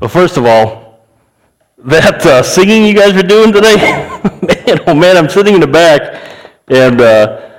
Well, 0.00 0.08
first 0.08 0.38
of 0.38 0.46
all, 0.46 0.98
that 1.76 2.24
uh, 2.24 2.42
singing 2.42 2.86
you 2.86 2.94
guys 2.94 3.14
are 3.14 3.22
doing 3.22 3.52
today, 3.52 3.76
man, 4.42 4.80
oh 4.86 4.94
man, 4.94 5.18
I'm 5.18 5.28
sitting 5.28 5.52
in 5.52 5.60
the 5.60 5.66
back, 5.66 6.22
and 6.68 7.02
uh, 7.02 7.50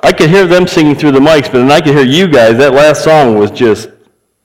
I 0.00 0.12
could 0.12 0.28
hear 0.28 0.46
them 0.46 0.66
singing 0.66 0.94
through 0.94 1.12
the 1.12 1.20
mics, 1.20 1.44
but 1.44 1.54
then 1.54 1.72
I 1.72 1.80
could 1.80 1.94
hear 1.94 2.04
you 2.04 2.28
guys. 2.28 2.58
That 2.58 2.74
last 2.74 3.02
song 3.02 3.38
was 3.38 3.50
just 3.50 3.88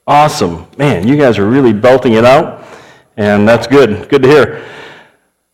awesome. 0.06 0.66
Man, 0.78 1.06
you 1.06 1.18
guys 1.18 1.36
are 1.36 1.46
really 1.46 1.74
belting 1.74 2.14
it 2.14 2.24
out, 2.24 2.66
and 3.18 3.46
that's 3.46 3.66
good. 3.66 4.08
Good 4.08 4.22
to 4.22 4.28
hear. 4.28 4.66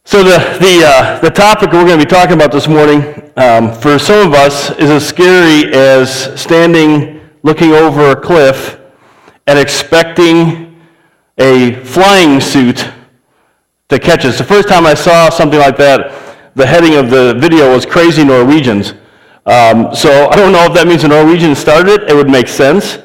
So 0.04 0.22
the, 0.22 0.38
the, 0.60 0.84
uh, 0.86 1.18
the 1.18 1.30
topic 1.30 1.72
we're 1.72 1.84
going 1.84 1.98
to 1.98 2.04
be 2.04 2.08
talking 2.08 2.34
about 2.34 2.52
this 2.52 2.68
morning, 2.68 3.32
um, 3.36 3.72
for 3.72 3.98
some 3.98 4.28
of 4.28 4.34
us, 4.34 4.70
is 4.78 4.88
as 4.88 5.06
scary 5.06 5.74
as 5.74 6.40
standing 6.40 7.28
looking 7.42 7.72
over 7.72 8.12
a 8.12 8.16
cliff 8.16 8.78
and 9.48 9.58
expecting 9.58 10.67
a 11.38 11.82
flying 11.84 12.40
suit 12.40 12.88
to 13.88 13.98
catch 13.98 14.24
us. 14.24 14.38
The 14.38 14.44
first 14.44 14.68
time 14.68 14.84
I 14.86 14.94
saw 14.94 15.30
something 15.30 15.58
like 15.58 15.76
that, 15.78 16.12
the 16.54 16.66
heading 16.66 16.96
of 16.96 17.10
the 17.10 17.34
video 17.38 17.72
was 17.72 17.86
Crazy 17.86 18.24
Norwegians. 18.24 18.94
Um, 19.46 19.94
so 19.94 20.28
I 20.28 20.36
don't 20.36 20.52
know 20.52 20.64
if 20.64 20.74
that 20.74 20.86
means 20.86 21.02
the 21.02 21.08
Norwegians 21.08 21.58
started 21.58 22.02
it. 22.02 22.10
It 22.10 22.14
would 22.14 22.28
make 22.28 22.48
sense. 22.48 22.96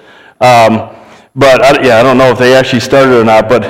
Um, 0.42 0.94
but 1.36 1.62
I, 1.62 1.82
yeah, 1.84 2.00
I 2.00 2.04
don't 2.04 2.18
know 2.18 2.32
if 2.32 2.38
they 2.38 2.54
actually 2.56 2.82
started 2.82 3.18
or 3.18 3.24
not. 3.24 3.48
But 3.48 3.64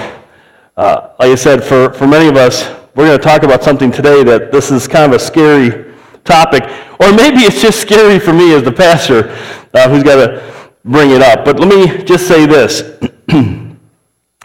uh, 0.76 1.14
like 1.20 1.30
I 1.30 1.36
said, 1.36 1.64
for, 1.64 1.94
for 1.94 2.08
many 2.08 2.28
of 2.30 2.36
us, 2.36 2.68
we're 2.96 3.08
going 3.08 3.18
to 3.18 3.24
talk 3.24 3.44
about 3.44 3.64
something 3.64 3.92
today 3.92 4.24
that 4.24 4.52
this 4.52 4.72
is 4.72 4.88
kind 4.88 5.12
of 5.12 5.16
a 5.16 5.24
scary 5.24 5.94
topic. 6.24 6.64
Or 7.00 7.12
maybe 7.12 7.42
it's 7.42 7.62
just 7.62 7.80
scary 7.82 8.18
for 8.20 8.34
me 8.34 8.54
as 8.54 8.64
the 8.64 8.72
pastor 8.72 9.30
uh, 9.74 9.90
who's 9.90 10.04
got 10.04 10.26
to 10.26 10.68
bring 10.86 11.12
it 11.12 11.22
up. 11.22 11.46
But 11.46 11.60
let 11.60 11.68
me 11.68 12.04
just 12.06 12.28
say 12.28 12.46
this. 12.46 12.98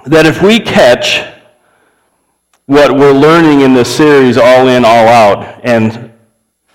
that 0.08 0.24
if 0.24 0.42
we 0.42 0.58
catch 0.58 1.22
what 2.64 2.90
we're 2.92 3.12
learning 3.12 3.60
in 3.60 3.74
this 3.74 3.94
series, 3.94 4.38
All 4.38 4.68
In, 4.68 4.82
All 4.84 5.06
Out, 5.06 5.60
and 5.64 6.10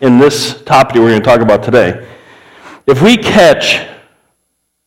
in 0.02 0.20
this 0.20 0.62
topic 0.62 0.98
we're 0.98 1.10
going 1.10 1.22
to 1.22 1.26
talk 1.26 1.42
about 1.42 1.64
today, 1.64 2.08
if 2.86 3.02
we 3.02 3.18
catch 3.18 3.88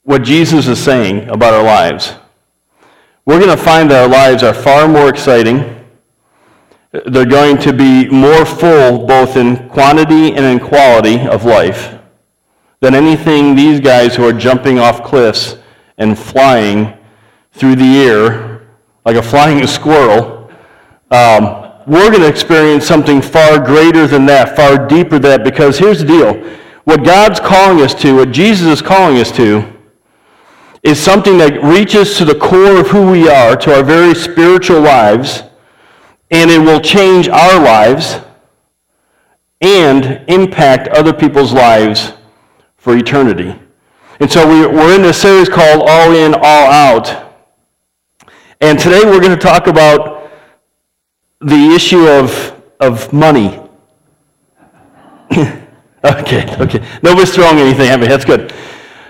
what 0.05 0.23
Jesus 0.23 0.69
is 0.69 0.79
saying 0.79 1.29
about 1.29 1.55
our 1.55 1.65
lives, 1.65 2.15
we're 3.25 3.41
going 3.41 3.57
to 3.57 3.63
find 3.63 3.91
that 3.91 4.03
our 4.03 4.09
lives 4.09 4.45
are 4.45 4.55
far 4.55 4.87
more 4.87 5.09
exciting. 5.09 5.85
They're 7.07 7.27
going 7.27 7.59
to 7.59 7.73
be 7.73 8.09
more 8.09 8.45
full, 8.45 9.07
both 9.07 9.37
in 9.37 9.69
quantity 9.69 10.35
and 10.35 10.45
in 10.45 10.61
quality 10.61 11.19
of 11.27 11.45
life, 11.45 11.99
than 12.79 12.95
anything 12.95 13.57
these 13.57 13.81
guys 13.81 14.15
who 14.15 14.23
are 14.23 14.33
jumping 14.33 14.79
off 14.79 15.03
cliffs 15.03 15.57
and 15.99 16.17
flying 16.17 16.96
through 17.57 17.77
the 17.77 17.99
air 17.99 18.67
like 19.05 19.17
a 19.17 19.23
flying 19.23 19.67
squirrel, 19.67 20.51
um, 21.11 21.73
we're 21.87 22.11
going 22.11 22.23
to 22.23 22.29
experience 22.29 22.85
something 22.85 23.23
far 23.23 23.59
greater 23.59 24.07
than 24.07 24.27
that, 24.27 24.57
far 24.57 24.87
deeper 24.87 25.19
than 25.19 25.31
that, 25.31 25.45
because 25.45 25.79
here's 25.79 26.01
the 26.01 26.07
deal. 26.07 26.35
What 26.85 27.05
God's 27.05 27.41
calling 27.41 27.81
us 27.81 27.95
to, 27.95 28.17
what 28.17 28.33
Jesus 28.33 28.67
is 28.67 28.83
calling 28.83 29.19
us 29.19 29.31
to, 29.33 29.65
is 30.83 31.01
something 31.01 31.39
that 31.39 31.63
reaches 31.63 32.17
to 32.19 32.25
the 32.25 32.35
core 32.35 32.81
of 32.81 32.89
who 32.89 33.11
we 33.11 33.29
are, 33.29 33.57
to 33.57 33.77
our 33.77 33.83
very 33.83 34.15
spiritual 34.15 34.81
lives, 34.81 35.43
and 36.31 36.51
it 36.51 36.59
will 36.59 36.81
change 36.81 37.29
our 37.29 37.61
lives 37.61 38.21
and 39.61 40.25
impact 40.29 40.89
other 40.89 41.13
people's 41.13 41.53
lives 41.53 42.13
for 42.77 42.97
eternity. 42.97 43.55
And 44.21 44.31
so 44.31 44.49
we, 44.49 44.65
are 44.65 44.95
in 44.95 45.05
a 45.05 45.13
series 45.13 45.49
called 45.49 45.83
All 45.89 46.15
In, 46.15 46.35
All 46.35 46.43
Out. 46.43 47.26
And 48.61 48.79
today 48.79 49.05
we're 49.05 49.21
going 49.21 49.37
to 49.37 49.43
talk 49.43 49.67
about 49.67 50.31
the 51.41 51.75
issue 51.75 52.09
of, 52.09 52.59
of 52.81 53.13
money. 53.13 53.61
okay, 55.31 56.57
okay. 56.59 56.99
Nobody's 57.03 57.35
throwing 57.35 57.59
anything 57.59 57.91
at 57.91 58.01
me. 58.01 58.07
That's 58.07 58.25
good. 58.25 58.55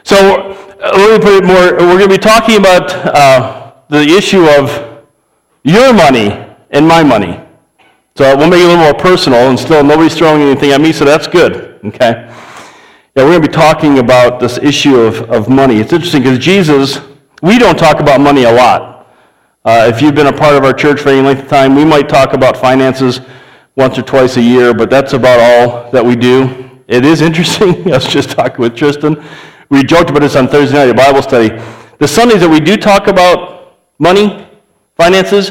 So 0.02 0.16
uh, 0.16 0.90
let 0.96 1.20
me 1.20 1.24
put 1.24 1.44
it 1.44 1.46
more. 1.46 1.74
We're 1.74 1.96
going 1.96 2.08
to 2.10 2.16
be 2.16 2.18
talking 2.18 2.56
about 2.56 2.92
uh, 2.92 3.72
the 3.88 4.02
issue 4.02 4.48
of 4.48 5.04
your 5.62 5.92
money 5.94 6.30
and 6.70 6.86
my 6.88 7.04
money. 7.04 7.40
So 8.16 8.36
we'll 8.36 8.50
make 8.50 8.60
it 8.60 8.64
a 8.64 8.68
little 8.68 8.82
more 8.82 8.94
personal, 8.94 9.48
and 9.48 9.58
still 9.58 9.84
nobody's 9.84 10.16
throwing 10.16 10.42
anything 10.42 10.72
at 10.72 10.80
me, 10.80 10.92
so 10.92 11.04
that's 11.04 11.28
good. 11.28 11.78
Okay? 11.84 12.12
Yeah, 13.14 13.24
we're 13.24 13.30
going 13.30 13.42
to 13.42 13.48
be 13.48 13.54
talking 13.54 14.00
about 14.00 14.40
this 14.40 14.58
issue 14.58 14.96
of, 14.96 15.22
of 15.30 15.48
money. 15.48 15.76
It's 15.76 15.92
interesting 15.92 16.22
because 16.22 16.38
Jesus, 16.40 16.98
we 17.42 17.58
don't 17.58 17.78
talk 17.78 18.00
about 18.00 18.20
money 18.20 18.42
a 18.42 18.52
lot. 18.52 18.95
Uh, 19.66 19.90
if 19.92 20.00
you've 20.00 20.14
been 20.14 20.28
a 20.28 20.32
part 20.32 20.54
of 20.54 20.62
our 20.62 20.72
church 20.72 21.00
for 21.00 21.08
any 21.08 21.20
length 21.20 21.42
of 21.42 21.48
time, 21.48 21.74
we 21.74 21.84
might 21.84 22.08
talk 22.08 22.34
about 22.34 22.56
finances 22.56 23.20
once 23.74 23.98
or 23.98 24.02
twice 24.02 24.36
a 24.36 24.40
year, 24.40 24.72
but 24.72 24.88
that's 24.88 25.12
about 25.12 25.40
all 25.40 25.90
that 25.90 26.04
we 26.04 26.14
do. 26.14 26.70
It 26.86 27.04
is 27.04 27.20
interesting. 27.28 27.92
I 27.92 27.96
was 27.96 28.06
just 28.06 28.30
talking 28.30 28.60
with 28.60 28.76
Tristan. 28.76 29.20
We 29.68 29.82
joked 29.82 30.08
about 30.10 30.20
this 30.20 30.36
on 30.36 30.46
Thursday 30.46 30.76
night 30.76 30.88
at 30.88 30.96
Bible 30.96 31.20
study. 31.20 31.48
The 31.98 32.06
Sundays 32.06 32.42
that 32.42 32.48
we 32.48 32.60
do 32.60 32.76
talk 32.76 33.08
about 33.08 33.76
money, 33.98 34.46
finances, 34.96 35.50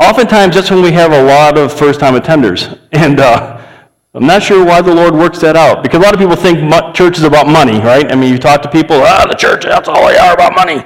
oftentimes 0.00 0.56
that's 0.56 0.72
when 0.72 0.82
we 0.82 0.90
have 0.90 1.12
a 1.12 1.22
lot 1.22 1.56
of 1.56 1.72
first 1.72 2.00
time 2.00 2.20
attenders. 2.20 2.76
And 2.92 3.20
uh, 3.20 3.64
I'm 4.14 4.26
not 4.26 4.42
sure 4.42 4.64
why 4.64 4.80
the 4.82 4.92
Lord 4.92 5.14
works 5.14 5.38
that 5.40 5.54
out. 5.54 5.84
Because 5.84 6.00
a 6.00 6.02
lot 6.02 6.12
of 6.12 6.18
people 6.18 6.34
think 6.34 6.58
church 6.96 7.18
is 7.18 7.24
about 7.24 7.46
money, 7.46 7.78
right? 7.78 8.10
I 8.10 8.16
mean, 8.16 8.32
you 8.32 8.38
talk 8.38 8.62
to 8.62 8.68
people, 8.68 8.96
ah, 8.96 9.24
the 9.28 9.36
church, 9.36 9.62
that's 9.62 9.88
all 9.88 10.08
they 10.08 10.16
are 10.18 10.34
about 10.34 10.56
money. 10.56 10.84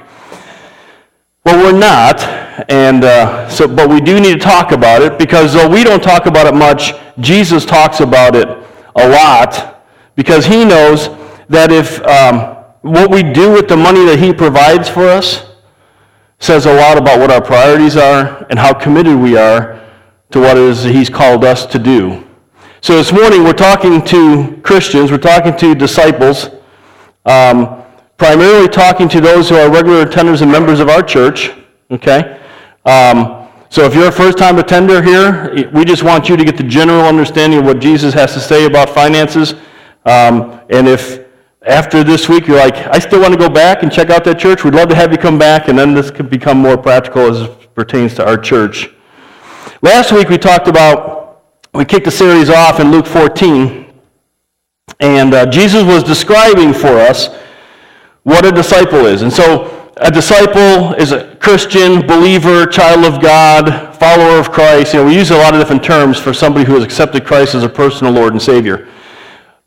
Well, 1.49 1.73
we're 1.73 1.79
not, 1.79 2.21
and 2.69 3.03
uh, 3.03 3.49
so, 3.49 3.67
but 3.67 3.89
we 3.89 3.99
do 3.99 4.19
need 4.19 4.33
to 4.33 4.39
talk 4.39 4.71
about 4.71 5.01
it 5.01 5.17
because 5.17 5.51
though 5.51 5.67
we 5.67 5.83
don't 5.83 6.03
talk 6.03 6.27
about 6.27 6.45
it 6.45 6.53
much, 6.53 6.93
Jesus 7.19 7.65
talks 7.65 8.01
about 8.01 8.35
it 8.35 8.47
a 8.95 9.09
lot 9.09 9.83
because 10.15 10.45
he 10.45 10.63
knows 10.63 11.09
that 11.47 11.71
if 11.71 12.05
um, 12.05 12.55
what 12.81 13.09
we 13.09 13.23
do 13.23 13.51
with 13.51 13.67
the 13.67 13.75
money 13.75 14.05
that 14.05 14.19
he 14.19 14.31
provides 14.31 14.87
for 14.87 15.09
us 15.09 15.55
says 16.37 16.67
a 16.67 16.73
lot 16.75 16.99
about 16.99 17.17
what 17.17 17.31
our 17.31 17.41
priorities 17.41 17.97
are 17.97 18.45
and 18.51 18.59
how 18.59 18.71
committed 18.71 19.17
we 19.17 19.35
are 19.35 19.83
to 20.29 20.41
what 20.41 20.55
it 20.55 20.61
is 20.61 20.83
he's 20.83 21.09
called 21.09 21.43
us 21.43 21.65
to 21.65 21.79
do. 21.79 22.27
So 22.81 22.95
this 22.95 23.11
morning 23.11 23.43
we're 23.43 23.53
talking 23.53 24.05
to 24.05 24.61
Christians, 24.61 25.11
we're 25.11 25.17
talking 25.17 25.57
to 25.57 25.73
disciples. 25.73 26.49
Um, 27.25 27.83
primarily 28.19 28.67
talking 28.67 29.07
to 29.07 29.21
those 29.21 29.49
who 29.49 29.55
are 29.55 29.71
regular 29.71 30.05
attenders 30.05 30.41
and 30.41 30.51
members 30.51 30.81
of 30.81 30.89
our 30.89 31.01
church, 31.01 31.51
okay? 31.89 32.39
Um, 32.85 33.47
so 33.69 33.85
if 33.85 33.95
you're 33.95 34.09
a 34.09 34.11
first-time 34.11 34.59
attender 34.59 35.01
here, 35.01 35.69
we 35.71 35.85
just 35.85 36.03
want 36.03 36.27
you 36.27 36.35
to 36.35 36.43
get 36.43 36.57
the 36.57 36.63
general 36.63 37.01
understanding 37.05 37.59
of 37.59 37.65
what 37.65 37.79
Jesus 37.79 38.13
has 38.13 38.33
to 38.33 38.41
say 38.41 38.65
about 38.65 38.89
finances. 38.89 39.53
Um, 40.05 40.59
and 40.69 40.87
if 40.87 41.25
after 41.65 42.03
this 42.03 42.27
week 42.27 42.45
you're 42.45 42.57
like, 42.57 42.75
I 42.87 42.99
still 42.99 43.21
want 43.21 43.33
to 43.33 43.39
go 43.39 43.49
back 43.49 43.83
and 43.83 43.91
check 43.91 44.09
out 44.09 44.25
that 44.25 44.37
church, 44.37 44.65
we'd 44.65 44.73
love 44.73 44.89
to 44.89 44.95
have 44.95 45.11
you 45.13 45.17
come 45.17 45.39
back, 45.39 45.69
and 45.69 45.79
then 45.79 45.93
this 45.93 46.11
could 46.11 46.29
become 46.29 46.57
more 46.57 46.77
practical 46.77 47.21
as 47.21 47.41
it 47.41 47.73
pertains 47.73 48.15
to 48.15 48.27
our 48.27 48.37
church. 48.37 48.89
Last 49.81 50.11
week 50.11 50.27
we 50.27 50.37
talked 50.37 50.67
about, 50.67 51.45
we 51.73 51.85
kicked 51.85 52.05
the 52.05 52.11
series 52.11 52.49
off 52.49 52.81
in 52.81 52.91
Luke 52.91 53.05
14, 53.05 53.93
and 54.99 55.33
uh, 55.33 55.45
Jesus 55.45 55.83
was 55.83 56.03
describing 56.03 56.73
for 56.73 56.87
us 56.87 57.29
what 58.23 58.45
a 58.45 58.51
disciple 58.51 59.05
is. 59.05 59.21
And 59.21 59.31
so 59.31 59.79
a 59.97 60.09
disciple 60.09 60.93
is 60.93 61.11
a 61.11 61.35
Christian, 61.35 62.05
believer, 62.07 62.65
child 62.65 63.05
of 63.05 63.21
God, 63.21 63.97
follower 63.97 64.39
of 64.39 64.51
Christ. 64.51 64.93
You 64.93 65.01
know, 65.01 65.07
we 65.07 65.15
use 65.15 65.31
a 65.31 65.37
lot 65.37 65.53
of 65.53 65.59
different 65.59 65.83
terms 65.83 66.17
for 66.17 66.33
somebody 66.33 66.65
who 66.65 66.75
has 66.75 66.83
accepted 66.83 67.25
Christ 67.25 67.55
as 67.55 67.63
a 67.63 67.69
personal 67.69 68.13
Lord 68.13 68.33
and 68.33 68.41
Savior. 68.41 68.87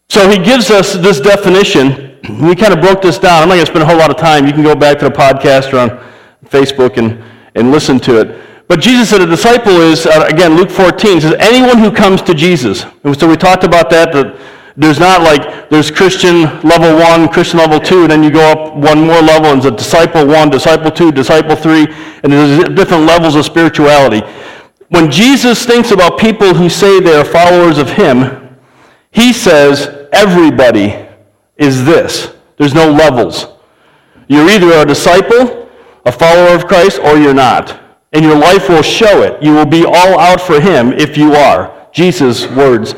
So 0.08 0.28
he 0.30 0.38
gives 0.38 0.70
us 0.70 0.94
this 0.94 1.20
definition. 1.20 2.18
We 2.40 2.54
kind 2.54 2.72
of 2.72 2.80
broke 2.80 3.02
this 3.02 3.18
down. 3.18 3.42
I'm 3.42 3.48
not 3.48 3.56
going 3.56 3.66
to 3.66 3.72
spend 3.72 3.82
a 3.82 3.86
whole 3.86 3.98
lot 3.98 4.10
of 4.10 4.16
time. 4.16 4.46
You 4.46 4.52
can 4.52 4.62
go 4.62 4.74
back 4.74 4.98
to 5.00 5.06
the 5.06 5.10
podcast 5.10 5.72
or 5.72 5.78
on 5.78 6.12
Facebook 6.46 6.96
and, 6.96 7.22
and 7.54 7.70
listen 7.70 7.98
to 8.00 8.20
it. 8.20 8.68
But 8.68 8.80
Jesus 8.80 9.10
said 9.10 9.20
a 9.20 9.26
disciple 9.26 9.72
is, 9.72 10.06
uh, 10.06 10.26
again, 10.30 10.56
Luke 10.56 10.70
14 10.70 11.20
says, 11.20 11.34
anyone 11.38 11.78
who 11.78 11.90
comes 11.90 12.22
to 12.22 12.32
Jesus. 12.32 12.86
And 13.04 13.18
so 13.18 13.28
we 13.28 13.36
talked 13.36 13.64
about 13.64 13.90
that, 13.90 14.12
that 14.12 14.38
there's 14.76 14.98
not 14.98 15.22
like 15.22 15.68
there's 15.68 15.90
Christian 15.90 16.42
level 16.60 16.96
one, 16.96 17.28
Christian 17.28 17.58
level 17.58 17.78
two, 17.78 18.02
and 18.02 18.10
then 18.10 18.22
you 18.22 18.30
go 18.30 18.52
up 18.52 18.74
one 18.74 19.06
more 19.06 19.20
level 19.20 19.50
and 19.50 19.58
it's 19.58 19.66
a 19.66 19.70
disciple 19.70 20.26
one, 20.26 20.48
disciple 20.48 20.90
two, 20.90 21.12
disciple 21.12 21.56
three, 21.56 21.86
and 22.22 22.32
there's 22.32 22.68
different 22.70 23.04
levels 23.04 23.34
of 23.34 23.44
spirituality. 23.44 24.20
When 24.88 25.10
Jesus 25.10 25.66
thinks 25.66 25.90
about 25.90 26.18
people 26.18 26.54
who 26.54 26.68
say 26.68 27.00
they 27.00 27.14
are 27.14 27.24
followers 27.24 27.78
of 27.78 27.90
him, 27.90 28.58
he 29.10 29.32
says 29.32 30.08
everybody 30.12 31.06
is 31.56 31.84
this. 31.84 32.34
There's 32.56 32.74
no 32.74 32.90
levels. 32.90 33.46
You're 34.28 34.48
either 34.48 34.72
a 34.72 34.86
disciple, 34.86 35.68
a 36.06 36.12
follower 36.12 36.54
of 36.54 36.66
Christ, 36.66 36.98
or 37.00 37.18
you're 37.18 37.34
not. 37.34 37.78
And 38.14 38.24
your 38.24 38.38
life 38.38 38.68
will 38.68 38.82
show 38.82 39.22
it. 39.22 39.42
You 39.42 39.54
will 39.54 39.66
be 39.66 39.84
all 39.84 40.18
out 40.18 40.40
for 40.40 40.60
him 40.60 40.92
if 40.92 41.16
you 41.16 41.34
are. 41.34 41.88
Jesus' 41.92 42.46
words 42.50 42.94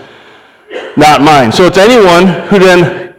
not 0.96 1.22
mine. 1.22 1.52
So 1.52 1.66
it's 1.66 1.78
anyone 1.78 2.26
who 2.48 2.58
then 2.58 3.14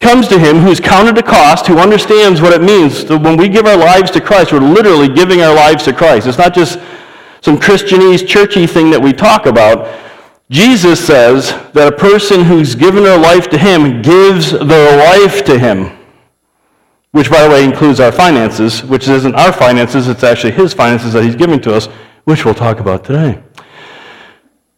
comes 0.00 0.28
to 0.28 0.38
him 0.38 0.58
who's 0.58 0.80
counted 0.80 1.16
the 1.16 1.22
cost, 1.22 1.66
who 1.66 1.78
understands 1.78 2.40
what 2.40 2.52
it 2.52 2.60
means. 2.60 3.06
So 3.06 3.18
when 3.18 3.36
we 3.36 3.48
give 3.48 3.66
our 3.66 3.76
lives 3.76 4.10
to 4.12 4.20
Christ, 4.20 4.52
we're 4.52 4.60
literally 4.60 5.08
giving 5.08 5.40
our 5.40 5.54
lives 5.54 5.84
to 5.84 5.92
Christ. 5.92 6.26
It's 6.26 6.38
not 6.38 6.54
just 6.54 6.78
some 7.40 7.58
Christianese, 7.58 8.26
churchy 8.26 8.66
thing 8.66 8.90
that 8.90 9.00
we 9.00 9.12
talk 9.12 9.46
about. 9.46 10.00
Jesus 10.50 11.04
says 11.04 11.50
that 11.72 11.92
a 11.92 11.96
person 11.96 12.44
who's 12.44 12.74
given 12.74 13.02
their 13.02 13.18
life 13.18 13.48
to 13.50 13.58
him 13.58 14.02
gives 14.02 14.52
their 14.52 14.96
life 14.98 15.44
to 15.44 15.58
him, 15.58 15.90
which, 17.12 17.30
by 17.30 17.42
the 17.42 17.50
way, 17.50 17.64
includes 17.64 18.00
our 18.00 18.12
finances, 18.12 18.82
which 18.84 19.08
isn't 19.08 19.34
our 19.34 19.52
finances, 19.52 20.08
it's 20.08 20.24
actually 20.24 20.52
his 20.52 20.72
finances 20.72 21.12
that 21.12 21.24
he's 21.24 21.36
giving 21.36 21.60
to 21.60 21.74
us, 21.74 21.86
which 22.24 22.44
we'll 22.44 22.54
talk 22.54 22.80
about 22.80 23.04
today. 23.04 23.42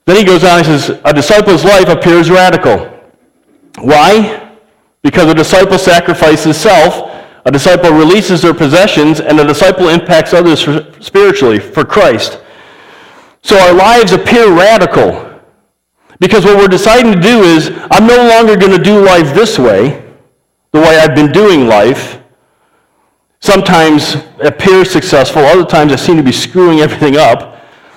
Then 0.06 0.16
he 0.16 0.24
goes 0.24 0.44
on 0.44 0.58
and 0.58 0.66
says, 0.66 1.00
A 1.04 1.12
disciple's 1.12 1.64
life 1.64 1.88
appears 1.88 2.30
radical. 2.30 2.78
Why? 3.80 4.56
Because 5.02 5.28
a 5.28 5.34
disciple 5.34 5.78
sacrifices 5.78 6.56
self, 6.56 7.12
a 7.44 7.50
disciple 7.50 7.90
releases 7.90 8.42
their 8.42 8.54
possessions, 8.54 9.20
and 9.20 9.38
a 9.38 9.46
disciple 9.46 9.88
impacts 9.88 10.32
others 10.32 10.60
spiritually 11.04 11.58
for 11.58 11.84
Christ. 11.84 12.40
So 13.42 13.58
our 13.58 13.74
lives 13.74 14.12
appear 14.12 14.52
radical. 14.52 15.22
Because 16.18 16.44
what 16.44 16.56
we're 16.56 16.68
deciding 16.68 17.12
to 17.12 17.20
do 17.20 17.42
is, 17.42 17.70
I'm 17.90 18.06
no 18.06 18.28
longer 18.28 18.56
going 18.56 18.76
to 18.76 18.82
do 18.82 19.04
life 19.04 19.34
this 19.34 19.58
way, 19.58 20.02
the 20.72 20.80
way 20.80 20.98
I've 20.98 21.14
been 21.14 21.30
doing 21.30 21.66
life. 21.66 22.20
Sometimes 23.40 24.16
appears 24.40 24.90
successful, 24.90 25.42
other 25.42 25.64
times 25.64 25.92
I 25.92 25.96
seem 25.96 26.16
to 26.16 26.22
be 26.22 26.32
screwing 26.32 26.80
everything 26.80 27.16
up. 27.16 27.55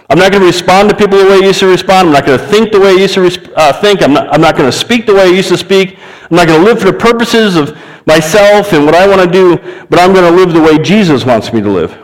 I'm 0.10 0.18
not 0.18 0.32
going 0.32 0.42
to 0.42 0.48
respond 0.48 0.90
to 0.90 0.96
people 0.96 1.20
the 1.20 1.26
way 1.26 1.36
I 1.36 1.48
used 1.48 1.60
to 1.60 1.68
respond. 1.68 2.08
I'm 2.08 2.14
not 2.14 2.26
going 2.26 2.40
to 2.40 2.46
think 2.48 2.72
the 2.72 2.80
way 2.80 2.90
I 2.90 2.94
used 2.94 3.14
to 3.14 3.54
uh, 3.56 3.74
think. 3.80 4.02
I'm 4.02 4.14
not, 4.14 4.34
I'm 4.34 4.42
not 4.42 4.56
going 4.56 4.70
to 4.70 4.76
speak 4.76 5.06
the 5.06 5.14
way 5.14 5.22
I 5.22 5.26
used 5.26 5.50
to 5.50 5.58
speak. 5.58 6.00
I'm 6.30 6.38
not 6.38 6.48
going 6.48 6.60
to 6.60 6.66
live 6.66 6.80
for 6.80 6.92
the 6.92 6.98
purposes 6.98 7.56
of 7.56 7.78
myself 8.08 8.74
and 8.74 8.86
what 8.86 8.96
I 8.96 9.08
want 9.08 9.22
to 9.22 9.32
do, 9.32 9.58
but 9.88 10.00
I'm 10.00 10.14
going 10.14 10.26
to 10.26 10.36
live 10.36 10.52
the 10.52 10.62
way 10.62 10.80
Jesus 10.80 11.26
wants 11.26 11.54
me 11.54 11.62
to 11.62 11.70
live. 11.70 11.96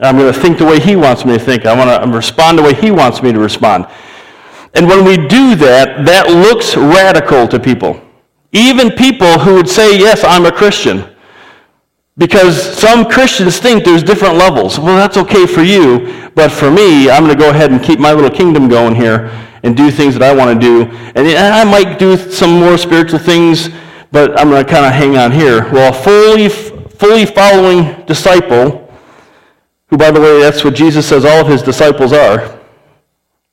I'm 0.00 0.16
going 0.16 0.32
to 0.32 0.38
think 0.38 0.58
the 0.58 0.64
way 0.64 0.80
he 0.80 0.96
wants 0.96 1.24
me 1.24 1.34
to 1.34 1.38
think. 1.38 1.64
I 1.64 1.76
want 1.76 2.04
to 2.04 2.16
respond 2.16 2.58
the 2.58 2.62
way 2.62 2.74
he 2.74 2.90
wants 2.90 3.22
me 3.22 3.30
to 3.30 3.38
respond. 3.38 3.86
And 4.74 4.88
when 4.88 5.04
we 5.04 5.16
do 5.16 5.54
that, 5.56 6.04
that 6.06 6.30
looks 6.30 6.76
radical 6.76 7.46
to 7.46 7.60
people. 7.60 8.00
Even 8.50 8.90
people 8.90 9.38
who 9.38 9.54
would 9.54 9.68
say, 9.68 9.96
yes, 9.96 10.24
I'm 10.24 10.46
a 10.46 10.52
Christian. 10.52 11.11
Because 12.22 12.78
some 12.78 13.04
Christians 13.04 13.58
think 13.58 13.84
there's 13.84 14.04
different 14.04 14.36
levels. 14.36 14.78
Well, 14.78 14.96
that's 14.96 15.16
okay 15.16 15.44
for 15.44 15.62
you, 15.62 16.30
but 16.36 16.52
for 16.52 16.70
me, 16.70 17.10
I'm 17.10 17.24
going 17.24 17.36
to 17.36 17.42
go 17.42 17.50
ahead 17.50 17.72
and 17.72 17.82
keep 17.82 17.98
my 17.98 18.12
little 18.12 18.30
kingdom 18.30 18.68
going 18.68 18.94
here 18.94 19.28
and 19.64 19.76
do 19.76 19.90
things 19.90 20.16
that 20.16 20.22
I 20.22 20.32
want 20.32 20.54
to 20.54 20.64
do. 20.64 20.84
And 21.16 21.26
I 21.26 21.64
might 21.64 21.98
do 21.98 22.16
some 22.16 22.60
more 22.60 22.78
spiritual 22.78 23.18
things, 23.18 23.70
but 24.12 24.38
I'm 24.38 24.50
going 24.50 24.64
to 24.64 24.70
kind 24.70 24.86
of 24.86 24.92
hang 24.92 25.16
on 25.16 25.32
here. 25.32 25.68
Well, 25.72 25.92
a 25.92 25.92
fully, 25.92 26.48
fully 26.48 27.26
following 27.26 28.06
disciple, 28.06 28.88
who, 29.88 29.96
by 29.96 30.12
the 30.12 30.20
way, 30.20 30.38
that's 30.38 30.62
what 30.62 30.76
Jesus 30.76 31.04
says 31.08 31.24
all 31.24 31.40
of 31.40 31.48
his 31.48 31.60
disciples 31.60 32.12
are, 32.12 32.56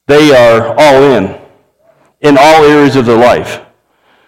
they 0.05 0.29
are 0.29 0.75
all 0.77 1.01
in, 1.15 1.41
in 2.21 2.37
all 2.37 2.63
areas 2.65 2.95
of 2.95 3.07
their 3.07 3.17
life. 3.17 3.61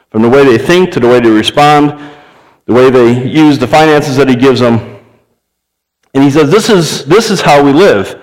From 0.09 0.23
the 0.23 0.29
way 0.29 0.43
they 0.43 0.57
think 0.57 0.91
to 0.93 0.99
the 0.99 1.07
way 1.07 1.19
they 1.19 1.29
respond 1.29 2.11
the 2.65 2.73
way 2.73 2.89
they 2.89 3.27
use 3.27 3.57
the 3.57 3.67
finances 3.67 4.15
that 4.17 4.29
he 4.29 4.35
gives 4.35 4.59
them. 4.59 4.99
And 6.13 6.23
he 6.23 6.29
says, 6.29 6.51
this 6.51 6.69
is, 6.69 7.05
this 7.05 7.31
is 7.31 7.41
how 7.41 7.63
we 7.63 7.71
live. 7.71 8.21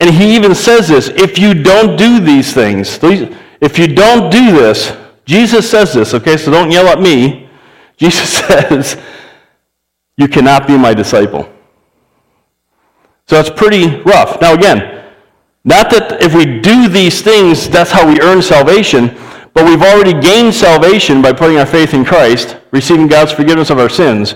And 0.00 0.10
he 0.10 0.34
even 0.34 0.54
says 0.54 0.88
this 0.88 1.08
if 1.08 1.38
you 1.38 1.54
don't 1.54 1.96
do 1.96 2.20
these 2.20 2.52
things, 2.52 2.98
if 3.02 3.78
you 3.78 3.86
don't 3.86 4.30
do 4.30 4.52
this, 4.52 4.96
Jesus 5.24 5.70
says 5.70 5.94
this, 5.94 6.14
okay, 6.14 6.36
so 6.36 6.50
don't 6.50 6.70
yell 6.70 6.88
at 6.88 7.00
me. 7.00 7.48
Jesus 7.96 8.38
says, 8.38 8.96
you 10.16 10.26
cannot 10.26 10.66
be 10.66 10.76
my 10.76 10.92
disciple. 10.92 11.48
So 13.26 13.38
it's 13.38 13.50
pretty 13.50 14.02
rough. 14.02 14.40
Now, 14.40 14.54
again, 14.54 15.04
not 15.64 15.90
that 15.90 16.20
if 16.20 16.34
we 16.34 16.60
do 16.60 16.88
these 16.88 17.22
things, 17.22 17.68
that's 17.68 17.90
how 17.90 18.06
we 18.06 18.20
earn 18.20 18.42
salvation. 18.42 19.16
But 19.54 19.64
we've 19.66 19.82
already 19.82 20.18
gained 20.18 20.54
salvation 20.54 21.20
by 21.20 21.32
putting 21.32 21.58
our 21.58 21.66
faith 21.66 21.94
in 21.94 22.04
Christ, 22.04 22.56
receiving 22.70 23.06
God's 23.06 23.32
forgiveness 23.32 23.70
of 23.70 23.78
our 23.78 23.88
sins, 23.88 24.34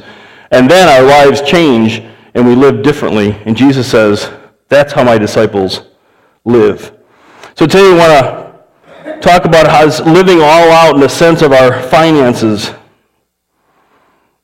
and 0.51 0.71
then 0.71 0.89
our 0.89 1.03
lives 1.03 1.41
change 1.43 2.03
and 2.35 2.47
we 2.47 2.55
live 2.55 2.83
differently. 2.83 3.33
And 3.47 3.57
Jesus 3.57 3.91
says, 3.91 4.31
that's 4.69 4.93
how 4.93 5.05
my 5.05 5.17
disciples 5.17 5.81
live. 6.45 6.93
So 7.55 7.67
today 7.67 7.91
we 7.91 7.99
want 7.99 8.13
to 8.13 9.21
talk 9.21 9.47
about 9.47 9.67
how 9.67 9.87
living 10.05 10.41
all 10.41 10.71
out 10.71 10.95
in 10.95 11.01
the 11.01 11.09
sense 11.09 11.41
of 11.41 11.53
our 11.53 11.83
finances 11.85 12.71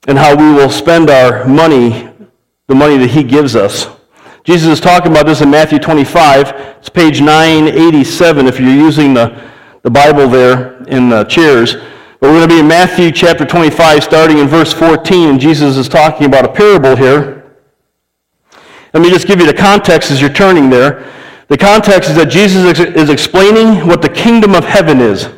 and 0.09 0.17
how 0.17 0.35
we 0.35 0.53
will 0.53 0.71
spend 0.71 1.11
our 1.11 1.47
money, 1.47 2.09
the 2.67 2.75
money 2.75 2.97
that 2.97 3.11
he 3.11 3.23
gives 3.23 3.55
us. 3.55 3.89
Jesus 4.45 4.69
is 4.69 4.81
talking 4.81 5.13
about 5.13 5.27
this 5.27 5.43
in 5.43 5.51
Matthew 5.51 5.79
25. 5.79 6.49
It's 6.79 6.89
page 6.89 7.21
987 7.21 8.47
if 8.47 8.59
you're 8.59 8.71
using 8.71 9.15
the 9.15 9.52
the 9.83 9.91
Bible 9.91 10.29
there 10.29 10.83
in 10.85 11.13
uh, 11.13 11.25
the 11.25 11.29
chairs. 11.29 11.75
But 11.75 12.31
we're 12.31 12.39
going 12.39 12.49
to 12.49 12.55
be 12.55 12.61
in 12.61 12.69
Matthew 12.69 13.11
chapter 13.11 13.45
25, 13.45 14.05
starting 14.05 14.39
in 14.39 14.47
verse 14.47 14.73
14, 14.73 15.29
and 15.29 15.41
Jesus 15.41 15.77
is 15.77 15.89
talking 15.89 16.27
about 16.27 16.45
a 16.45 16.49
parable 16.49 16.95
here. 16.95 17.57
Let 18.95 19.03
me 19.03 19.11
just 19.11 19.27
give 19.27 19.41
you 19.41 19.47
the 19.47 19.55
context 19.55 20.13
as 20.13 20.21
you're 20.21 20.33
turning 20.33 20.71
there. 20.71 21.11
The 21.49 21.59
context 21.59 22.11
is 22.11 22.17
that 22.17 22.27
Jesus 22.27 22.79
is 22.79 23.11
explaining 23.11 23.87
what 23.87 24.03
the 24.03 24.09
kingdom 24.09 24.55
of 24.55 24.65
heaven 24.65 25.01
is. 25.01 25.29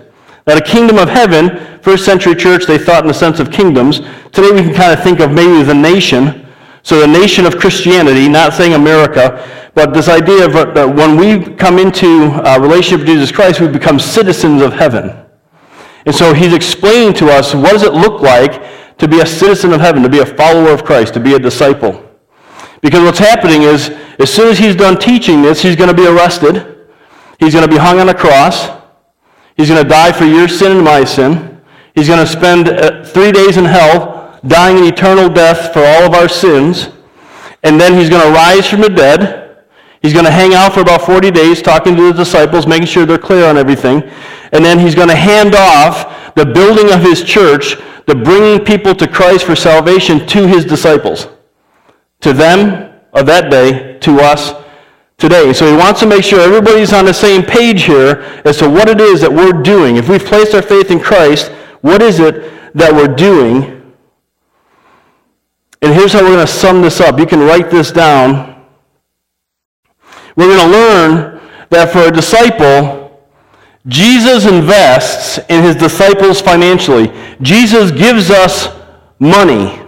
Now, 0.47 0.56
the 0.56 0.62
kingdom 0.62 0.99
of 0.99 1.08
heaven, 1.08 1.81
first 1.81 2.05
century 2.05 2.35
church, 2.35 2.67
they 2.67 2.76
thought 2.76 3.02
in 3.02 3.08
the 3.08 3.14
sense 3.14 3.40
of 3.40 3.50
kingdoms. 3.50 4.00
Today 4.32 4.52
we 4.52 4.61
can 4.61 4.75
kind 4.75 4.93
of 4.93 5.02
think 5.02 5.20
of 5.20 5.32
maybe 5.32 5.62
the 5.62 5.75
nation. 5.75 6.44
So 6.85 7.01
the 7.01 7.07
nation 7.07 7.47
of 7.47 7.59
Christianity, 7.59 8.29
not 8.29 8.53
saying 8.53 8.75
America, 8.75 9.71
but 9.75 9.95
this 9.95 10.09
idea 10.09 10.45
of 10.45 10.55
uh, 10.55 10.67
that 10.75 10.87
when 10.95 11.17
we 11.17 11.57
come 11.57 11.79
into 11.79 12.31
a 12.45 12.61
relationship 12.61 13.01
with 13.01 13.09
Jesus 13.09 13.33
Christ, 13.33 13.61
we 13.61 13.69
become 13.69 13.99
citizens 13.99 14.61
of 14.61 14.75
heaven. 14.75 15.17
And 16.05 16.15
so 16.15 16.35
he's 16.35 16.53
explaining 16.53 17.15
to 17.15 17.31
us 17.31 17.55
what 17.55 17.73
does 17.73 17.83
it 17.83 17.95
look 17.95 18.21
like 18.21 18.99
to 18.99 19.09
be 19.09 19.21
a 19.21 19.27
citizen 19.27 19.73
of 19.73 19.81
heaven, 19.81 20.03
to 20.03 20.11
be 20.11 20.19
a 20.19 20.27
follower 20.27 20.71
of 20.71 20.85
Christ, 20.85 21.15
to 21.15 21.21
be 21.21 21.33
a 21.33 21.39
disciple. 21.39 22.05
Because 22.83 23.03
what's 23.03 23.19
happening 23.19 23.63
is, 23.63 23.89
as 24.19 24.31
soon 24.31 24.49
as 24.49 24.59
he's 24.59 24.77
done 24.77 24.99
teaching 24.99 25.41
this, 25.41 25.63
he's 25.63 25.77
going 25.77 25.89
to 25.89 25.97
be 25.97 26.07
arrested. 26.07 26.87
He's 27.41 27.55
going 27.55 27.67
to 27.67 27.71
be 27.71 27.79
hung 27.79 27.99
on 27.99 28.11
a 28.11 28.15
cross. 28.15 28.69
He's 29.57 29.71
going 29.71 29.83
to 29.83 29.89
die 29.89 30.13
for 30.13 30.27
your 30.27 30.49
sin 30.49 30.73
and 30.73 30.85
my 30.85 31.05
sin. 31.05 31.63
He's 31.95 32.09
going 32.09 32.25
to 32.25 32.31
spend 32.31 32.69
uh, 32.69 33.05
three 33.05 33.33
days 33.33 33.57
in 33.57 33.65
hell, 33.65 34.13
dying 34.46 34.79
an 34.79 34.85
eternal 34.85 35.29
death 35.29 35.73
for 35.73 35.81
all 35.81 36.05
of 36.05 36.14
our 36.14 36.29
sins. 36.29 36.91
And 37.62 37.81
then 37.81 37.94
he's 37.94 38.11
going 38.11 38.26
to 38.26 38.32
rise 38.32 38.69
from 38.69 38.82
the 38.82 38.91
dead 38.91 39.44
He's 40.04 40.12
going 40.12 40.26
to 40.26 40.30
hang 40.30 40.52
out 40.52 40.75
for 40.75 40.80
about 40.80 41.00
40 41.00 41.30
days 41.30 41.62
talking 41.62 41.97
to 41.97 42.12
the 42.12 42.12
disciples, 42.12 42.66
making 42.66 42.88
sure 42.88 43.07
they're 43.07 43.16
clear 43.16 43.47
on 43.47 43.57
everything. 43.57 44.02
And 44.52 44.62
then 44.62 44.78
he's 44.78 44.95
going 44.95 45.09
to 45.09 45.16
hand 45.16 45.54
off 45.54 46.35
the 46.35 46.45
building 46.45 46.92
of 46.92 47.00
his 47.00 47.23
church, 47.23 47.76
the 48.04 48.14
bringing 48.14 48.62
people 48.62 48.95
to 48.97 49.09
Christ 49.09 49.47
for 49.47 49.57
salvation 49.57 50.26
to 50.26 50.47
his 50.47 50.66
disciples. 50.66 51.28
To 52.21 52.35
them 52.35 53.00
of 53.14 53.25
that 53.25 53.50
day, 53.50 53.99
to 54.00 54.21
us 54.21 54.52
today. 55.16 55.54
So 55.54 55.71
he 55.71 55.75
wants 55.75 56.00
to 56.00 56.07
make 56.07 56.23
sure 56.23 56.40
everybody's 56.40 56.92
on 56.92 57.07
the 57.07 57.14
same 57.14 57.42
page 57.42 57.85
here 57.85 58.42
as 58.45 58.59
to 58.59 58.69
what 58.69 58.90
it 58.90 59.00
is 59.00 59.23
that 59.23 59.33
we're 59.33 59.62
doing. 59.62 59.97
If 59.97 60.11
we've 60.11 60.23
placed 60.23 60.54
our 60.54 60.61
faith 60.61 60.90
in 60.90 61.00
Christ, 61.00 61.50
what 61.80 62.02
is 62.02 62.21
it 62.21 62.52
that 62.75 62.92
we're 62.92 63.09
doing? 63.09 63.84
And 65.85 65.95
here's 65.95 66.14
how 66.14 66.23
we're 66.23 66.35
going 66.35 66.47
to 66.47 66.53
sum 66.53 66.83
this 66.83 67.00
up. 67.00 67.19
You 67.19 67.26
can 67.26 67.41
write 67.41 67.71
this 67.71 67.93
down 67.93 68.55
we're 70.37 70.57
going 70.57 70.71
to 70.71 70.76
learn 70.76 71.41
that 71.71 71.93
for 71.93 72.00
a 72.00 72.11
disciple, 72.11 73.23
Jesus 73.87 74.47
invests 74.47 75.38
in 75.49 75.62
his 75.62 75.76
disciples 75.76 76.41
financially. 76.41 77.12
Jesus 77.41 77.91
gives 77.91 78.31
us 78.31 78.69
money 79.19 79.81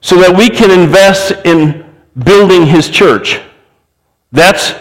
so 0.00 0.16
that 0.16 0.36
we 0.36 0.50
can 0.50 0.70
invest 0.70 1.32
in 1.46 1.90
building 2.24 2.66
his 2.66 2.90
church. 2.90 3.40
That's, 4.32 4.74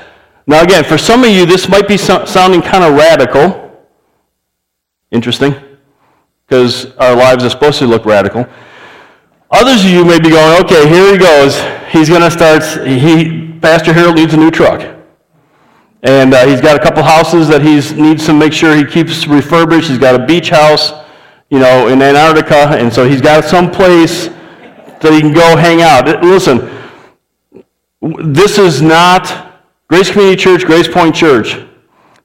now 0.48 0.64
again, 0.64 0.84
for 0.84 0.98
some 0.98 1.24
of 1.24 1.30
you, 1.30 1.46
this 1.46 1.70
might 1.70 1.88
be 1.88 1.96
so, 1.96 2.26
sounding 2.26 2.62
kind 2.62 2.84
of 2.84 2.96
radical. 2.96 3.88
Interesting, 5.12 5.56
because 6.46 6.92
our 6.98 7.16
lives 7.16 7.46
are 7.46 7.50
supposed 7.50 7.80
to 7.80 7.88
look 7.88 8.06
radical. 8.06 8.48
Others 9.54 9.86
of 9.86 9.92
you 9.92 10.04
may 10.04 10.20
be 10.20 10.32
going, 10.32 10.64
okay, 10.64 10.90
here 10.90 11.12
he 11.12 11.18
goes. 11.18 11.62
He's 11.92 12.10
going 12.10 12.22
to 12.22 12.32
start, 12.32 12.64
he, 12.88 13.54
Pastor 13.62 13.94
Harold 13.94 14.16
needs 14.16 14.34
a 14.34 14.38
new 14.38 14.50
truck. 14.50 14.82
And 16.02 16.34
uh, 16.34 16.48
he's 16.48 16.60
got 16.60 16.76
a 16.76 16.84
couple 16.84 17.04
houses 17.04 17.48
that 17.50 17.62
he 17.62 17.76
needs 18.02 18.26
to 18.26 18.34
make 18.34 18.52
sure 18.52 18.76
he 18.76 18.84
keeps 18.84 19.28
refurbished. 19.28 19.90
He's 19.90 20.00
got 20.00 20.20
a 20.20 20.26
beach 20.26 20.50
house, 20.50 20.92
you 21.52 21.60
know, 21.60 21.88
in 21.88 22.02
Antarctica. 22.02 22.76
And 22.78 22.92
so 22.92 23.08
he's 23.08 23.22
got 23.22 23.46
some 23.46 23.70
place 23.70 24.28
that 24.28 25.12
he 25.14 25.22
can 25.22 25.34
go 25.34 25.56
hang 25.56 25.84
out. 25.84 26.08
Listen, 26.24 26.70
this 28.34 28.58
is 28.58 28.82
not 28.82 29.62
Grace 29.88 30.10
Community 30.10 30.36
Church, 30.36 30.66
Grace 30.66 30.88
Point 30.88 31.14
Church. 31.14 31.60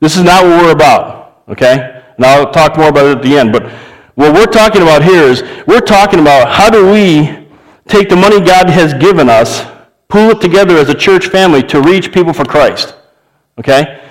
This 0.00 0.16
is 0.16 0.22
not 0.22 0.44
what 0.44 0.64
we're 0.64 0.72
about, 0.72 1.42
okay? 1.48 2.02
And 2.16 2.24
I'll 2.24 2.50
talk 2.50 2.78
more 2.78 2.88
about 2.88 3.04
it 3.04 3.18
at 3.18 3.22
the 3.22 3.36
end. 3.36 3.52
But 3.52 3.70
What 4.18 4.34
we're 4.34 4.46
talking 4.46 4.82
about 4.82 5.04
here 5.04 5.22
is 5.22 5.44
we're 5.68 5.78
talking 5.78 6.18
about 6.18 6.48
how 6.48 6.68
do 6.68 6.90
we 6.90 7.46
take 7.86 8.08
the 8.08 8.16
money 8.16 8.40
God 8.40 8.68
has 8.68 8.92
given 8.92 9.28
us, 9.28 9.64
pool 10.08 10.30
it 10.30 10.40
together 10.40 10.76
as 10.76 10.88
a 10.88 10.94
church 10.94 11.28
family 11.28 11.62
to 11.62 11.80
reach 11.80 12.10
people 12.12 12.32
for 12.32 12.44
Christ. 12.44 12.96
Okay? 13.60 14.02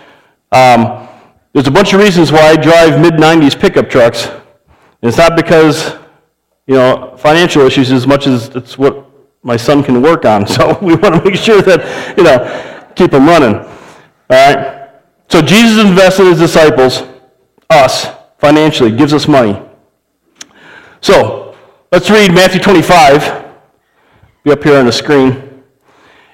Um, 0.53 1.09
there's 1.51 1.67
a 1.67 1.71
bunch 1.71 1.91
of 1.91 1.99
reasons 1.99 2.31
why 2.31 2.39
I 2.39 2.55
drive 2.55 3.01
mid 3.01 3.15
90s 3.15 3.59
pickup 3.59 3.89
trucks. 3.89 4.27
And 4.27 5.09
it's 5.09 5.17
not 5.17 5.35
because, 5.35 5.97
you 6.67 6.75
know, 6.75 7.17
financial 7.17 7.63
issues 7.63 7.91
as 7.91 8.07
much 8.07 8.27
as 8.27 8.47
it's 8.55 8.77
what 8.77 9.11
my 9.43 9.57
son 9.57 9.83
can 9.83 10.01
work 10.01 10.23
on. 10.23 10.47
So 10.47 10.79
we 10.81 10.95
want 10.95 11.15
to 11.15 11.21
make 11.25 11.35
sure 11.35 11.61
that, 11.61 12.17
you 12.17 12.23
know, 12.23 12.93
keep 12.95 13.11
them 13.11 13.27
running. 13.27 13.55
All 13.55 13.65
right? 14.29 14.89
So 15.27 15.41
Jesus 15.41 15.85
invested 15.85 16.27
his 16.27 16.39
disciples, 16.39 17.03
us, 17.69 18.07
financially, 18.37 18.95
gives 18.95 19.11
us 19.11 19.27
money. 19.27 19.66
So 21.07 21.55
let's 21.89 22.09
read 22.09 22.33
Matthew 22.33 22.59
25. 22.59 23.45
Be 24.43 24.51
up 24.51 24.61
here 24.61 24.77
on 24.77 24.87
the 24.87 24.91
screen. 24.91 25.63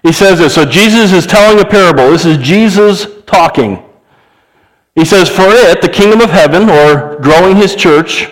He 0.01 0.11
says 0.11 0.39
this. 0.39 0.55
So 0.55 0.65
Jesus 0.65 1.11
is 1.11 1.27
telling 1.27 1.63
a 1.63 1.63
parable. 1.63 2.09
This 2.09 2.25
is 2.25 2.39
Jesus 2.39 3.05
talking. 3.27 3.87
He 4.95 5.05
says, 5.05 5.29
For 5.29 5.45
it, 5.45 5.83
the 5.83 5.89
kingdom 5.89 6.21
of 6.21 6.31
heaven, 6.31 6.71
or 6.71 7.19
growing 7.21 7.55
his 7.55 7.75
church, 7.75 8.31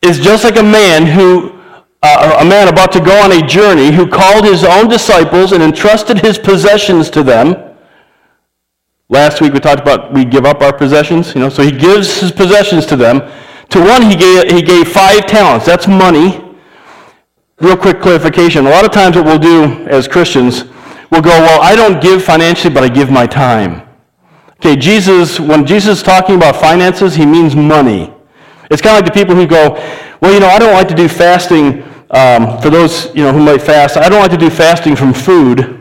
is 0.00 0.18
just 0.18 0.44
like 0.44 0.56
a 0.56 0.62
man 0.62 1.04
who 1.04 1.60
uh, 2.02 2.38
a 2.40 2.44
man 2.46 2.68
about 2.68 2.90
to 2.92 3.00
go 3.00 3.20
on 3.22 3.30
a 3.30 3.46
journey 3.46 3.92
who 3.92 4.08
called 4.08 4.46
his 4.46 4.64
own 4.64 4.88
disciples 4.88 5.52
and 5.52 5.62
entrusted 5.62 6.20
his 6.20 6.38
possessions 6.38 7.10
to 7.10 7.22
them. 7.22 7.76
Last 9.10 9.42
week 9.42 9.52
we 9.52 9.60
talked 9.60 9.82
about 9.82 10.10
we 10.10 10.24
give 10.24 10.46
up 10.46 10.62
our 10.62 10.72
possessions, 10.72 11.34
you 11.34 11.42
know, 11.42 11.50
so 11.50 11.62
he 11.62 11.70
gives 11.70 12.18
his 12.18 12.32
possessions 12.32 12.86
to 12.86 12.96
them. 12.96 13.30
To 13.70 13.80
one 13.80 14.02
he 14.02 14.16
gave, 14.16 14.50
he 14.50 14.62
gave 14.62 14.88
five 14.88 15.26
talents. 15.26 15.66
That's 15.66 15.86
money. 15.86 16.44
Real 17.58 17.76
quick 17.76 18.00
clarification. 18.00 18.66
A 18.66 18.70
lot 18.70 18.84
of 18.84 18.90
times 18.90 19.16
what 19.16 19.24
we'll 19.24 19.38
do 19.38 19.86
as 19.88 20.08
Christians, 20.08 20.64
we'll 21.10 21.22
go, 21.22 21.30
well, 21.30 21.60
I 21.60 21.76
don't 21.76 22.02
give 22.02 22.22
financially, 22.24 22.72
but 22.72 22.82
I 22.82 22.88
give 22.88 23.10
my 23.10 23.26
time. 23.26 23.86
Okay, 24.52 24.76
Jesus, 24.76 25.38
when 25.38 25.66
Jesus 25.66 25.98
is 25.98 26.02
talking 26.02 26.36
about 26.36 26.56
finances, 26.56 27.14
he 27.14 27.24
means 27.24 27.54
money. 27.54 28.12
It's 28.70 28.82
kind 28.82 28.96
of 28.96 29.04
like 29.04 29.12
the 29.12 29.18
people 29.18 29.34
who 29.34 29.46
go, 29.46 29.74
well, 30.20 30.32
you 30.32 30.40
know, 30.40 30.48
I 30.48 30.58
don't 30.58 30.72
like 30.72 30.88
to 30.88 30.94
do 30.94 31.08
fasting 31.08 31.82
um, 32.10 32.60
for 32.60 32.70
those 32.70 33.14
you 33.14 33.22
know 33.22 33.32
who 33.32 33.42
might 33.42 33.62
fast. 33.62 33.96
I 33.96 34.08
don't 34.08 34.20
like 34.20 34.32
to 34.32 34.36
do 34.36 34.50
fasting 34.50 34.96
from 34.96 35.12
food. 35.12 35.79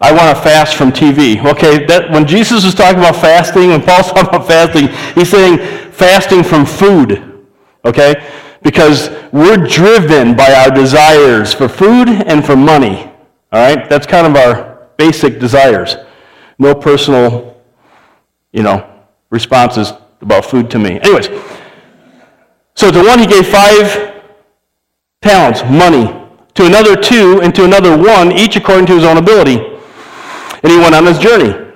I 0.00 0.12
want 0.12 0.36
to 0.36 0.42
fast 0.42 0.76
from 0.76 0.92
TV. 0.92 1.42
Okay, 1.52 1.86
that, 1.86 2.10
when 2.10 2.26
Jesus 2.26 2.64
was 2.64 2.74
talking 2.74 2.98
about 2.98 3.16
fasting, 3.16 3.68
when 3.68 3.82
Paul's 3.82 4.06
talking 4.12 4.28
about 4.28 4.46
fasting, 4.46 4.88
he's 5.14 5.30
saying 5.30 5.58
fasting 5.92 6.42
from 6.42 6.66
food. 6.66 7.46
Okay, 7.84 8.26
because 8.62 9.10
we're 9.32 9.56
driven 9.56 10.36
by 10.36 10.52
our 10.52 10.70
desires 10.70 11.54
for 11.54 11.68
food 11.68 12.08
and 12.08 12.44
for 12.44 12.56
money. 12.56 13.04
All 13.52 13.74
right, 13.74 13.88
that's 13.88 14.06
kind 14.06 14.26
of 14.26 14.36
our 14.36 14.88
basic 14.96 15.38
desires. 15.38 15.96
No 16.58 16.74
personal, 16.74 17.56
you 18.52 18.62
know, 18.62 18.88
responses 19.30 19.92
about 20.20 20.44
food 20.44 20.70
to 20.70 20.78
me. 20.78 21.00
Anyways. 21.00 21.28
So 22.74 22.90
to 22.90 23.02
one 23.02 23.18
he 23.18 23.26
gave 23.26 23.46
five 23.46 24.22
talents, 25.22 25.62
money. 25.70 26.22
To 26.54 26.66
another 26.66 26.96
two, 26.96 27.40
and 27.42 27.54
to 27.54 27.64
another 27.64 27.96
one, 27.96 28.32
each 28.32 28.56
according 28.56 28.86
to 28.86 28.94
his 28.94 29.04
own 29.04 29.16
ability. 29.18 29.75
And 30.66 30.72
he 30.72 30.80
went 30.80 30.96
on 30.96 31.06
his 31.06 31.20
journey. 31.20 31.72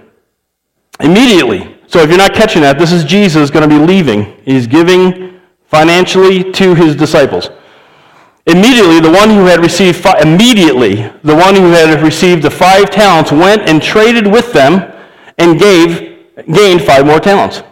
Immediately. 0.99 1.77
So 1.87 2.01
if 2.01 2.09
you're 2.09 2.19
not 2.19 2.35
catching 2.35 2.61
that, 2.63 2.77
this 2.77 2.91
is 2.91 3.05
Jesus 3.05 3.49
going 3.49 3.63
to 3.63 3.73
be 3.73 3.81
leaving. 3.81 4.37
He's 4.45 4.67
giving 4.67 5.39
financially 5.67 6.51
to 6.51 6.75
his 6.75 6.97
disciples. 6.97 7.51
Immediately, 8.47 8.99
the 8.99 9.13
one 9.13 9.31
who 9.31 9.45
had 9.45 9.61
received 9.61 9.99
fi- 9.99 10.19
immediately 10.19 11.09
the 11.23 11.37
one 11.37 11.55
who 11.55 11.71
had 11.71 12.03
received 12.03 12.43
the 12.43 12.51
five 12.51 12.91
talents 12.91 13.31
went 13.31 13.63
and 13.69 13.81
traded 13.81 14.27
with 14.27 14.53
them 14.53 14.93
and 15.39 15.57
gave 15.57 16.35
gained 16.53 16.83
five 16.83 17.07
more 17.07 17.21
talents. 17.21 17.63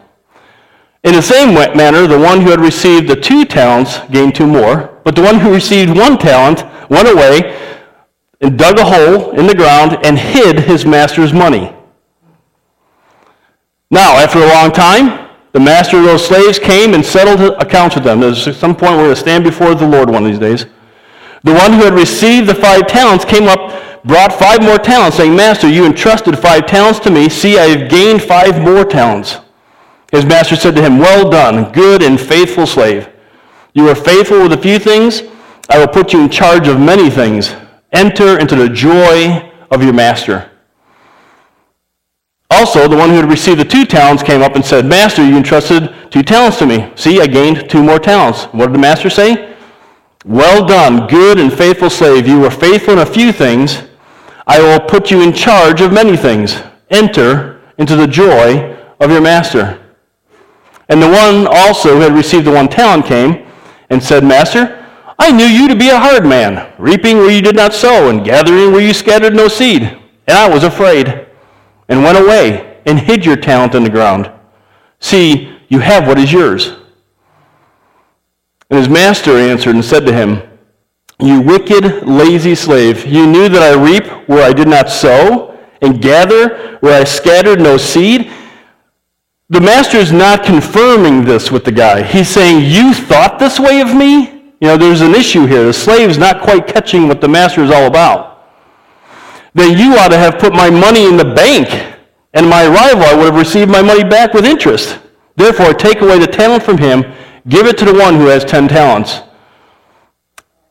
In 1.02 1.14
the 1.14 1.22
same 1.22 1.52
manner, 1.52 2.06
the 2.06 2.16
one 2.16 2.42
who 2.42 2.50
had 2.50 2.60
received 2.60 3.08
the 3.08 3.16
two 3.16 3.44
talents 3.44 3.98
gained 4.12 4.36
two 4.36 4.46
more, 4.46 5.00
but 5.02 5.16
the 5.16 5.22
one 5.22 5.40
who 5.40 5.52
received 5.52 5.98
one 5.98 6.16
talent 6.16 6.62
went 6.88 7.08
away 7.08 7.56
and 8.40 8.58
dug 8.58 8.78
a 8.78 8.84
hole 8.84 9.38
in 9.38 9.46
the 9.46 9.54
ground 9.54 9.98
and 10.04 10.18
hid 10.18 10.60
his 10.60 10.84
master's 10.84 11.32
money. 11.32 11.74
Now, 13.90 14.16
after 14.16 14.38
a 14.38 14.46
long 14.46 14.70
time, 14.70 15.28
the 15.52 15.60
master 15.60 15.98
of 15.98 16.04
those 16.04 16.26
slaves 16.26 16.58
came 16.58 16.94
and 16.94 17.04
settled 17.04 17.40
accounts 17.60 17.94
with 17.96 18.04
them. 18.04 18.20
There's 18.20 18.56
some 18.56 18.76
point 18.76 18.98
we're 18.98 19.08
to 19.08 19.16
stand 19.16 19.44
before 19.44 19.74
the 19.74 19.88
Lord 19.88 20.10
one 20.10 20.24
of 20.24 20.30
these 20.30 20.38
days. 20.38 20.66
The 21.42 21.54
one 21.54 21.72
who 21.72 21.84
had 21.84 21.94
received 21.94 22.48
the 22.48 22.54
five 22.54 22.86
talents 22.86 23.24
came 23.24 23.44
up, 23.44 24.04
brought 24.04 24.32
five 24.32 24.62
more 24.62 24.78
talents, 24.78 25.16
saying, 25.16 25.34
Master, 25.34 25.68
you 25.68 25.86
entrusted 25.86 26.38
five 26.38 26.66
talents 26.66 27.00
to 27.00 27.10
me. 27.10 27.28
See, 27.28 27.58
I 27.58 27.64
have 27.68 27.90
gained 27.90 28.22
five 28.22 28.60
more 28.60 28.84
talents. 28.84 29.38
His 30.12 30.24
master 30.24 30.56
said 30.56 30.76
to 30.76 30.82
him, 30.82 30.98
Well 30.98 31.30
done, 31.30 31.72
good 31.72 32.02
and 32.02 32.20
faithful 32.20 32.66
slave. 32.66 33.08
You 33.72 33.88
are 33.88 33.94
faithful 33.94 34.42
with 34.42 34.52
a 34.52 34.58
few 34.58 34.78
things. 34.78 35.22
I 35.70 35.78
will 35.78 35.88
put 35.88 36.12
you 36.12 36.20
in 36.20 36.30
charge 36.30 36.68
of 36.68 36.80
many 36.80 37.10
things. 37.10 37.54
Enter 37.92 38.38
into 38.38 38.54
the 38.54 38.68
joy 38.68 39.50
of 39.70 39.82
your 39.82 39.92
master. 39.92 40.50
Also, 42.50 42.88
the 42.88 42.96
one 42.96 43.10
who 43.10 43.16
had 43.16 43.30
received 43.30 43.60
the 43.60 43.64
two 43.64 43.84
talents 43.84 44.22
came 44.22 44.42
up 44.42 44.54
and 44.54 44.64
said, 44.64 44.86
Master, 44.86 45.24
you 45.24 45.36
entrusted 45.36 45.94
two 46.10 46.22
talents 46.22 46.58
to 46.58 46.66
me. 46.66 46.90
See, 46.96 47.20
I 47.20 47.26
gained 47.26 47.68
two 47.68 47.82
more 47.82 47.98
talents. 47.98 48.44
What 48.44 48.66
did 48.66 48.74
the 48.74 48.78
master 48.78 49.10
say? 49.10 49.54
Well 50.24 50.66
done, 50.66 51.06
good 51.06 51.38
and 51.38 51.52
faithful 51.52 51.90
slave. 51.90 52.26
You 52.26 52.40
were 52.40 52.50
faithful 52.50 52.94
in 52.94 52.98
a 53.00 53.06
few 53.06 53.32
things. 53.32 53.82
I 54.46 54.60
will 54.60 54.80
put 54.80 55.10
you 55.10 55.22
in 55.22 55.32
charge 55.32 55.80
of 55.80 55.92
many 55.92 56.16
things. 56.16 56.62
Enter 56.90 57.60
into 57.76 57.96
the 57.96 58.06
joy 58.06 58.76
of 58.98 59.10
your 59.10 59.20
master. 59.20 59.78
And 60.88 61.02
the 61.02 61.08
one 61.08 61.46
also 61.46 61.94
who 61.94 62.00
had 62.00 62.12
received 62.12 62.46
the 62.46 62.52
one 62.52 62.68
talent 62.68 63.06
came 63.06 63.46
and 63.90 64.02
said, 64.02 64.24
Master, 64.24 64.77
I 65.18 65.32
knew 65.32 65.44
you 65.44 65.68
to 65.68 65.76
be 65.76 65.88
a 65.88 65.98
hard 65.98 66.24
man, 66.24 66.72
reaping 66.78 67.18
where 67.18 67.30
you 67.30 67.42
did 67.42 67.56
not 67.56 67.74
sow, 67.74 68.08
and 68.08 68.24
gathering 68.24 68.72
where 68.72 68.80
you 68.80 68.94
scattered 68.94 69.34
no 69.34 69.48
seed. 69.48 69.82
And 69.82 70.38
I 70.38 70.48
was 70.48 70.62
afraid, 70.62 71.26
and 71.88 72.02
went 72.04 72.18
away, 72.18 72.80
and 72.86 72.98
hid 72.98 73.26
your 73.26 73.36
talent 73.36 73.74
in 73.74 73.82
the 73.82 73.90
ground. 73.90 74.30
See, 75.00 75.56
you 75.68 75.80
have 75.80 76.06
what 76.06 76.18
is 76.18 76.32
yours. 76.32 76.72
And 78.70 78.78
his 78.78 78.88
master 78.88 79.36
answered 79.36 79.74
and 79.74 79.84
said 79.84 80.06
to 80.06 80.12
him, 80.12 80.42
You 81.18 81.40
wicked, 81.40 82.06
lazy 82.06 82.54
slave, 82.54 83.04
you 83.04 83.26
knew 83.26 83.48
that 83.48 83.62
I 83.62 83.80
reap 83.80 84.06
where 84.28 84.44
I 84.44 84.52
did 84.52 84.68
not 84.68 84.88
sow, 84.88 85.58
and 85.82 86.00
gather 86.00 86.76
where 86.78 87.00
I 87.00 87.04
scattered 87.04 87.60
no 87.60 87.76
seed. 87.76 88.30
The 89.48 89.60
master 89.60 89.96
is 89.96 90.12
not 90.12 90.44
confirming 90.44 91.24
this 91.24 91.50
with 91.50 91.64
the 91.64 91.72
guy. 91.72 92.02
He's 92.02 92.28
saying, 92.28 92.70
You 92.70 92.94
thought 92.94 93.38
this 93.38 93.58
way 93.58 93.80
of 93.80 93.94
me? 93.94 94.37
You 94.60 94.68
know, 94.68 94.76
there's 94.76 95.00
an 95.00 95.14
issue 95.14 95.46
here. 95.46 95.64
The 95.66 95.72
slave's 95.72 96.18
not 96.18 96.40
quite 96.40 96.66
catching 96.66 97.06
what 97.06 97.20
the 97.20 97.28
master 97.28 97.62
is 97.62 97.70
all 97.70 97.86
about. 97.86 98.48
Then 99.54 99.78
you 99.78 99.96
ought 99.96 100.08
to 100.08 100.18
have 100.18 100.38
put 100.38 100.52
my 100.52 100.68
money 100.68 101.06
in 101.06 101.16
the 101.16 101.24
bank, 101.24 101.68
and 102.34 102.48
my 102.48 102.66
rival 102.66 103.04
I 103.04 103.14
would 103.14 103.26
have 103.26 103.36
received 103.36 103.70
my 103.70 103.82
money 103.82 104.04
back 104.04 104.34
with 104.34 104.44
interest. 104.44 104.98
Therefore, 105.36 105.72
take 105.72 106.00
away 106.00 106.18
the 106.18 106.26
talent 106.26 106.62
from 106.62 106.78
him, 106.78 107.04
give 107.48 107.66
it 107.66 107.78
to 107.78 107.84
the 107.84 107.94
one 107.94 108.16
who 108.16 108.26
has 108.26 108.44
ten 108.44 108.68
talents. 108.68 109.22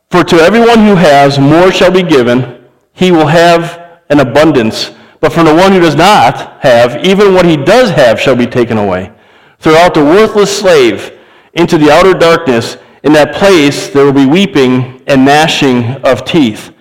For 0.10 0.24
to 0.24 0.38
everyone 0.38 0.79
who 0.79 0.96
has, 0.96 1.39
more 1.39 1.72
shall 1.72 1.91
be 1.91 2.03
given. 2.03 2.65
He 2.94 3.12
will 3.12 3.27
have 3.27 4.01
an 4.10 4.20
abundance. 4.20 4.91
But 5.20 5.34
from 5.34 5.46
the 5.46 5.56
one 5.56 5.72
who 5.72 5.79
does 5.79 5.96
not 5.96 6.62
have, 6.62 7.03
even 7.06 7.34
what 7.34 7.46
he 7.46 7.58
does 7.58 7.89
have 7.89 8.20
shall 8.20 8.36
be 8.36 8.46
taken 8.46 8.77
away. 8.77 9.12
Throw 9.60 9.75
out 9.75 9.94
the 9.94 10.03
worthless 10.03 10.56
slave 10.56 11.17
into 11.53 11.77
the 11.77 11.91
outer 11.91 12.13
darkness. 12.13 12.77
In 13.03 13.13
that 13.13 13.35
place 13.35 13.89
there 13.89 14.05
will 14.05 14.13
be 14.13 14.25
weeping 14.25 15.01
and 15.07 15.25
gnashing 15.25 15.85
of 16.03 16.25
teeth. 16.25 16.73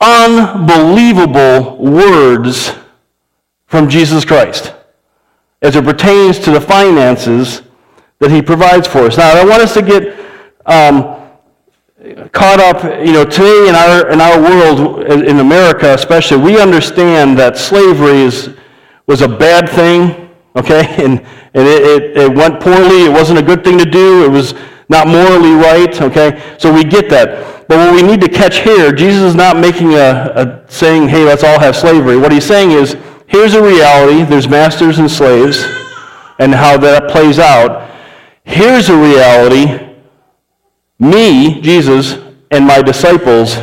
Unbelievable 0.00 1.76
words 1.78 2.72
from 3.66 3.88
Jesus 3.88 4.24
Christ 4.24 4.74
as 5.62 5.76
it 5.76 5.84
pertains 5.84 6.38
to 6.38 6.50
the 6.50 6.60
finances 6.60 7.62
that 8.18 8.30
he 8.30 8.42
provides 8.42 8.86
for 8.86 9.00
us. 9.06 9.16
Now, 9.16 9.30
I 9.30 9.34
don't 9.34 9.48
want 9.48 9.62
us 9.62 9.72
to 9.74 9.82
get 9.82 10.14
um, 10.66 11.24
caught 12.32 12.60
up, 12.60 12.84
you 13.04 13.12
know, 13.12 13.24
today 13.24 13.68
in 13.68 13.74
our, 13.74 14.10
in 14.10 14.20
our 14.20 14.40
world, 14.40 15.04
in 15.10 15.40
America 15.40 15.94
especially, 15.94 16.36
we 16.36 16.60
understand 16.60 17.38
that 17.38 17.56
slavery 17.56 18.20
is, 18.20 18.50
was 19.06 19.22
a 19.22 19.28
bad 19.28 19.68
thing, 19.68 20.30
okay? 20.54 20.84
And, 21.04 21.20
and 21.56 21.68
it, 21.68 21.82
it, 21.82 22.16
it 22.16 22.34
went 22.34 22.60
poorly. 22.60 23.04
It 23.04 23.12
wasn't 23.12 23.38
a 23.38 23.42
good 23.42 23.62
thing 23.62 23.78
to 23.78 23.84
do. 23.84 24.24
It 24.24 24.28
was 24.28 24.54
not 24.88 25.06
morally 25.08 25.52
right, 25.52 26.00
okay? 26.00 26.56
So 26.58 26.72
we 26.72 26.84
get 26.84 27.08
that. 27.10 27.66
But 27.68 27.78
what 27.78 27.94
we 27.94 28.02
need 28.02 28.20
to 28.20 28.28
catch 28.28 28.58
here, 28.58 28.92
Jesus 28.92 29.22
is 29.22 29.34
not 29.34 29.56
making 29.56 29.94
a, 29.94 30.32
a 30.34 30.64
saying, 30.70 31.08
hey, 31.08 31.24
let's 31.24 31.42
all 31.42 31.58
have 31.58 31.74
slavery. 31.74 32.16
What 32.16 32.32
he's 32.32 32.44
saying 32.44 32.72
is, 32.72 32.96
here's 33.26 33.54
a 33.54 33.62
reality. 33.62 34.22
There's 34.22 34.48
masters 34.48 34.98
and 34.98 35.10
slaves 35.10 35.64
and 36.38 36.54
how 36.54 36.76
that 36.78 37.10
plays 37.10 37.38
out. 37.38 37.90
Here's 38.44 38.90
a 38.90 38.96
reality 38.96 39.80
Me, 40.98 41.60
Jesus, 41.60 42.18
and 42.50 42.66
my 42.66 42.82
disciples, 42.82 43.56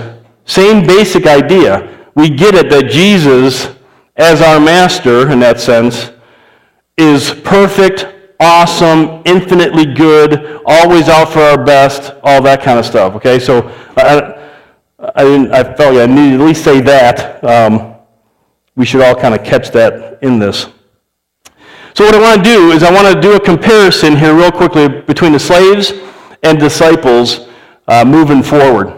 same 0.45 0.85
basic 0.85 1.27
idea. 1.27 1.87
We 2.15 2.29
get 2.29 2.55
it 2.55 2.69
that 2.71 2.89
Jesus, 2.89 3.69
as 4.17 4.41
our 4.41 4.59
master 4.59 5.31
in 5.31 5.39
that 5.39 5.59
sense, 5.59 6.11
is 6.97 7.33
perfect, 7.43 8.07
awesome, 8.41 9.21
infinitely 9.25 9.85
good, 9.93 10.61
always 10.65 11.07
out 11.07 11.29
for 11.31 11.39
our 11.39 11.63
best, 11.63 12.13
all 12.23 12.41
that 12.41 12.61
kind 12.61 12.79
of 12.79 12.85
stuff. 12.85 13.13
Okay, 13.15 13.39
so 13.39 13.69
I, 13.95 14.51
I, 15.15 15.59
I 15.59 15.63
felt 15.75 15.95
like 15.95 16.09
I 16.09 16.13
needed 16.13 16.37
to 16.37 16.43
at 16.43 16.47
least 16.47 16.63
say 16.63 16.81
that. 16.81 17.43
Um, 17.43 17.95
we 18.75 18.85
should 18.85 19.01
all 19.01 19.15
kind 19.15 19.35
of 19.35 19.43
catch 19.43 19.69
that 19.71 20.21
in 20.23 20.39
this. 20.39 20.67
So 21.93 22.05
what 22.05 22.15
I 22.15 22.19
want 22.19 22.43
to 22.43 22.49
do 22.49 22.71
is 22.71 22.83
I 22.83 22.91
want 22.91 23.13
to 23.13 23.21
do 23.21 23.35
a 23.35 23.39
comparison 23.39 24.15
here 24.15 24.33
real 24.33 24.51
quickly 24.51 24.87
between 24.87 25.33
the 25.33 25.39
slaves 25.39 25.93
and 26.41 26.57
disciples 26.59 27.47
uh, 27.87 28.03
moving 28.05 28.41
forward. 28.41 28.97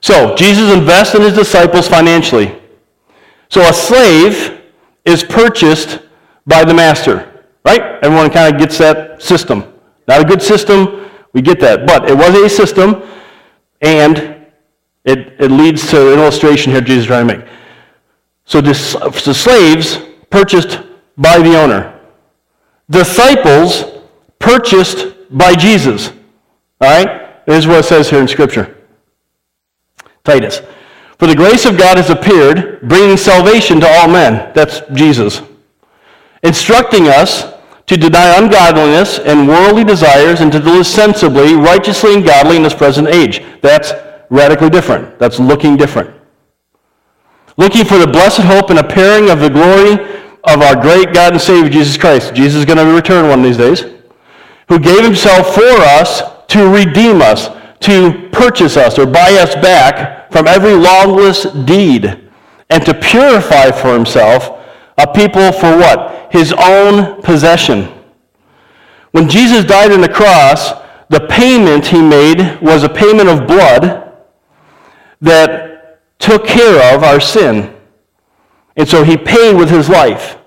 So 0.00 0.34
Jesus 0.36 0.72
invests 0.72 1.14
in 1.14 1.22
his 1.22 1.34
disciples 1.34 1.88
financially. 1.88 2.60
So 3.48 3.62
a 3.62 3.72
slave 3.72 4.60
is 5.04 5.24
purchased 5.24 6.00
by 6.46 6.64
the 6.64 6.74
master, 6.74 7.33
right? 7.64 7.98
Everyone 8.02 8.30
kind 8.30 8.54
of 8.54 8.60
gets 8.60 8.78
that 8.78 9.22
system. 9.22 9.64
Not 10.06 10.20
a 10.20 10.24
good 10.24 10.42
system, 10.42 11.10
we 11.32 11.42
get 11.42 11.60
that. 11.60 11.86
But 11.86 12.08
it 12.08 12.16
was 12.16 12.34
a 12.34 12.48
system, 12.48 13.02
and 13.80 14.18
it, 15.04 15.34
it 15.40 15.50
leads 15.50 15.88
to 15.90 16.12
an 16.12 16.18
illustration 16.18 16.72
here 16.72 16.80
Jesus 16.80 17.02
is 17.02 17.06
trying 17.06 17.28
to 17.28 17.36
make. 17.36 17.46
So 18.44 18.60
the 18.60 18.74
slaves 18.74 19.98
purchased 20.30 20.80
by 21.16 21.38
the 21.38 21.58
owner. 21.58 21.98
Disciples 22.90 23.84
purchased 24.38 25.14
by 25.30 25.54
Jesus. 25.54 26.08
All 26.80 26.90
right? 26.90 27.44
This 27.46 27.58
is 27.58 27.66
what 27.66 27.78
it 27.78 27.84
says 27.84 28.10
here 28.10 28.20
in 28.20 28.28
Scripture. 28.28 28.76
Titus. 30.22 30.60
For 31.18 31.26
the 31.26 31.34
grace 31.34 31.64
of 31.64 31.78
God 31.78 31.96
has 31.96 32.10
appeared, 32.10 32.86
bringing 32.86 33.16
salvation 33.16 33.80
to 33.80 33.88
all 33.88 34.08
men. 34.08 34.52
That's 34.54 34.80
Jesus 34.92 35.40
instructing 36.44 37.08
us 37.08 37.53
to 37.86 37.96
deny 37.96 38.38
ungodliness 38.38 39.18
and 39.18 39.46
worldly 39.46 39.84
desires 39.84 40.40
and 40.40 40.50
to 40.52 40.58
live 40.58 40.86
sensibly, 40.86 41.54
righteously, 41.54 42.14
and 42.14 42.24
godly 42.24 42.56
in 42.56 42.62
this 42.62 42.74
present 42.74 43.08
age. 43.08 43.42
That's 43.60 43.92
radically 44.30 44.70
different. 44.70 45.18
That's 45.18 45.38
looking 45.38 45.76
different. 45.76 46.10
Looking 47.56 47.84
for 47.84 47.98
the 47.98 48.06
blessed 48.06 48.40
hope 48.40 48.70
and 48.70 48.78
appearing 48.78 49.30
of 49.30 49.40
the 49.40 49.50
glory 49.50 49.92
of 50.44 50.60
our 50.60 50.80
great 50.80 51.12
God 51.14 51.32
and 51.32 51.40
Savior 51.40 51.70
Jesus 51.70 51.96
Christ. 51.96 52.34
Jesus 52.34 52.60
is 52.60 52.64
going 52.64 52.78
to 52.78 52.94
return 52.94 53.28
one 53.28 53.40
of 53.40 53.44
these 53.44 53.56
days. 53.56 53.84
Who 54.68 54.78
gave 54.78 55.04
himself 55.04 55.54
for 55.54 55.62
us 55.62 56.22
to 56.48 56.72
redeem 56.72 57.20
us, 57.22 57.48
to 57.80 58.28
purchase 58.32 58.76
us 58.76 58.98
or 58.98 59.06
buy 59.06 59.32
us 59.34 59.54
back 59.56 60.32
from 60.32 60.48
every 60.48 60.72
lawless 60.72 61.44
deed, 61.44 62.30
and 62.70 62.84
to 62.84 62.94
purify 62.94 63.70
for 63.70 63.92
himself 63.92 64.63
a 64.98 65.12
people 65.12 65.52
for 65.52 65.76
what? 65.76 66.32
His 66.32 66.52
own 66.52 67.22
possession. 67.22 67.88
When 69.12 69.28
Jesus 69.28 69.64
died 69.64 69.92
on 69.92 70.00
the 70.00 70.08
cross, 70.08 70.72
the 71.08 71.26
payment 71.28 71.86
he 71.86 72.02
made 72.02 72.58
was 72.60 72.82
a 72.82 72.88
payment 72.88 73.28
of 73.28 73.46
blood 73.46 74.12
that 75.20 76.00
took 76.18 76.46
care 76.46 76.94
of 76.94 77.02
our 77.02 77.20
sin. 77.20 77.74
And 78.76 78.88
so 78.88 79.04
he 79.04 79.16
paid 79.16 79.54
with 79.54 79.70
his 79.70 79.88
life. 79.88 80.38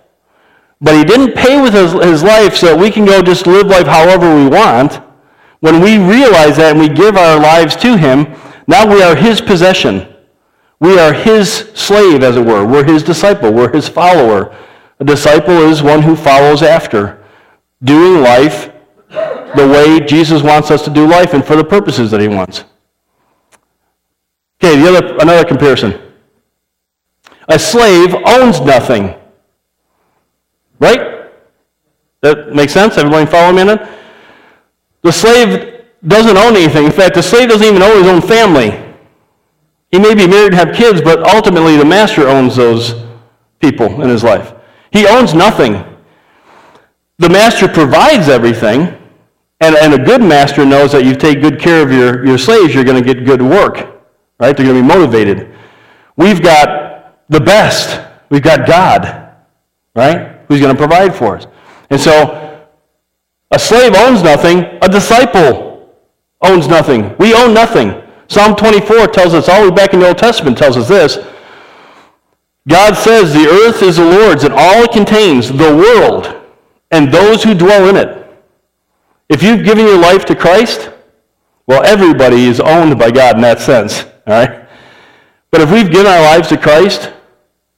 But 0.82 0.96
he 0.96 1.04
didn't 1.04 1.34
pay 1.34 1.62
with 1.62 1.74
his, 1.74 1.94
his 1.94 2.24
life 2.24 2.56
so 2.56 2.68
that 2.68 2.80
we 2.80 2.92
can 2.92 3.06
go 3.06 3.22
just 3.22 3.48
live 3.48 3.68
life 3.68 3.88
however 3.88 4.36
we 4.36 4.48
want. 4.48 5.02
When 5.60 5.82
we 5.82 5.98
realize 5.98 6.58
that 6.58 6.76
and 6.76 6.80
we 6.80 6.90
give 6.90 7.16
our 7.16 7.40
lives 7.40 7.76
to 7.78 7.98
him, 7.98 8.28
now 8.68 8.86
we 8.86 9.02
are 9.02 9.16
his 9.16 9.42
possession. 9.42 10.14
We 10.80 11.00
are 11.00 11.12
his 11.12 11.52
slave, 11.74 12.24
as 12.24 12.38
it 12.38 12.46
were. 12.46 12.66
We're 12.66 12.86
his 12.86 13.04
disciple. 13.04 13.52
We're 13.52 13.74
his 13.74 13.90
follower. 13.90 14.56
A 15.00 15.04
disciple 15.04 15.54
is 15.54 15.82
one 15.82 16.02
who 16.02 16.16
follows 16.16 16.62
after, 16.62 17.24
doing 17.84 18.22
life 18.22 18.72
the 19.10 19.68
way 19.68 20.06
Jesus 20.06 20.42
wants 20.42 20.72
us 20.72 20.84
to 20.84 20.90
do 20.90 21.08
life 21.08 21.34
and 21.34 21.46
for 21.46 21.56
the 21.56 21.64
purposes 21.64 22.12
that 22.12 22.22
he 22.22 22.28
wants. 22.28 22.64
Okay, 24.62 24.80
the 24.80 24.90
other, 24.90 25.18
another 25.20 25.46
comparison. 25.46 26.00
A 27.48 27.58
slave 27.58 28.14
owns 28.26 28.60
nothing. 28.62 29.16
Right? 30.80 31.32
That 32.22 32.54
makes 32.54 32.74
sense? 32.74 32.98
Everybody 32.98 33.26
follow 33.30 33.54
me 33.54 33.62
on 33.62 33.68
that? 33.68 33.90
The 35.02 35.12
slave 35.12 35.86
doesn't 36.06 36.38
own 36.38 36.56
anything. 36.56 36.86
In 36.86 36.92
fact, 36.92 37.16
the 37.16 37.24
slave 37.24 37.50
doesn't 37.50 37.66
even 37.66 37.82
own 37.82 38.04
his 38.04 38.08
own 38.08 38.22
family. 38.22 38.87
He 39.92 40.00
may 40.00 40.14
be 40.14 40.28
married 40.28 40.54
and 40.54 40.56
have 40.56 40.76
kids, 40.76 41.02
but 41.02 41.24
ultimately 41.34 41.78
the 41.78 41.86
master 41.86 42.28
owns 42.28 42.56
those 42.56 43.06
people 43.60 44.02
in 44.02 44.10
his 44.10 44.24
life. 44.24 44.54
He 44.92 45.08
owns 45.08 45.34
nothing. 45.34 45.84
The 47.20 47.30
master 47.30 47.68
provides 47.68 48.30
everything, 48.30 48.96
and, 49.60 49.76
and 49.76 49.94
a 49.94 49.98
good 49.98 50.22
master 50.22 50.66
knows 50.66 50.92
that 50.92 51.04
you 51.06 51.16
take 51.16 51.42
good 51.42 51.60
care 51.60 51.82
of 51.82 51.92
your, 51.92 52.26
your 52.26 52.38
slaves, 52.38 52.76
you're 52.76 52.84
going 52.84 53.02
to 53.02 53.14
get 53.14 53.26
good 53.26 53.42
work, 53.42 54.04
right? 54.40 54.56
They're 54.56 54.66
going 54.66 54.78
to 54.78 54.82
be 54.82 54.88
motivated. 54.88 55.54
We've 56.16 56.42
got 56.42 57.16
the 57.30 57.40
best. 57.40 58.02
We've 58.30 58.42
got 58.42 58.68
God, 58.68 59.36
right? 59.96 60.42
Who's 60.48 60.60
going 60.60 60.76
to 60.76 60.78
provide 60.78 61.16
for 61.16 61.38
us. 61.38 61.48
And 61.90 62.00
so 62.00 62.68
a 63.52 63.60
slave 63.60 63.96
owns 63.96 64.22
nothing, 64.22 64.60
a 64.82 64.90
disciple 64.90 65.96
owns 66.42 66.68
nothing. 66.68 67.16
We 67.18 67.34
own 67.34 67.54
nothing. 67.54 68.04
Psalm 68.28 68.56
24 68.56 69.08
tells 69.08 69.34
us, 69.34 69.48
all 69.48 69.64
the 69.64 69.70
way 69.70 69.76
back 69.76 69.94
in 69.94 70.00
the 70.00 70.08
Old 70.08 70.18
Testament 70.18 70.58
tells 70.58 70.78
us 70.78 70.88
this. 70.88 71.18
God 72.68 72.96
says, 72.96 73.34
The 73.34 73.48
earth 73.48 73.82
is 73.82 73.96
the 73.96 74.06
Lord's 74.06 74.44
and 74.44 74.54
all 74.54 74.84
it 74.84 74.92
contains, 74.92 75.50
the 75.50 75.76
world, 75.76 76.36
and 76.92 77.12
those 77.12 77.44
who 77.44 77.54
dwell 77.54 77.88
in 77.88 77.96
it. 77.96 78.26
If 79.30 79.42
you've 79.42 79.64
given 79.64 79.86
your 79.86 79.98
life 79.98 80.26
to 80.26 80.36
Christ, 80.36 80.90
well, 81.66 81.84
everybody 81.84 82.46
is 82.46 82.60
owned 82.60 82.98
by 83.00 83.12
God 83.12 83.36
in 83.36 83.42
that 83.42 83.60
sense, 83.60 84.04
all 84.26 84.34
right? 84.34 84.68
But 85.52 85.62
if 85.62 85.72
we've 85.72 85.92
given 85.92 86.08
our 86.08 86.22
lives 86.22 86.50
to 86.50 86.58
Christ, 86.58 87.12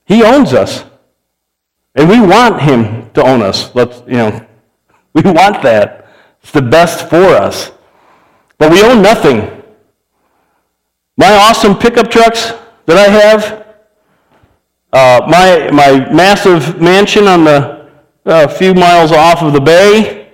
He 0.06 0.24
owns 0.24 0.54
us. 0.54 0.84
And 1.96 2.10
we 2.10 2.20
want 2.20 2.62
Him 2.62 3.10
to 3.12 3.24
own 3.24 3.42
us. 3.42 3.74
Let's, 3.76 4.02
you 4.08 4.18
know, 4.18 4.46
we 5.14 5.22
want 5.22 5.62
that. 5.64 6.08
It's 6.42 6.52
the 6.52 6.62
best 6.62 7.10
for 7.10 7.24
us. 7.24 7.72
But 8.58 8.72
we 8.72 8.84
own 8.84 9.02
nothing. 9.02 9.59
My 11.20 11.36
awesome 11.36 11.78
pickup 11.78 12.10
trucks 12.10 12.54
that 12.86 12.96
I 12.96 13.10
have, 13.10 13.68
uh, 14.94 15.28
my, 15.28 15.70
my 15.70 16.10
massive 16.14 16.80
mansion 16.80 17.28
on 17.28 17.44
the 17.44 17.90
uh, 18.26 18.48
few 18.48 18.74
miles 18.74 19.12
off 19.12 19.44
of 19.44 19.52
the 19.52 19.60
bay, 19.60 20.32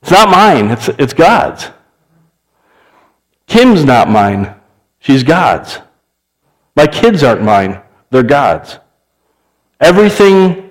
it's 0.00 0.12
not 0.12 0.30
mine, 0.30 0.70
it's, 0.70 0.86
it's 0.90 1.12
God's. 1.12 1.70
Kim's 3.48 3.84
not 3.84 4.08
mine, 4.08 4.54
she's 5.00 5.24
God's. 5.24 5.80
My 6.76 6.86
kids 6.86 7.24
aren't 7.24 7.42
mine, 7.42 7.82
they're 8.10 8.22
God's. 8.22 8.78
Everything 9.80 10.70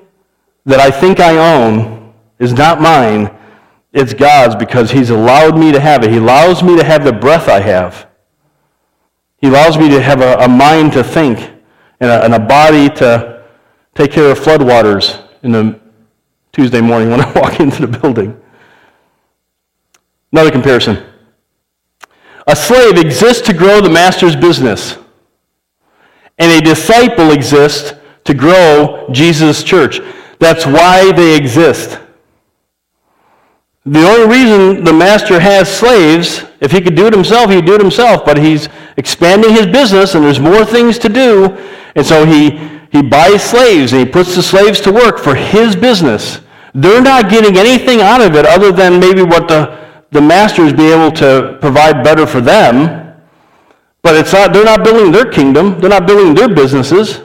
that 0.64 0.80
I 0.80 0.92
think 0.92 1.20
I 1.20 1.58
own 1.58 2.14
is 2.40 2.54
not 2.54 2.80
mine, 2.80 3.36
it's 3.92 4.14
God's 4.14 4.56
because 4.56 4.92
He's 4.92 5.10
allowed 5.10 5.60
me 5.60 5.74
to 5.74 5.80
have 5.82 6.06
it. 6.06 6.12
He 6.12 6.20
allows 6.20 6.64
me 6.64 6.78
to 6.78 6.86
have 6.86 7.04
the 7.04 7.12
breath 7.12 7.50
I 7.50 7.60
have. 7.60 8.09
He 9.42 9.48
allows 9.48 9.78
me 9.78 9.90
to 9.90 10.02
have 10.02 10.22
a, 10.22 10.36
a 10.38 10.48
mind 10.48 10.94
to 10.94 11.04
think 11.04 11.40
and 12.00 12.10
a, 12.10 12.24
and 12.24 12.34
a 12.34 12.40
body 12.40 12.90
to 12.96 13.44
take 13.96 14.12
care 14.12 14.32
of 14.32 14.40
floodwaters 14.40 15.22
in 15.44 15.52
the 15.52 15.80
Tuesday 16.52 16.82
morning 16.82 17.10
when 17.10 17.22
I 17.22 17.32
walk 17.34 17.60
into 17.60 17.86
the 17.86 18.00
building. 18.00 18.40
Another 20.32 20.52
comparison. 20.52 21.06
A 22.48 22.56
slave 22.56 22.98
exists 22.98 23.46
to 23.48 23.54
grow 23.54 23.80
the 23.82 23.90
master's 23.90 24.36
business, 24.36 24.98
and 26.38 26.52
a 26.52 26.66
disciple 26.66 27.32
exists 27.32 27.94
to 28.24 28.34
grow 28.34 29.08
Jesus' 29.12 29.64
church. 29.64 30.00
That's 30.40 30.66
why 30.66 31.12
they 31.12 31.36
exist. 31.36 32.00
The 33.86 34.08
only 34.08 34.38
reason 34.38 34.84
the 34.84 34.94
master 34.94 35.40
has 35.40 35.72
slaves, 35.72 36.46
if 36.62 36.72
he 36.72 36.82
could 36.82 36.96
do 36.96 37.08
it 37.08 37.14
himself, 37.14 37.50
he'd 37.50 37.66
do 37.66 37.76
it 37.76 37.82
himself, 37.82 38.26
but 38.26 38.38
he's 38.38 38.70
expanding 38.98 39.52
his 39.52 39.66
business 39.66 40.16
and 40.16 40.24
there's 40.24 40.40
more 40.40 40.66
things 40.66 40.98
to 41.00 41.10
do, 41.10 41.58
and 41.96 42.06
so 42.06 42.26
he, 42.26 42.52
he 42.92 43.02
buys 43.02 43.44
slaves 43.44 43.94
and 43.94 44.06
he 44.06 44.12
puts 44.12 44.36
the 44.36 44.44
slaves 44.44 44.80
to 44.82 44.92
work 44.92 45.20
for 45.20 45.36
his 45.36 45.76
business. 45.76 46.42
They're 46.74 47.02
not 47.02 47.30
getting 47.30 47.58
anything 47.58 48.02
out 48.02 48.22
of 48.22 48.36
it 48.36 48.46
other 48.46 48.72
than 48.72 49.00
maybe 49.00 49.24
what 49.24 49.48
the, 49.48 49.78
the 50.12 50.22
masters 50.22 50.74
be 50.74 50.92
able 50.92 51.12
to 51.18 51.58
provide 51.62 52.04
better 52.04 52.28
for 52.28 52.42
them. 52.42 53.16
But 54.02 54.16
it's 54.16 54.34
not, 54.34 54.54
they're 54.54 54.66
not 54.66 54.84
building 54.84 55.12
their 55.12 55.30
kingdom. 55.30 55.80
They're 55.80 55.90
not 55.90 56.08
building 56.08 56.34
their 56.34 56.54
businesses. 56.54 57.18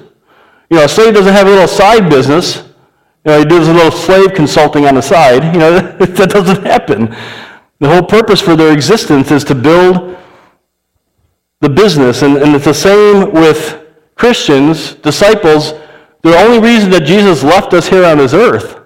You 0.70 0.78
know, 0.78 0.84
a 0.84 0.88
slave 0.88 1.14
doesn't 1.14 1.32
have 1.32 1.46
a 1.46 1.50
little 1.50 1.68
side 1.68 2.10
business. 2.10 2.56
You 3.24 3.32
know, 3.32 3.38
he 3.38 3.44
does 3.44 3.68
a 3.68 3.72
little 3.72 3.92
slave 3.92 4.34
consulting 4.34 4.86
on 4.86 4.96
the 4.96 5.02
side. 5.02 5.54
You 5.54 5.60
know, 5.60 5.78
that 5.98 6.30
doesn't 6.30 6.64
happen. 6.64 7.14
The 7.80 7.88
whole 7.88 8.02
purpose 8.02 8.40
for 8.40 8.56
their 8.56 8.72
existence 8.72 9.30
is 9.30 9.44
to 9.44 9.54
build 9.54 10.16
the 11.60 11.68
business. 11.68 12.22
And, 12.22 12.36
and 12.36 12.54
it's 12.54 12.66
the 12.66 12.74
same 12.74 13.32
with 13.32 13.84
Christians, 14.14 14.94
disciples. 14.94 15.72
The 16.22 16.36
only 16.36 16.60
reason 16.60 16.90
that 16.90 17.04
Jesus 17.04 17.42
left 17.42 17.74
us 17.74 17.88
here 17.88 18.04
on 18.04 18.18
this 18.18 18.32
earth 18.32 18.80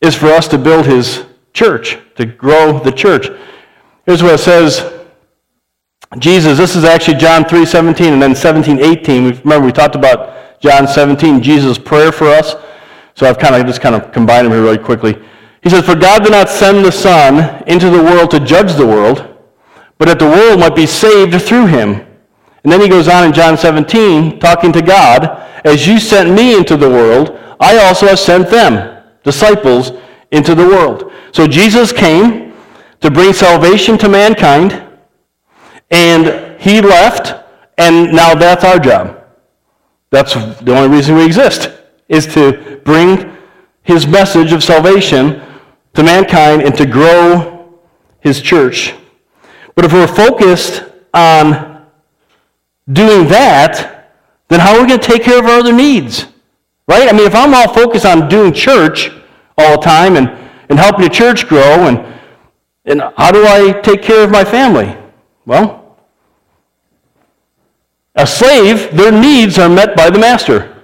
is 0.00 0.14
for 0.14 0.26
us 0.26 0.46
to 0.48 0.58
build 0.58 0.86
his 0.86 1.24
church, 1.52 1.98
to 2.16 2.26
grow 2.26 2.78
the 2.78 2.92
church. 2.92 3.28
Here's 4.06 4.22
what 4.22 4.34
it 4.34 4.38
says 4.38 4.92
Jesus, 6.18 6.56
this 6.56 6.76
is 6.76 6.84
actually 6.84 7.16
John 7.16 7.44
3 7.44 7.66
17 7.66 8.12
and 8.12 8.22
then 8.22 8.34
17 8.34 8.78
18. 8.78 9.40
Remember, 9.40 9.66
we 9.66 9.72
talked 9.72 9.96
about 9.96 10.60
John 10.60 10.86
17, 10.86 11.42
Jesus' 11.42 11.78
prayer 11.78 12.12
for 12.12 12.26
us. 12.28 12.54
So 13.14 13.26
I've 13.26 13.38
kind 13.38 13.54
of 13.54 13.66
just 13.66 13.80
kind 13.80 13.94
of 13.94 14.12
combined 14.12 14.46
them 14.46 14.52
here 14.52 14.62
really 14.62 14.78
quickly. 14.78 15.20
He 15.64 15.70
says, 15.70 15.86
For 15.86 15.96
God 15.96 16.22
did 16.22 16.32
not 16.32 16.50
send 16.50 16.84
the 16.84 16.92
Son 16.92 17.64
into 17.66 17.88
the 17.88 18.02
world 18.02 18.30
to 18.32 18.38
judge 18.38 18.74
the 18.74 18.86
world, 18.86 19.26
but 19.96 20.08
that 20.08 20.18
the 20.18 20.26
world 20.26 20.60
might 20.60 20.76
be 20.76 20.86
saved 20.86 21.40
through 21.40 21.66
him. 21.66 22.06
And 22.62 22.72
then 22.72 22.82
he 22.82 22.88
goes 22.88 23.08
on 23.08 23.24
in 23.24 23.32
John 23.32 23.56
17, 23.56 24.38
talking 24.40 24.72
to 24.72 24.82
God, 24.82 25.42
As 25.64 25.86
you 25.86 25.98
sent 25.98 26.30
me 26.30 26.56
into 26.56 26.76
the 26.76 26.88
world, 26.88 27.38
I 27.58 27.78
also 27.78 28.06
have 28.06 28.18
sent 28.18 28.50
them, 28.50 29.02
disciples, 29.22 29.92
into 30.32 30.54
the 30.54 30.66
world. 30.66 31.10
So 31.32 31.46
Jesus 31.46 31.92
came 31.92 32.52
to 33.00 33.10
bring 33.10 33.32
salvation 33.32 33.96
to 33.98 34.08
mankind, 34.08 34.82
and 35.90 36.60
he 36.60 36.82
left, 36.82 37.42
and 37.78 38.12
now 38.12 38.34
that's 38.34 38.64
our 38.64 38.78
job. 38.78 39.24
That's 40.10 40.34
the 40.34 40.76
only 40.76 40.94
reason 40.94 41.16
we 41.16 41.24
exist, 41.24 41.70
is 42.08 42.26
to 42.34 42.82
bring 42.84 43.34
his 43.82 44.06
message 44.06 44.52
of 44.52 44.62
salvation 44.62 45.40
to 45.94 46.02
mankind 46.02 46.62
and 46.62 46.76
to 46.76 46.86
grow 46.86 47.78
his 48.20 48.40
church. 48.40 48.94
But 49.74 49.84
if 49.84 49.92
we're 49.92 50.06
focused 50.06 50.84
on 51.12 51.86
doing 52.92 53.28
that, 53.28 54.12
then 54.48 54.60
how 54.60 54.74
are 54.74 54.82
we 54.82 54.88
going 54.88 55.00
to 55.00 55.06
take 55.06 55.22
care 55.22 55.38
of 55.38 55.46
our 55.46 55.58
other 55.58 55.72
needs? 55.72 56.26
Right? 56.86 57.08
I 57.08 57.12
mean, 57.12 57.26
if 57.26 57.34
I'm 57.34 57.54
all 57.54 57.72
focused 57.72 58.04
on 58.04 58.28
doing 58.28 58.52
church 58.52 59.10
all 59.56 59.78
the 59.78 59.84
time 59.84 60.16
and, 60.16 60.28
and 60.68 60.78
helping 60.78 61.02
the 61.02 61.10
church 61.10 61.48
grow, 61.48 61.88
and, 61.88 61.98
and 62.84 63.00
how 63.16 63.30
do 63.30 63.46
I 63.46 63.80
take 63.82 64.02
care 64.02 64.22
of 64.24 64.30
my 64.30 64.44
family? 64.44 64.96
Well, 65.46 65.96
a 68.16 68.26
slave, 68.26 68.96
their 68.96 69.10
needs 69.10 69.58
are 69.58 69.68
met 69.68 69.96
by 69.96 70.10
the 70.10 70.18
master. 70.18 70.82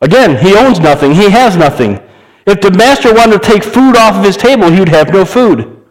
Again, 0.00 0.36
he 0.36 0.56
owns 0.56 0.80
nothing, 0.80 1.14
he 1.14 1.30
has 1.30 1.56
nothing. 1.56 2.00
If 2.48 2.62
the 2.62 2.70
master 2.70 3.12
wanted 3.12 3.42
to 3.42 3.46
take 3.46 3.62
food 3.62 3.94
off 3.94 4.16
of 4.16 4.24
his 4.24 4.38
table, 4.38 4.70
he 4.70 4.80
would 4.80 4.88
have 4.88 5.12
no 5.12 5.26
food. 5.26 5.84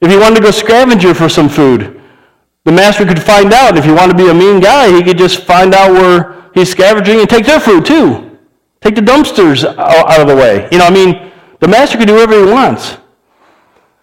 If 0.00 0.10
he 0.10 0.16
wanted 0.16 0.36
to 0.36 0.42
go 0.42 0.50
scavenger 0.50 1.14
for 1.14 1.28
some 1.28 1.48
food, 1.48 2.02
the 2.64 2.72
master 2.72 3.06
could 3.06 3.22
find 3.22 3.52
out. 3.52 3.78
If 3.78 3.84
he 3.84 3.92
wanted 3.92 4.18
to 4.18 4.24
be 4.24 4.30
a 4.30 4.34
mean 4.34 4.58
guy, 4.58 4.90
he 4.90 5.00
could 5.04 5.16
just 5.16 5.44
find 5.44 5.72
out 5.72 5.92
where 5.92 6.50
he's 6.54 6.72
scavenging 6.72 7.20
and 7.20 7.30
take 7.30 7.46
their 7.46 7.60
food 7.60 7.84
too. 7.84 8.36
Take 8.80 8.96
the 8.96 9.00
dumpsters 9.00 9.64
out 9.64 10.20
of 10.20 10.26
the 10.26 10.34
way. 10.34 10.68
You 10.72 10.78
know, 10.78 10.86
I 10.86 10.90
mean, 10.90 11.30
the 11.60 11.68
master 11.68 11.98
can 11.98 12.08
do 12.08 12.14
whatever 12.14 12.44
he 12.44 12.50
wants. 12.50 12.96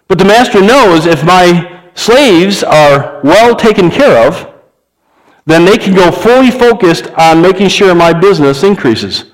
But 0.08 0.20
the 0.20 0.26
master 0.26 0.62
knows 0.62 1.06
if 1.06 1.24
my 1.26 1.90
slaves 1.96 2.64
are 2.64 3.20
well 3.26 3.58
taken 3.58 3.92
care 3.92 4.26
of, 4.26 4.48
then 5.46 5.66
they 5.66 5.78
can 5.78 5.94
go 5.94 6.12
fully 6.12 6.50
focused 6.50 7.08
on 7.18 7.42
making 7.42 7.68
sure 7.68 7.94
my 7.94 8.14
business 8.14 8.64
increases. 8.64 9.31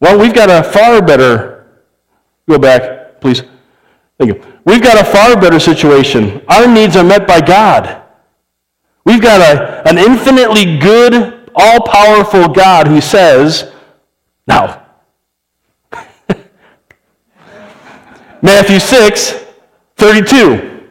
Well, 0.00 0.18
we've 0.18 0.34
got 0.34 0.48
a 0.48 0.62
far 0.68 1.02
better, 1.02 1.66
go 2.48 2.58
back, 2.58 3.20
please. 3.20 3.42
Thank 4.18 4.34
you. 4.34 4.42
We've 4.64 4.82
got 4.82 5.00
a 5.00 5.04
far 5.04 5.38
better 5.40 5.60
situation. 5.60 6.42
Our 6.48 6.66
needs 6.66 6.96
are 6.96 7.04
met 7.04 7.26
by 7.26 7.40
God. 7.40 8.02
We've 9.04 9.20
got 9.20 9.40
a, 9.40 9.88
an 9.88 9.98
infinitely 9.98 10.78
good, 10.78 11.50
all 11.54 11.80
powerful 11.80 12.48
God 12.48 12.86
who 12.86 13.00
says, 13.00 13.72
now, 14.46 14.86
Matthew 18.42 18.78
6, 18.78 19.44
32. 19.96 20.88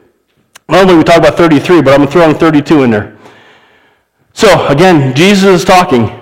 Normally 0.69 0.95
we 0.97 1.03
talk 1.03 1.17
about 1.17 1.35
33, 1.35 1.81
but 1.81 1.93
I'm 1.93 1.99
going 1.99 2.07
to 2.07 2.11
throw 2.11 2.29
in 2.29 2.35
32 2.35 2.83
in 2.83 2.91
there. 2.91 3.17
So, 4.33 4.67
again, 4.67 5.15
Jesus 5.15 5.61
is 5.61 5.65
talking. 5.65 6.19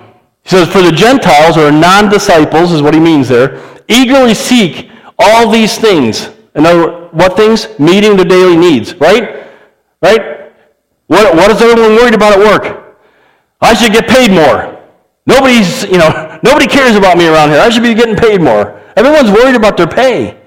He 0.47 0.55
says, 0.55 0.69
For 0.69 0.81
the 0.81 0.93
Gentiles, 0.93 1.57
or 1.57 1.73
non 1.73 2.09
disciples, 2.09 2.71
is 2.71 2.81
what 2.81 2.93
he 2.93 3.01
means 3.01 3.27
there, 3.27 3.61
eagerly 3.89 4.33
seek 4.33 4.89
all 5.19 5.51
these 5.51 5.77
things. 5.77 6.29
In 6.55 6.65
other 6.65 6.79
words, 6.79 7.13
what 7.13 7.35
things? 7.35 7.77
Meeting 7.79 8.15
the 8.15 8.23
daily 8.23 8.55
needs, 8.55 8.95
right? 8.95 9.45
Right? 10.01 10.53
What, 11.07 11.35
what 11.35 11.51
is 11.51 11.61
everyone 11.61 11.95
worried 11.95 12.13
about 12.13 12.31
at 12.31 12.39
work? 12.39 12.97
I 13.59 13.73
should 13.73 13.91
get 13.91 14.07
paid 14.07 14.31
more. 14.31 14.81
Nobody's, 15.25 15.83
you 15.83 15.97
know, 15.97 16.39
nobody 16.43 16.65
cares 16.65 16.95
about 16.95 17.17
me 17.17 17.27
around 17.27 17.49
here. 17.49 17.59
I 17.59 17.67
should 17.67 17.83
be 17.83 17.93
getting 17.93 18.15
paid 18.15 18.41
more. 18.41 18.79
Everyone's 18.95 19.31
worried 19.31 19.55
about 19.55 19.75
their 19.75 19.87
pay, 19.87 20.39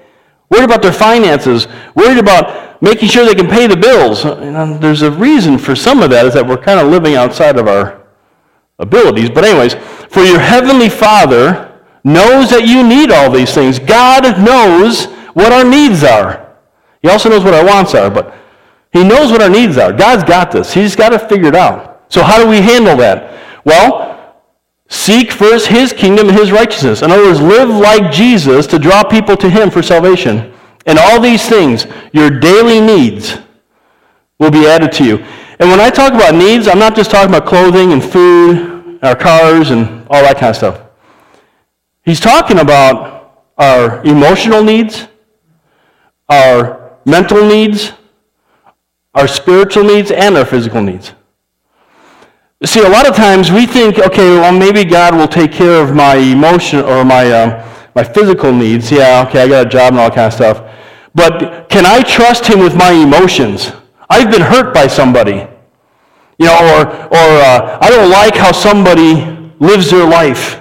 worried 0.49 0.65
about 0.65 0.81
their 0.81 0.93
finances, 0.93 1.67
worried 1.93 2.17
about 2.17 2.81
making 2.81 3.07
sure 3.07 3.23
they 3.23 3.35
can 3.35 3.47
pay 3.47 3.67
the 3.67 3.77
bills. 3.77 4.25
And 4.25 4.81
there's 4.81 5.03
a 5.03 5.11
reason 5.11 5.59
for 5.59 5.75
some 5.75 6.01
of 6.01 6.09
that 6.09 6.25
is 6.25 6.33
that 6.33 6.47
we're 6.47 6.57
kind 6.57 6.79
of 6.79 6.87
living 6.87 7.13
outside 7.13 7.59
of 7.59 7.67
our 7.67 8.00
abilities. 8.81 9.29
But, 9.29 9.45
anyways, 9.45 9.75
for 10.09 10.21
your 10.21 10.39
heavenly 10.39 10.89
Father 10.89 11.79
knows 12.03 12.49
that 12.49 12.67
you 12.67 12.85
need 12.85 13.11
all 13.11 13.31
these 13.31 13.53
things. 13.53 13.79
God 13.79 14.43
knows 14.43 15.05
what 15.33 15.53
our 15.53 15.63
needs 15.63 16.03
are. 16.03 16.55
He 17.01 17.09
also 17.09 17.29
knows 17.29 17.43
what 17.43 17.53
our 17.53 17.65
wants 17.65 17.95
are, 17.95 18.09
but 18.09 18.35
He 18.91 19.03
knows 19.03 19.31
what 19.31 19.41
our 19.41 19.49
needs 19.49 19.77
are. 19.77 19.93
God's 19.93 20.23
got 20.23 20.51
this. 20.51 20.73
He's 20.73 20.95
got 20.95 21.13
it 21.13 21.29
figured 21.29 21.55
out. 21.55 22.03
So, 22.09 22.23
how 22.23 22.43
do 22.43 22.49
we 22.49 22.57
handle 22.61 22.97
that? 22.97 23.39
Well, 23.63 24.35
seek 24.89 25.31
first 25.31 25.67
His 25.67 25.93
kingdom 25.93 26.29
and 26.29 26.37
His 26.37 26.51
righteousness. 26.51 27.01
In 27.01 27.11
other 27.11 27.23
words, 27.23 27.41
live 27.41 27.69
like 27.69 28.11
Jesus 28.11 28.67
to 28.67 28.79
draw 28.79 29.03
people 29.03 29.37
to 29.37 29.49
Him 29.49 29.69
for 29.69 29.81
salvation. 29.81 30.53
And 30.85 30.97
all 30.97 31.21
these 31.21 31.47
things, 31.47 31.85
your 32.11 32.29
daily 32.29 32.81
needs, 32.81 33.37
will 34.39 34.51
be 34.51 34.65
added 34.65 34.91
to 34.93 35.05
you. 35.05 35.25
And 35.61 35.69
when 35.69 35.79
I 35.79 35.89
talk 35.89 36.13
about 36.13 36.35
needs, 36.35 36.67
I'm 36.67 36.79
not 36.79 36.95
just 36.95 37.11
talking 37.11 37.33
about 37.33 37.47
clothing 37.47 37.93
and 37.93 38.03
food 38.03 38.71
our 39.01 39.15
cars, 39.15 39.71
and 39.71 40.05
all 40.09 40.21
that 40.21 40.37
kind 40.37 40.51
of 40.51 40.55
stuff. 40.55 40.81
He's 42.03 42.19
talking 42.19 42.59
about 42.59 43.45
our 43.57 44.03
emotional 44.03 44.63
needs, 44.63 45.07
our 46.29 46.97
mental 47.05 47.45
needs, 47.45 47.93
our 49.13 49.27
spiritual 49.27 49.83
needs, 49.83 50.11
and 50.11 50.37
our 50.37 50.45
physical 50.45 50.81
needs. 50.81 51.13
See, 52.63 52.79
a 52.79 52.89
lot 52.89 53.07
of 53.07 53.15
times 53.15 53.51
we 53.51 53.65
think, 53.65 53.97
okay, 53.97 54.35
well, 54.35 54.57
maybe 54.57 54.83
God 54.83 55.15
will 55.15 55.27
take 55.27 55.51
care 55.51 55.81
of 55.81 55.95
my 55.95 56.15
emotion 56.15 56.81
or 56.81 57.03
my, 57.03 57.31
um, 57.31 57.67
my 57.95 58.03
physical 58.03 58.53
needs. 58.53 58.91
Yeah, 58.91 59.25
okay, 59.27 59.41
I 59.41 59.47
got 59.47 59.65
a 59.65 59.69
job 59.69 59.93
and 59.93 59.99
all 59.99 60.11
kind 60.11 60.27
of 60.27 60.33
stuff. 60.33 60.71
But 61.15 61.69
can 61.69 61.87
I 61.87 62.03
trust 62.03 62.45
Him 62.45 62.59
with 62.59 62.75
my 62.75 62.91
emotions? 62.91 63.71
I've 64.11 64.31
been 64.31 64.41
hurt 64.41 64.75
by 64.75 64.85
somebody. 64.85 65.47
You 66.41 66.47
know, 66.47 66.57
or, 66.57 66.87
or 66.87 67.27
uh, 67.45 67.77
I 67.79 67.91
don't 67.91 68.09
like 68.09 68.35
how 68.35 68.51
somebody 68.51 69.13
lives 69.59 69.91
their 69.91 70.07
life. 70.09 70.59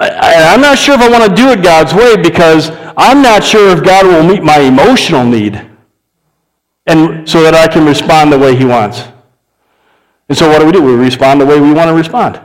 I, 0.00 0.52
I'm 0.52 0.60
not 0.60 0.78
sure 0.78 0.96
if 0.96 1.00
I 1.00 1.08
want 1.08 1.30
to 1.30 1.36
do 1.36 1.50
it 1.50 1.62
God's 1.62 1.94
way 1.94 2.16
because 2.16 2.70
I'm 2.96 3.22
not 3.22 3.44
sure 3.44 3.70
if 3.70 3.84
God 3.84 4.04
will 4.06 4.24
meet 4.24 4.42
my 4.42 4.58
emotional 4.58 5.24
need 5.24 5.64
and 6.88 7.28
so 7.28 7.40
that 7.44 7.54
I 7.54 7.68
can 7.68 7.86
respond 7.86 8.32
the 8.32 8.38
way 8.38 8.56
he 8.56 8.64
wants. 8.64 9.04
And 10.28 10.36
so 10.36 10.48
what 10.48 10.58
do 10.58 10.66
we 10.66 10.72
do? 10.72 10.82
We 10.82 10.94
respond 10.94 11.40
the 11.40 11.46
way 11.46 11.60
we 11.60 11.72
want 11.72 11.86
to 11.86 11.94
respond. 11.94 12.40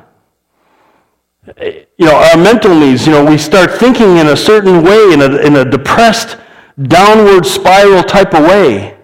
You 1.57 2.05
know, 2.05 2.15
our 2.15 2.37
mental 2.37 2.75
needs, 2.75 3.07
you 3.07 3.13
know, 3.13 3.25
we 3.25 3.39
start 3.39 3.71
thinking 3.71 4.17
in 4.17 4.27
a 4.27 4.37
certain 4.37 4.83
way, 4.83 5.13
in 5.13 5.21
a, 5.23 5.37
in 5.37 5.55
a 5.55 5.65
depressed, 5.65 6.37
downward 6.79 7.43
spiral 7.43 8.03
type 8.03 8.35
of 8.35 8.43
way. 8.43 8.94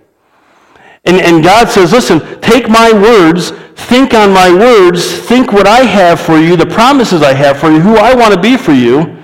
And, 1.06 1.18
and 1.18 1.44
God 1.44 1.70
says, 1.70 1.92
listen, 1.92 2.20
take 2.42 2.70
my 2.70 2.92
words, 2.94 3.52
think 3.76 4.14
on 4.14 4.32
my 4.32 4.54
words, 4.54 5.20
think 5.20 5.52
what 5.52 5.66
I 5.66 5.84
have 5.84 6.20
for 6.20 6.38
you, 6.38 6.56
the 6.56 6.66
promises 6.66 7.24
I 7.24 7.34
have 7.34 7.58
for 7.58 7.72
you, 7.72 7.80
who 7.80 7.96
I 7.96 8.14
want 8.14 8.34
to 8.34 8.40
be 8.40 8.56
for 8.56 8.72
you. 8.72 9.18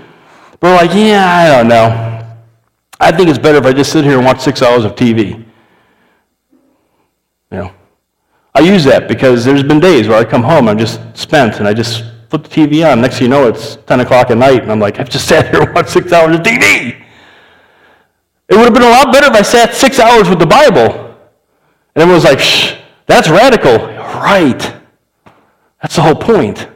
But 0.59 0.61
we're 0.61 0.75
like, 0.75 0.95
yeah, 0.95 1.25
I 1.27 1.55
don't 1.55 1.67
know. 1.67 2.25
I 2.99 3.11
think 3.11 3.29
it's 3.29 3.37
better 3.37 3.59
if 3.59 3.65
I 3.65 3.73
just 3.73 3.91
sit 3.91 4.03
here 4.03 4.17
and 4.17 4.25
watch 4.25 4.39
six 4.41 4.63
hours 4.63 4.83
of 4.83 4.95
TV. 4.95 5.45
You 7.51 7.57
know, 7.57 7.71
I 8.55 8.61
use 8.61 8.83
that 8.85 9.07
because 9.07 9.45
there's 9.45 9.61
been 9.61 9.79
days 9.79 10.07
where 10.07 10.17
I 10.17 10.25
come 10.25 10.41
home, 10.41 10.67
I'm 10.67 10.79
just 10.79 10.99
spent, 11.15 11.59
and 11.59 11.67
I 11.67 11.73
just 11.75 12.03
flip 12.29 12.43
the 12.43 12.49
TV 12.49 12.91
on. 12.91 13.01
Next 13.01 13.19
thing 13.19 13.25
you 13.25 13.29
know, 13.29 13.47
it's 13.47 13.75
10 13.85 13.99
o'clock 13.99 14.31
at 14.31 14.37
night, 14.37 14.63
and 14.63 14.71
I'm 14.71 14.79
like, 14.79 14.99
I've 14.99 15.09
just 15.09 15.27
sat 15.29 15.53
here 15.53 15.61
and 15.61 15.75
watched 15.75 15.91
six 15.91 16.11
hours 16.11 16.35
of 16.35 16.41
TV. 16.41 17.03
It 18.49 18.55
would 18.55 18.63
have 18.63 18.73
been 18.73 18.81
a 18.81 18.89
lot 18.89 19.13
better 19.13 19.27
if 19.27 19.33
I 19.33 19.43
sat 19.43 19.75
six 19.75 19.99
hours 19.99 20.27
with 20.27 20.39
the 20.39 20.47
Bible. 20.47 21.06
And 21.97 22.03
everyone's 22.03 22.25
like, 22.25 22.39
Shh, 22.39 22.75
that's 23.07 23.27
radical. 23.27 23.87
Right. 23.87 24.59
That's 25.81 25.95
the 25.95 26.03
whole 26.03 26.13
point. 26.13 26.67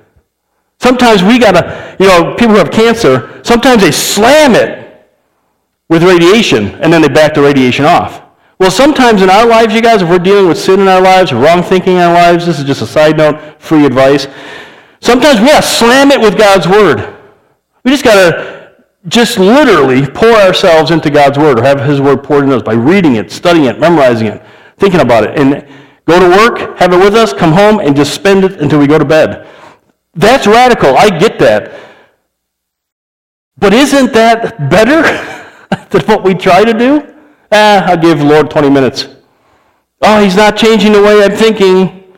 Sometimes 0.80 1.22
we 1.22 1.38
got 1.38 1.52
to, 1.52 1.96
you 2.00 2.08
know, 2.08 2.34
people 2.34 2.56
who 2.56 2.58
have 2.58 2.72
cancer, 2.72 3.40
sometimes 3.44 3.84
they 3.84 3.92
slam 3.92 4.56
it 4.56 5.08
with 5.90 6.02
radiation, 6.02 6.70
and 6.82 6.92
then 6.92 7.04
they 7.04 7.08
back 7.08 7.36
the 7.36 7.42
radiation 7.42 7.86
off. 7.86 8.24
Well, 8.58 8.72
sometimes 8.72 9.22
in 9.22 9.30
our 9.30 9.46
lives, 9.46 9.76
you 9.76 9.82
guys, 9.84 10.02
if 10.02 10.10
we're 10.10 10.18
dealing 10.18 10.48
with 10.48 10.58
sin 10.58 10.80
in 10.80 10.88
our 10.88 11.02
lives, 11.02 11.32
wrong 11.32 11.62
thinking 11.62 11.98
in 11.98 12.00
our 12.00 12.14
lives, 12.16 12.48
this 12.48 12.58
is 12.58 12.66
just 12.66 12.82
a 12.82 12.88
side 12.88 13.18
note, 13.18 13.62
free 13.62 13.86
advice. 13.86 14.26
Sometimes 15.02 15.40
we 15.40 15.48
gotta 15.50 15.62
slam 15.62 16.10
it 16.10 16.20
with 16.20 16.36
God's 16.36 16.68
word. 16.68 17.16
We 17.84 17.92
just 17.92 18.04
gotta 18.04 18.74
just 19.08 19.38
literally 19.38 20.08
pour 20.08 20.34
ourselves 20.34 20.90
into 20.90 21.12
God's 21.12 21.38
word 21.38 21.60
or 21.60 21.64
have 21.64 21.80
His 21.80 22.02
word 22.02 22.24
poured 22.24 22.46
into 22.46 22.56
us 22.56 22.64
by 22.64 22.74
reading 22.74 23.18
it, 23.18 23.32
studying 23.32 23.66
it, 23.66 23.80
memorizing 23.80 24.26
it, 24.26 24.42
thinking 24.82 25.00
about 25.00 25.24
it, 25.24 25.40
and 25.40 25.66
go 26.06 26.20
to 26.20 26.28
work, 26.28 26.78
have 26.80 26.92
it 26.92 26.98
with 26.98 27.16
us, 27.16 27.32
come 27.32 27.54
home, 27.54 27.80
and 27.80 27.96
just 27.96 28.14
spend 28.14 28.44
it 28.44 28.60
until 28.62 28.80
we 28.80 28.88
go 28.88 28.98
to 28.98 29.06
bed. 29.06 29.48
That's 30.14 30.46
radical. 30.46 30.98
I 30.98 31.08
get 31.18 31.40
that. 31.40 31.72
But 33.58 33.74
isn't 33.74 34.12
that 34.12 34.70
better? 34.70 35.38
than 35.92 36.02
what 36.04 36.24
we 36.24 36.34
try 36.34 36.64
to 36.64 36.74
do? 36.74 37.14
Ah, 37.52 37.86
I'll 37.90 37.98
give 37.98 38.22
Lord 38.22 38.50
20 38.50 38.70
minutes. 38.70 39.08
Oh, 40.02 40.24
he's 40.24 40.36
not 40.36 40.58
changing 40.58 40.94
the 40.94 41.02
way 41.02 41.24
I'm 41.24 41.36
thinking. 41.36 42.16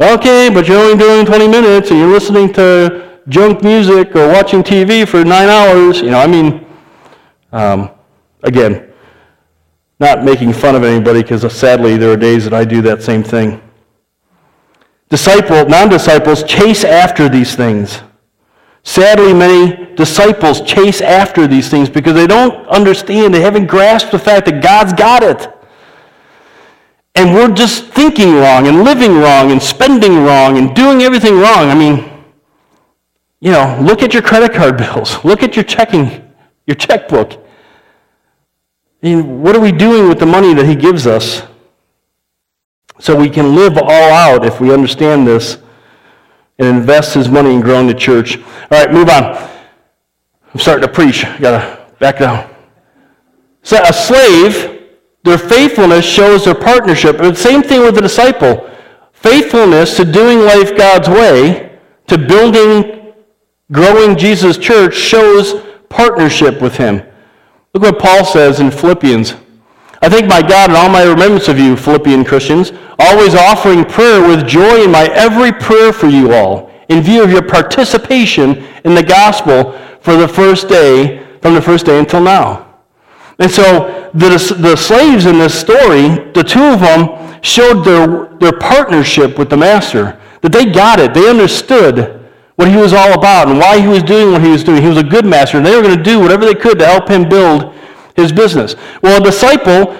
Okay, 0.00 0.48
but 0.48 0.68
you're 0.68 0.78
only 0.78 0.96
doing 0.96 1.26
20 1.26 1.48
minutes 1.48 1.90
and 1.90 1.98
you're 1.98 2.10
listening 2.10 2.52
to 2.54 3.20
junk 3.28 3.62
music 3.62 4.14
or 4.14 4.28
watching 4.28 4.62
TV 4.62 5.06
for 5.06 5.24
nine 5.24 5.48
hours. 5.48 6.00
You 6.00 6.10
know, 6.10 6.20
I 6.20 6.26
mean, 6.26 6.64
um, 7.52 7.90
again, 8.42 8.87
not 10.00 10.24
making 10.24 10.52
fun 10.52 10.74
of 10.74 10.84
anybody 10.84 11.22
because 11.22 11.50
sadly 11.52 11.96
there 11.96 12.12
are 12.12 12.16
days 12.16 12.44
that 12.44 12.54
I 12.54 12.64
do 12.64 12.80
that 12.82 13.02
same 13.02 13.22
thing. 13.22 13.60
Disciple, 15.08 15.66
non-disciples 15.66 16.44
chase 16.44 16.84
after 16.84 17.28
these 17.28 17.54
things. 17.54 18.02
Sadly, 18.82 19.34
many 19.34 19.94
disciples 19.96 20.60
chase 20.62 21.00
after 21.00 21.46
these 21.46 21.68
things 21.68 21.90
because 21.90 22.14
they 22.14 22.26
don't 22.26 22.66
understand, 22.68 23.34
they 23.34 23.40
haven't 23.40 23.66
grasped 23.66 24.12
the 24.12 24.18
fact 24.18 24.46
that 24.46 24.62
God's 24.62 24.92
got 24.92 25.22
it. 25.22 25.52
And 27.14 27.34
we're 27.34 27.52
just 27.52 27.86
thinking 27.86 28.34
wrong 28.34 28.68
and 28.68 28.84
living 28.84 29.18
wrong 29.18 29.50
and 29.50 29.60
spending 29.60 30.24
wrong 30.24 30.56
and 30.56 30.74
doing 30.74 31.02
everything 31.02 31.34
wrong. 31.38 31.68
I 31.68 31.74
mean, 31.74 32.08
you 33.40 33.50
know, 33.50 33.78
look 33.82 34.02
at 34.02 34.12
your 34.12 34.22
credit 34.22 34.54
card 34.54 34.76
bills. 34.76 35.24
Look 35.24 35.42
at 35.42 35.56
your 35.56 35.64
checking, 35.64 36.32
your 36.66 36.76
checkbook. 36.76 37.44
Mean, 39.02 39.42
what 39.42 39.54
are 39.54 39.60
we 39.60 39.72
doing 39.72 40.08
with 40.08 40.18
the 40.18 40.26
money 40.26 40.54
that 40.54 40.66
he 40.66 40.74
gives 40.74 41.06
us? 41.06 41.42
So 42.98 43.14
we 43.14 43.30
can 43.30 43.54
live 43.54 43.78
all 43.78 44.12
out 44.12 44.44
if 44.44 44.60
we 44.60 44.72
understand 44.72 45.26
this 45.26 45.58
and 46.58 46.66
invest 46.66 47.14
his 47.14 47.28
money 47.28 47.54
in 47.54 47.60
growing 47.60 47.86
the 47.86 47.94
church. 47.94 48.38
All 48.38 48.44
right, 48.70 48.92
move 48.92 49.08
on. 49.08 49.36
I'm 50.52 50.60
starting 50.60 50.86
to 50.86 50.92
preach. 50.92 51.24
I 51.24 51.38
Got 51.38 51.60
to 51.60 51.94
back 52.00 52.18
down. 52.18 52.52
So 53.62 53.80
a 53.82 53.92
slave, 53.92 54.88
their 55.22 55.38
faithfulness 55.38 56.04
shows 56.04 56.44
their 56.44 56.54
partnership. 56.54 57.18
the 57.18 57.34
same 57.34 57.62
thing 57.62 57.82
with 57.82 57.94
the 57.94 58.00
disciple. 58.00 58.68
Faithfulness 59.12 59.96
to 59.96 60.04
doing 60.04 60.40
life 60.40 60.76
God's 60.76 61.08
way, 61.08 61.78
to 62.08 62.18
building, 62.18 63.12
growing 63.70 64.16
Jesus' 64.16 64.58
church 64.58 64.96
shows 64.96 65.64
partnership 65.88 66.60
with 66.60 66.76
him. 66.76 67.02
Look 67.74 67.82
what 67.82 67.98
Paul 67.98 68.24
says 68.24 68.60
in 68.60 68.70
Philippians. 68.70 69.34
I 70.00 70.08
thank 70.08 70.26
my 70.26 70.40
God 70.40 70.70
in 70.70 70.76
all 70.76 70.88
my 70.88 71.02
remembrance 71.02 71.48
of 71.48 71.58
you, 71.58 71.76
Philippian 71.76 72.24
Christians, 72.24 72.72
always 72.98 73.34
offering 73.34 73.84
prayer 73.84 74.26
with 74.26 74.46
joy 74.46 74.84
in 74.84 74.90
my 74.90 75.06
every 75.12 75.52
prayer 75.52 75.92
for 75.92 76.06
you 76.06 76.32
all, 76.32 76.70
in 76.88 77.02
view 77.02 77.22
of 77.22 77.30
your 77.30 77.42
participation 77.42 78.64
in 78.84 78.94
the 78.94 79.02
gospel 79.02 79.72
for 80.00 80.16
the 80.16 80.28
first 80.28 80.68
day, 80.68 81.24
from 81.42 81.54
the 81.54 81.62
first 81.62 81.84
day 81.84 81.98
until 81.98 82.22
now. 82.22 82.78
And 83.38 83.50
so 83.50 84.10
the, 84.14 84.30
the 84.58 84.76
slaves 84.76 85.26
in 85.26 85.38
this 85.38 85.58
story, 85.58 86.08
the 86.32 86.44
two 86.44 86.62
of 86.62 86.80
them 86.80 87.42
showed 87.42 87.82
their, 87.82 88.26
their 88.38 88.58
partnership 88.58 89.38
with 89.38 89.50
the 89.50 89.56
master, 89.56 90.18
that 90.40 90.52
they 90.52 90.66
got 90.66 91.00
it. 91.00 91.12
They 91.12 91.28
understood 91.28 92.17
what 92.58 92.68
he 92.68 92.76
was 92.76 92.92
all 92.92 93.12
about 93.12 93.46
and 93.46 93.56
why 93.56 93.80
he 93.80 93.86
was 93.86 94.02
doing 94.02 94.32
what 94.32 94.42
he 94.42 94.50
was 94.50 94.64
doing. 94.64 94.82
He 94.82 94.88
was 94.88 94.98
a 94.98 95.02
good 95.04 95.24
master, 95.24 95.58
and 95.58 95.64
they 95.64 95.76
were 95.76 95.82
going 95.82 95.96
to 95.96 96.02
do 96.02 96.18
whatever 96.18 96.44
they 96.44 96.56
could 96.56 96.76
to 96.80 96.86
help 96.86 97.08
him 97.08 97.28
build 97.28 97.72
his 98.16 98.32
business. 98.32 98.74
Well, 99.00 99.22
a 99.22 99.24
disciple, 99.24 99.96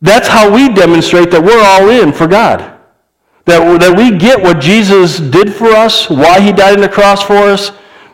that's 0.00 0.26
how 0.26 0.52
we 0.52 0.74
demonstrate 0.74 1.30
that 1.30 1.40
we're 1.40 1.62
all 1.62 1.90
in 1.90 2.12
for 2.12 2.26
God. 2.26 2.80
That, 3.44 3.78
that 3.78 3.96
we 3.96 4.18
get 4.18 4.42
what 4.42 4.58
Jesus 4.58 5.20
did 5.20 5.54
for 5.54 5.68
us, 5.68 6.10
why 6.10 6.40
he 6.40 6.50
died 6.50 6.74
on 6.74 6.80
the 6.80 6.88
cross 6.88 7.22
for 7.22 7.36
us, 7.36 7.70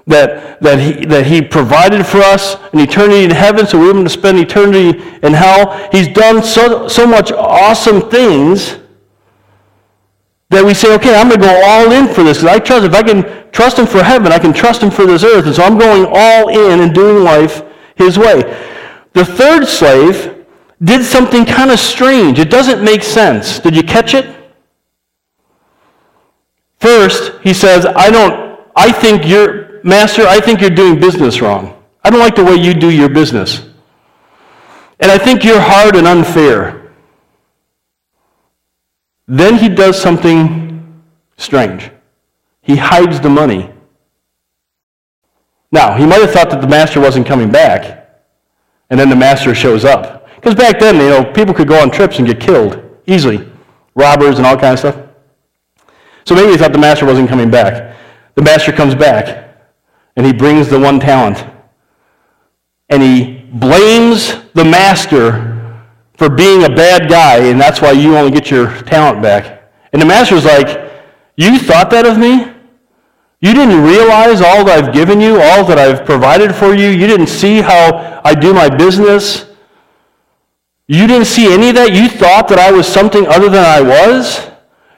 that, 0.06 0.60
that, 0.60 0.78
he, 0.78 1.06
that 1.06 1.24
he 1.24 1.40
provided 1.40 2.06
for 2.06 2.18
us 2.18 2.56
an 2.74 2.80
eternity 2.80 3.24
in 3.24 3.30
heaven 3.30 3.66
so 3.66 3.78
we're 3.78 3.92
going 3.94 4.04
to 4.04 4.10
spend 4.10 4.38
eternity 4.38 5.02
in 5.22 5.32
hell. 5.32 5.88
He's 5.90 6.08
done 6.08 6.42
so, 6.42 6.86
so 6.86 7.06
much 7.06 7.32
awesome 7.32 8.10
things 8.10 8.76
that 10.50 10.64
we 10.64 10.74
say, 10.74 10.92
okay, 10.96 11.14
I'm 11.14 11.28
going 11.28 11.40
to 11.40 11.46
go 11.46 11.62
all 11.64 11.92
in 11.92 12.12
for 12.12 12.22
this 12.24 12.38
because 12.38 12.56
I 12.56 12.58
trust, 12.58 12.84
if 12.84 12.92
I 12.94 13.02
can 13.02 13.50
trust 13.52 13.78
him 13.78 13.86
for 13.86 14.02
heaven, 14.02 14.32
I 14.32 14.38
can 14.38 14.52
trust 14.52 14.82
him 14.82 14.90
for 14.90 15.06
this 15.06 15.22
earth. 15.22 15.46
And 15.46 15.54
so 15.54 15.62
I'm 15.62 15.78
going 15.78 16.06
all 16.10 16.48
in 16.48 16.80
and 16.80 16.92
doing 16.92 17.22
life 17.22 17.62
his 17.94 18.18
way. 18.18 18.42
The 19.12 19.24
third 19.24 19.66
slave 19.66 20.44
did 20.82 21.04
something 21.04 21.44
kind 21.44 21.70
of 21.70 21.78
strange. 21.78 22.38
It 22.38 22.50
doesn't 22.50 22.82
make 22.82 23.02
sense. 23.02 23.60
Did 23.60 23.76
you 23.76 23.84
catch 23.84 24.14
it? 24.14 24.36
First, 26.78 27.40
he 27.42 27.52
says, 27.52 27.86
I 27.86 28.10
don't, 28.10 28.60
I 28.74 28.90
think 28.90 29.26
you're, 29.26 29.82
Master, 29.84 30.26
I 30.26 30.40
think 30.40 30.60
you're 30.60 30.70
doing 30.70 30.98
business 30.98 31.40
wrong. 31.40 31.80
I 32.02 32.10
don't 32.10 32.20
like 32.20 32.34
the 32.34 32.44
way 32.44 32.54
you 32.54 32.74
do 32.74 32.90
your 32.90 33.08
business. 33.08 33.68
And 34.98 35.12
I 35.12 35.18
think 35.18 35.44
you're 35.44 35.60
hard 35.60 35.94
and 35.94 36.06
unfair. 36.06 36.79
Then 39.30 39.54
he 39.54 39.68
does 39.68 39.96
something 39.96 40.92
strange. 41.36 41.88
He 42.62 42.74
hides 42.74 43.20
the 43.20 43.28
money. 43.28 43.70
Now, 45.70 45.96
he 45.96 46.04
might 46.04 46.20
have 46.20 46.32
thought 46.32 46.50
that 46.50 46.60
the 46.60 46.66
master 46.66 47.00
wasn't 47.00 47.28
coming 47.28 47.48
back 47.48 48.10
and 48.90 48.98
then 48.98 49.08
the 49.08 49.14
master 49.14 49.54
shows 49.54 49.84
up. 49.84 50.26
Because 50.34 50.56
back 50.56 50.80
then, 50.80 50.96
you 50.96 51.10
know, 51.10 51.24
people 51.32 51.54
could 51.54 51.68
go 51.68 51.80
on 51.80 51.92
trips 51.92 52.18
and 52.18 52.26
get 52.26 52.40
killed 52.40 52.82
easily, 53.06 53.48
robbers 53.94 54.38
and 54.38 54.46
all 54.46 54.56
kinds 54.56 54.82
of 54.82 54.94
stuff. 54.94 55.06
So 56.24 56.34
maybe 56.34 56.50
he 56.50 56.58
thought 56.58 56.72
the 56.72 56.78
master 56.78 57.06
wasn't 57.06 57.28
coming 57.28 57.52
back. 57.52 57.96
The 58.34 58.42
master 58.42 58.72
comes 58.72 58.96
back, 58.96 59.56
and 60.16 60.26
he 60.26 60.32
brings 60.32 60.68
the 60.68 60.78
one 60.78 60.98
talent, 60.98 61.44
and 62.88 63.00
he 63.00 63.46
blames 63.52 64.34
the 64.54 64.64
master 64.64 65.49
for 66.20 66.28
being 66.28 66.64
a 66.64 66.68
bad 66.68 67.08
guy, 67.08 67.38
and 67.48 67.58
that's 67.58 67.80
why 67.80 67.92
you 67.92 68.14
only 68.14 68.30
get 68.30 68.50
your 68.50 68.66
talent 68.82 69.22
back. 69.22 69.72
And 69.94 70.02
the 70.02 70.04
master's 70.04 70.44
like, 70.44 70.92
You 71.34 71.58
thought 71.58 71.88
that 71.92 72.04
of 72.04 72.18
me? 72.18 72.40
You 73.40 73.54
didn't 73.54 73.82
realize 73.82 74.42
all 74.42 74.62
that 74.66 74.84
I've 74.84 74.92
given 74.92 75.18
you, 75.18 75.40
all 75.40 75.64
that 75.64 75.78
I've 75.78 76.04
provided 76.04 76.54
for 76.54 76.74
you. 76.74 76.88
You 76.88 77.06
didn't 77.06 77.28
see 77.28 77.62
how 77.62 78.20
I 78.22 78.34
do 78.34 78.52
my 78.52 78.68
business. 78.68 79.46
You 80.88 81.06
didn't 81.06 81.24
see 81.24 81.50
any 81.50 81.70
of 81.70 81.76
that. 81.76 81.94
You 81.94 82.06
thought 82.06 82.48
that 82.48 82.58
I 82.58 82.70
was 82.70 82.86
something 82.86 83.26
other 83.26 83.48
than 83.48 83.64
I 83.64 83.80
was. 83.80 84.46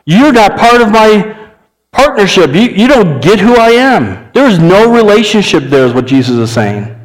You're 0.04 0.32
not 0.32 0.58
part 0.58 0.80
of 0.80 0.90
my 0.90 1.52
partnership. 1.92 2.50
You, 2.52 2.62
you 2.62 2.88
don't 2.88 3.22
get 3.22 3.38
who 3.38 3.54
I 3.54 3.70
am. 3.70 4.28
There 4.32 4.48
is 4.48 4.58
no 4.58 4.92
relationship 4.92 5.70
there, 5.70 5.86
is 5.86 5.92
what 5.92 6.06
Jesus 6.06 6.34
is 6.34 6.50
saying. 6.50 7.01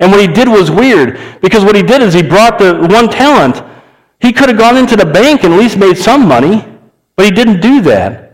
And 0.00 0.10
what 0.10 0.20
he 0.20 0.26
did 0.26 0.48
was 0.48 0.70
weird 0.70 1.18
because 1.40 1.64
what 1.64 1.76
he 1.76 1.82
did 1.82 2.02
is 2.02 2.12
he 2.14 2.22
brought 2.22 2.58
the 2.58 2.86
one 2.90 3.08
talent. 3.08 3.62
He 4.20 4.32
could 4.32 4.48
have 4.48 4.58
gone 4.58 4.76
into 4.76 4.96
the 4.96 5.06
bank 5.06 5.44
and 5.44 5.54
at 5.54 5.58
least 5.58 5.78
made 5.78 5.96
some 5.96 6.26
money, 6.26 6.64
but 7.16 7.24
he 7.24 7.30
didn't 7.30 7.60
do 7.60 7.80
that. 7.82 8.26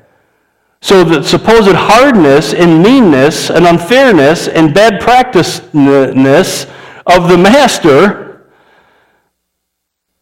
So 0.81 1.05
the 1.05 1.23
supposed 1.23 1.77
hardness 1.77 2.55
and 2.55 2.83
meanness 2.83 3.51
and 3.51 3.67
unfairness 3.67 4.49
and 4.49 4.75
bad 4.75 5.01
practiceness 5.01 6.67
of 7.07 7.29
the 7.29 7.39
master, 7.39 8.49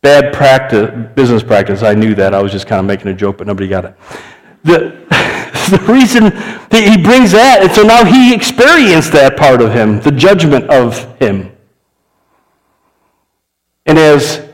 bad 0.02 0.34
practice, 0.34 0.90
business 1.14 1.42
practice, 1.42 1.82
I 1.82 1.94
knew 1.94 2.14
that. 2.14 2.34
I 2.34 2.42
was 2.42 2.52
just 2.52 2.66
kind 2.66 2.78
of 2.78 2.84
making 2.84 3.08
a 3.08 3.14
joke, 3.14 3.38
but 3.38 3.46
nobody 3.46 3.68
got 3.68 3.86
it. 3.86 3.94
The, 4.64 5.00
the 5.70 5.92
reason 5.92 6.24
that 6.24 6.84
he 6.84 7.02
brings 7.02 7.32
that, 7.32 7.62
and 7.62 7.72
so 7.72 7.82
now 7.82 8.04
he 8.04 8.34
experienced 8.34 9.12
that 9.12 9.36
part 9.36 9.62
of 9.62 9.72
him, 9.72 10.00
the 10.00 10.10
judgment 10.10 10.68
of 10.68 11.18
him. 11.18 11.52
And 13.86 13.98
as 13.98 14.46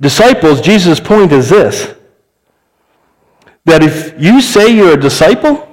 disciples, 0.00 0.60
Jesus' 0.60 1.00
point 1.00 1.32
is 1.32 1.48
this 1.48 1.94
that 3.64 3.82
if 3.82 4.20
you 4.20 4.40
say 4.40 4.74
you're 4.74 4.94
a 4.94 5.00
disciple, 5.00 5.72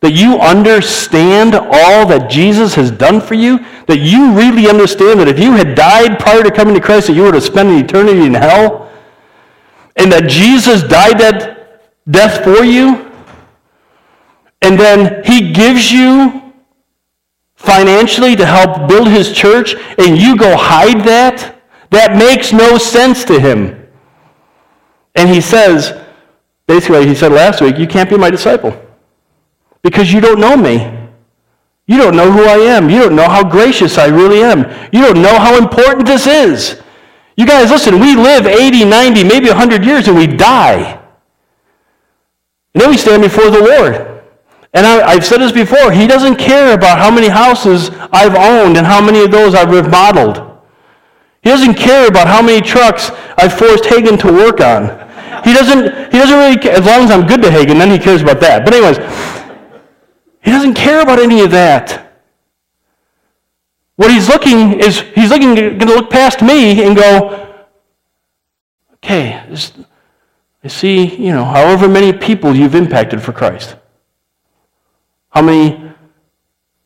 that 0.00 0.12
you 0.12 0.38
understand 0.38 1.54
all 1.54 2.06
that 2.06 2.28
Jesus 2.28 2.74
has 2.74 2.90
done 2.90 3.22
for 3.22 3.32
you, 3.32 3.58
that 3.86 4.00
you 4.00 4.34
really 4.34 4.68
understand 4.68 5.18
that 5.20 5.28
if 5.28 5.38
you 5.38 5.52
had 5.52 5.74
died 5.74 6.18
prior 6.18 6.42
to 6.42 6.50
coming 6.50 6.74
to 6.74 6.80
Christ, 6.82 7.06
that 7.06 7.14
you 7.14 7.22
would 7.22 7.32
have 7.32 7.42
spent 7.42 7.70
an 7.70 7.82
eternity 7.82 8.26
in 8.26 8.34
hell, 8.34 8.92
and 9.96 10.12
that 10.12 10.28
Jesus 10.28 10.82
died 10.82 11.18
that 11.20 11.53
death 12.10 12.44
for 12.44 12.64
you, 12.64 13.10
and 14.62 14.78
then 14.78 15.22
he 15.24 15.52
gives 15.52 15.90
you 15.90 16.52
financially 17.54 18.36
to 18.36 18.44
help 18.46 18.88
build 18.88 19.08
his 19.08 19.32
church, 19.32 19.74
and 19.98 20.18
you 20.18 20.36
go 20.36 20.56
hide 20.56 21.04
that? 21.04 21.62
That 21.90 22.16
makes 22.16 22.52
no 22.52 22.76
sense 22.78 23.24
to 23.24 23.38
him. 23.38 23.88
And 25.14 25.28
he 25.28 25.40
says, 25.40 25.98
basically, 26.66 27.06
he 27.06 27.14
said 27.14 27.32
last 27.32 27.60
week, 27.60 27.78
you 27.78 27.86
can't 27.86 28.10
be 28.10 28.16
my 28.16 28.30
disciple 28.30 28.76
because 29.82 30.12
you 30.12 30.20
don't 30.20 30.40
know 30.40 30.56
me. 30.56 30.90
You 31.86 31.98
don't 31.98 32.16
know 32.16 32.32
who 32.32 32.44
I 32.44 32.56
am. 32.56 32.88
You 32.88 32.98
don't 33.00 33.14
know 33.14 33.28
how 33.28 33.48
gracious 33.48 33.98
I 33.98 34.06
really 34.06 34.42
am. 34.42 34.60
You 34.92 35.02
don't 35.02 35.22
know 35.22 35.38
how 35.38 35.58
important 35.58 36.06
this 36.06 36.26
is. 36.26 36.82
You 37.36 37.46
guys, 37.46 37.70
listen, 37.70 38.00
we 38.00 38.16
live 38.16 38.46
80, 38.46 38.84
90, 38.84 39.24
maybe 39.24 39.48
100 39.48 39.84
years 39.84 40.08
and 40.08 40.16
we 40.16 40.26
die. 40.26 41.03
And 42.74 42.82
then 42.82 42.90
we 42.90 42.96
stand 42.96 43.22
before 43.22 43.50
the 43.50 43.60
Lord. 43.60 44.22
And 44.74 44.84
I, 44.84 45.14
have 45.14 45.24
said 45.24 45.38
this 45.38 45.52
before, 45.52 45.92
He 45.92 46.06
doesn't 46.06 46.36
care 46.36 46.74
about 46.74 46.98
how 46.98 47.10
many 47.10 47.28
houses 47.28 47.90
I've 48.12 48.34
owned 48.34 48.76
and 48.76 48.86
how 48.86 49.00
many 49.00 49.22
of 49.22 49.30
those 49.30 49.54
I've 49.54 49.70
remodeled. 49.70 50.50
He 51.42 51.50
doesn't 51.50 51.74
care 51.74 52.08
about 52.08 52.26
how 52.26 52.42
many 52.42 52.60
trucks 52.60 53.10
I've 53.36 53.56
forced 53.56 53.84
Hagen 53.84 54.18
to 54.18 54.32
work 54.32 54.60
on. 54.60 54.88
He 55.44 55.52
doesn't, 55.52 56.12
he 56.12 56.18
doesn't 56.18 56.36
really 56.36 56.56
care, 56.56 56.72
as 56.72 56.84
long 56.86 57.04
as 57.04 57.10
I'm 57.10 57.26
good 57.26 57.42
to 57.42 57.50
Hagen, 57.50 57.78
then 57.78 57.90
he 57.90 57.98
cares 57.98 58.22
about 58.22 58.40
that. 58.40 58.64
But 58.64 58.74
anyways, 58.74 58.96
he 60.42 60.50
doesn't 60.50 60.74
care 60.74 61.02
about 61.02 61.18
any 61.18 61.42
of 61.42 61.50
that. 61.50 62.12
What 63.96 64.10
he's 64.10 64.28
looking 64.28 64.80
is, 64.80 65.00
he's 65.00 65.30
looking, 65.30 65.54
going 65.54 65.78
to 65.78 65.94
look 65.94 66.10
past 66.10 66.42
me 66.42 66.82
and 66.82 66.96
go, 66.96 67.62
okay, 68.94 69.46
I 70.64 70.68
see, 70.68 71.14
you 71.16 71.32
know, 71.32 71.44
however 71.44 71.86
many 71.86 72.12
people 72.12 72.56
you've 72.56 72.74
impacted 72.74 73.22
for 73.22 73.32
Christ. 73.32 73.76
How 75.28 75.42
many 75.42 75.92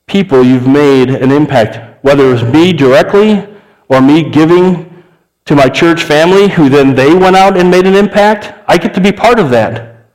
people 0.06 0.42
you've 0.42 0.66
made 0.66 1.10
an 1.10 1.30
impact, 1.30 2.02
whether 2.02 2.28
it 2.28 2.32
was 2.32 2.42
me 2.42 2.72
directly 2.72 3.46
or 3.88 4.00
me 4.00 4.28
giving 4.28 5.04
to 5.44 5.54
my 5.54 5.68
church 5.68 6.02
family, 6.02 6.48
who 6.48 6.68
then 6.68 6.94
they 6.94 7.14
went 7.14 7.36
out 7.36 7.56
and 7.56 7.70
made 7.70 7.86
an 7.86 7.94
impact. 7.94 8.52
I 8.66 8.76
get 8.78 8.94
to 8.94 9.00
be 9.00 9.12
part 9.12 9.38
of 9.38 9.50
that. 9.50 10.06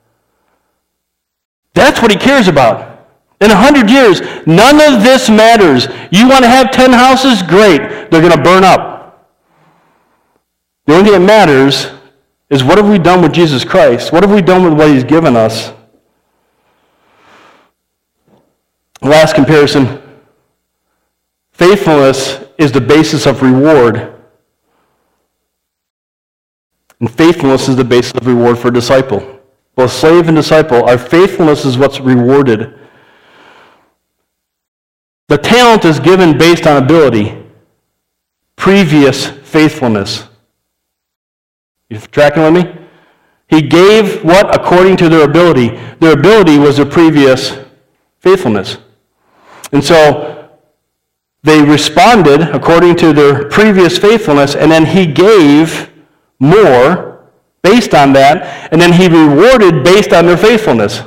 That's 1.74 2.02
what 2.02 2.12
he 2.12 2.18
cares 2.18 2.48
about. 2.48 3.08
In 3.40 3.50
a 3.50 3.56
hundred 3.56 3.90
years, 3.90 4.22
none 4.46 4.76
of 4.76 5.04
this 5.04 5.30
matters. 5.30 5.88
You 6.12 6.28
want 6.28 6.44
to 6.44 6.50
have 6.50 6.70
ten 6.70 6.92
houses? 6.92 7.42
Great. 7.42 8.12
They're 8.12 8.22
going 8.22 8.36
to 8.36 8.44
burn 8.44 8.64
up. 8.64 9.32
The 10.86 10.94
only 10.94 11.12
thing 11.12 11.20
that 11.20 11.26
matters 11.26 11.88
is 12.54 12.64
what 12.64 12.78
have 12.78 12.88
we 12.88 13.00
done 13.00 13.24
with 13.24 13.34
Jesus 13.34 13.66
Christ? 13.66 14.12
What 14.12 14.22
have 14.22 14.32
we 14.32 14.40
done 14.40 14.64
with 14.64 14.74
what 14.74 14.90
he's 14.90 15.04
given 15.04 15.36
us? 15.36 15.74
Last 19.02 19.34
comparison. 19.34 20.00
Faithfulness 21.52 22.44
is 22.60 22.72
the 22.72 22.80
basis 22.80 23.26
of 23.26 23.42
reward. 23.42 24.14
And 27.00 27.12
faithfulness 27.12 27.68
is 27.68 27.76
the 27.76 27.84
basis 27.84 28.14
of 28.14 28.28
reward 28.28 28.60
for 28.60 28.68
a 28.68 28.74
disciple. 28.74 29.40
Both 29.76 29.92
slave 29.92 30.28
and 30.28 30.38
disciple, 30.38 30.84
our 30.84 31.00
faithfulness 31.00 31.66
is 31.66 31.76
what's 31.76 32.00
rewarded. 32.00 32.80
The 35.28 35.40
talent 35.40 35.86
is 35.86 36.00
given 36.00 36.38
based 36.38 36.68
on 36.68 36.84
ability, 36.84 37.36
previous 38.56 39.26
faithfulness. 39.26 40.28
You 41.90 42.00
tracking 42.00 42.44
with 42.44 42.54
me? 42.54 42.76
He 43.48 43.62
gave 43.62 44.24
what? 44.24 44.56
According 44.56 44.98
to 44.98 45.10
their 45.10 45.30
ability. 45.30 45.70
Their 46.00 46.14
ability 46.14 46.58
was 46.58 46.78
their 46.78 46.86
previous 46.86 47.58
faithfulness. 48.20 48.78
And 49.72 49.84
so 49.84 50.50
they 51.44 51.62
responded 51.62 52.42
according 52.42 52.96
to 52.98 53.12
their 53.12 53.50
previous 53.50 53.98
faithfulness, 53.98 54.56
and 54.56 54.72
then 54.72 54.86
he 54.86 55.06
gave 55.06 55.92
more 56.40 57.30
based 57.62 57.94
on 57.94 58.14
that, 58.14 58.72
and 58.72 58.82
then 58.82 58.94
he 58.94 59.08
rewarded 59.08 59.84
based 59.84 60.14
on 60.14 60.26
their 60.26 60.38
faithfulness. 60.38 61.02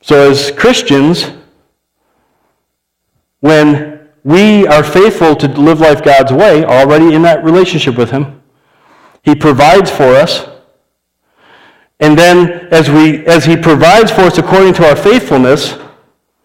So, 0.00 0.30
as 0.30 0.50
Christians, 0.52 1.30
when 3.40 3.97
we 4.24 4.66
are 4.66 4.82
faithful 4.82 5.34
to 5.36 5.48
live 5.48 5.80
life 5.80 6.02
God's 6.02 6.32
way, 6.32 6.64
already 6.64 7.14
in 7.14 7.22
that 7.22 7.44
relationship 7.44 7.96
with 7.96 8.10
Him, 8.10 8.42
He 9.22 9.34
provides 9.34 9.90
for 9.90 10.14
us. 10.14 10.46
And 12.00 12.18
then, 12.18 12.68
as, 12.72 12.90
we, 12.90 13.26
as 13.26 13.44
He 13.44 13.56
provides 13.56 14.10
for 14.10 14.22
us 14.22 14.38
according 14.38 14.74
to 14.74 14.88
our 14.88 14.96
faithfulness, 14.96 15.78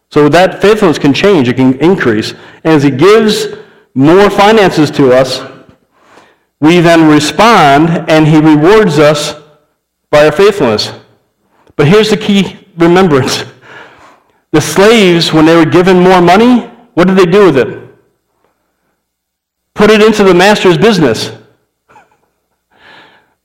so 0.09 0.29
that 0.29 0.62
faithfulness 0.62 0.99
can 0.99 1.13
change, 1.13 1.49
it 1.49 1.55
can 1.55 1.79
increase. 1.79 2.31
And 2.63 2.73
as 2.73 2.83
He 2.83 2.91
gives 2.91 3.47
more 3.95 4.29
finances 4.29 4.91
to 4.91 5.12
us, 5.12 5.41
we 6.59 6.79
then 6.79 7.09
respond 7.09 8.09
and 8.09 8.27
He 8.27 8.38
rewards 8.39 8.99
us 8.99 9.36
by 10.09 10.25
our 10.25 10.31
faithfulness. 10.31 10.91
But 11.75 11.88
here's 11.88 12.09
the 12.09 12.17
key 12.17 12.67
remembrance. 12.77 13.43
The 14.51 14.62
slaves, 14.62 15.33
when 15.33 15.45
they 15.45 15.55
were 15.55 15.65
given 15.65 15.99
more 15.99 16.21
money, 16.21 16.69
what 16.93 17.08
did 17.08 17.17
they 17.17 17.25
do 17.25 17.45
with 17.45 17.58
it? 17.58 17.89
Put 19.73 19.89
it 19.89 20.01
into 20.01 20.23
the 20.23 20.34
master's 20.34 20.77
business. 20.77 21.32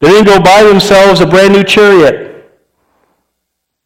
They 0.00 0.08
didn't 0.08 0.26
go 0.26 0.40
buy 0.40 0.62
themselves 0.62 1.20
a 1.20 1.26
brand 1.26 1.52
new 1.54 1.64
chariot. 1.64 2.26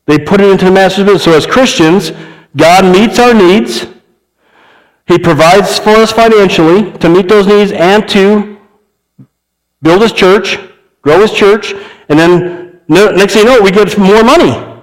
They 0.06 0.18
put 0.18 0.40
it 0.40 0.50
into 0.50 0.64
the 0.64 0.70
master's 0.70 1.04
business. 1.04 1.24
So 1.24 1.32
as 1.32 1.46
Christians, 1.46 2.12
God 2.56 2.84
meets 2.84 3.18
our 3.18 3.32
needs. 3.32 3.86
He 5.06 5.18
provides 5.18 5.78
for 5.78 5.90
us 5.90 6.12
financially 6.12 6.92
to 6.98 7.08
meet 7.08 7.28
those 7.28 7.46
needs 7.46 7.72
and 7.72 8.08
to 8.10 8.58
build 9.80 10.02
his 10.02 10.12
church, 10.12 10.58
grow 11.02 11.20
his 11.20 11.32
church, 11.32 11.74
and 12.08 12.18
then 12.18 12.80
next 12.88 13.34
thing 13.34 13.44
you 13.46 13.50
know, 13.50 13.62
we 13.62 13.70
get 13.70 13.96
more 13.98 14.22
money. 14.22 14.82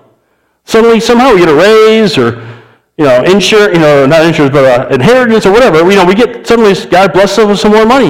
Suddenly, 0.65 0.99
somehow, 0.99 1.33
we 1.33 1.39
get 1.39 1.49
a 1.49 1.55
raise 1.55 2.17
or, 2.17 2.41
you 2.99 3.05
know, 3.05 3.23
insurance, 3.23 3.73
you 3.73 3.79
know, 3.79 4.05
not 4.05 4.25
insurance, 4.25 4.53
but 4.53 4.65
uh, 4.65 4.93
inheritance 4.93 5.45
or 5.45 5.53
whatever. 5.53 5.89
You 5.89 5.95
know, 5.95 6.03
we 6.03 6.13
get, 6.13 6.45
suddenly, 6.45 6.73
God 6.89 7.13
blesses 7.13 7.39
us 7.39 7.47
with 7.47 7.59
some 7.59 7.71
more 7.71 7.85
money. 7.85 8.09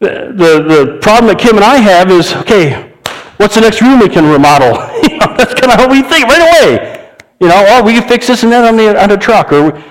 The, 0.00 0.34
the, 0.34 0.62
the 0.66 0.98
problem 1.00 1.28
that 1.28 1.38
Kim 1.38 1.54
and 1.54 1.64
I 1.64 1.76
have 1.76 2.10
is, 2.10 2.34
okay, 2.34 2.92
what's 3.36 3.54
the 3.54 3.60
next 3.60 3.80
room 3.80 4.00
we 4.00 4.08
can 4.08 4.24
remodel? 4.24 4.72
that's 5.38 5.54
kind 5.54 5.72
of 5.72 5.78
how 5.78 5.88
we 5.88 6.02
think 6.02 6.26
right 6.26 6.42
away. 6.42 7.14
You 7.38 7.46
know, 7.46 7.64
oh, 7.68 7.84
we 7.84 7.92
can 7.92 8.08
fix 8.08 8.26
this 8.26 8.42
and 8.42 8.50
that 8.50 8.64
on 8.64 8.76
the, 8.76 9.00
on 9.00 9.08
the 9.08 9.16
truck. 9.16 9.52
Or 9.52 9.70
we, 9.70 9.82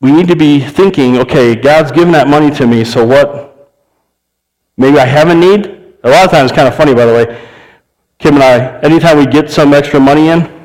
we 0.00 0.12
need 0.12 0.28
to 0.28 0.36
be 0.36 0.60
thinking, 0.60 1.18
okay, 1.18 1.54
God's 1.54 1.92
given 1.92 2.12
that 2.12 2.28
money 2.28 2.50
to 2.52 2.66
me, 2.66 2.82
so 2.82 3.04
what? 3.04 3.68
Maybe 4.78 4.98
I 4.98 5.04
have 5.04 5.28
a 5.28 5.34
need? 5.34 5.66
A 6.02 6.08
lot 6.08 6.24
of 6.24 6.30
times, 6.30 6.50
it's 6.50 6.56
kind 6.56 6.66
of 6.66 6.74
funny, 6.74 6.94
by 6.94 7.04
the 7.04 7.12
way. 7.12 7.46
Kim 8.18 8.36
and 8.36 8.42
I, 8.42 8.80
anytime 8.80 9.18
we 9.18 9.26
get 9.26 9.50
some 9.50 9.74
extra 9.74 10.00
money 10.00 10.28
in, 10.28 10.57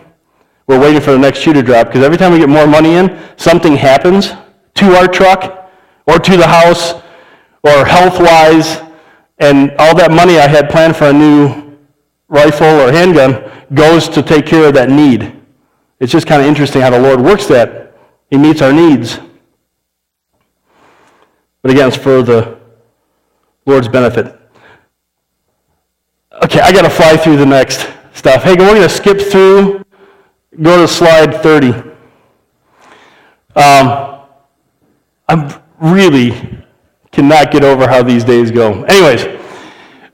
we're 0.67 0.79
waiting 0.79 1.01
for 1.01 1.11
the 1.11 1.19
next 1.19 1.39
shoe 1.39 1.53
to 1.53 1.61
drop 1.61 1.87
because 1.87 2.03
every 2.03 2.17
time 2.17 2.31
we 2.31 2.39
get 2.39 2.49
more 2.49 2.67
money 2.67 2.95
in, 2.95 3.19
something 3.37 3.75
happens 3.75 4.31
to 4.75 4.95
our 4.95 5.07
truck 5.07 5.69
or 6.07 6.19
to 6.19 6.37
the 6.37 6.47
house 6.47 6.93
or 7.63 7.85
health 7.85 8.19
wise, 8.19 8.81
and 9.39 9.71
all 9.79 9.95
that 9.95 10.11
money 10.11 10.37
I 10.37 10.47
had 10.47 10.69
planned 10.69 10.95
for 10.95 11.05
a 11.05 11.13
new 11.13 11.77
rifle 12.27 12.67
or 12.67 12.91
handgun 12.91 13.49
goes 13.73 14.09
to 14.09 14.21
take 14.21 14.45
care 14.45 14.67
of 14.67 14.73
that 14.73 14.89
need. 14.89 15.39
It's 15.99 16.11
just 16.11 16.27
kind 16.27 16.41
of 16.41 16.47
interesting 16.47 16.81
how 16.81 16.89
the 16.89 16.99
Lord 16.99 17.21
works 17.21 17.45
that. 17.47 17.95
He 18.29 18.37
meets 18.37 18.61
our 18.61 18.73
needs. 18.73 19.19
But 21.61 21.71
again, 21.71 21.87
it's 21.87 21.97
for 21.97 22.21
the 22.21 22.57
Lord's 23.65 23.87
benefit. 23.87 24.37
Okay, 26.43 26.59
I 26.59 26.71
got 26.73 26.81
to 26.81 26.89
fly 26.89 27.15
through 27.15 27.37
the 27.37 27.45
next 27.45 27.87
stuff. 28.13 28.43
Hey, 28.43 28.51
we're 28.51 28.67
going 28.67 28.81
to 28.81 28.89
skip 28.89 29.21
through. 29.21 29.83
Go 30.61 30.81
to 30.81 30.87
slide 30.87 31.41
30. 31.41 31.69
Um, 33.55 34.19
I 35.27 35.61
really 35.79 36.63
cannot 37.11 37.51
get 37.51 37.63
over 37.63 37.87
how 37.87 38.03
these 38.03 38.23
days 38.23 38.51
go. 38.51 38.83
Anyways, 38.83 39.39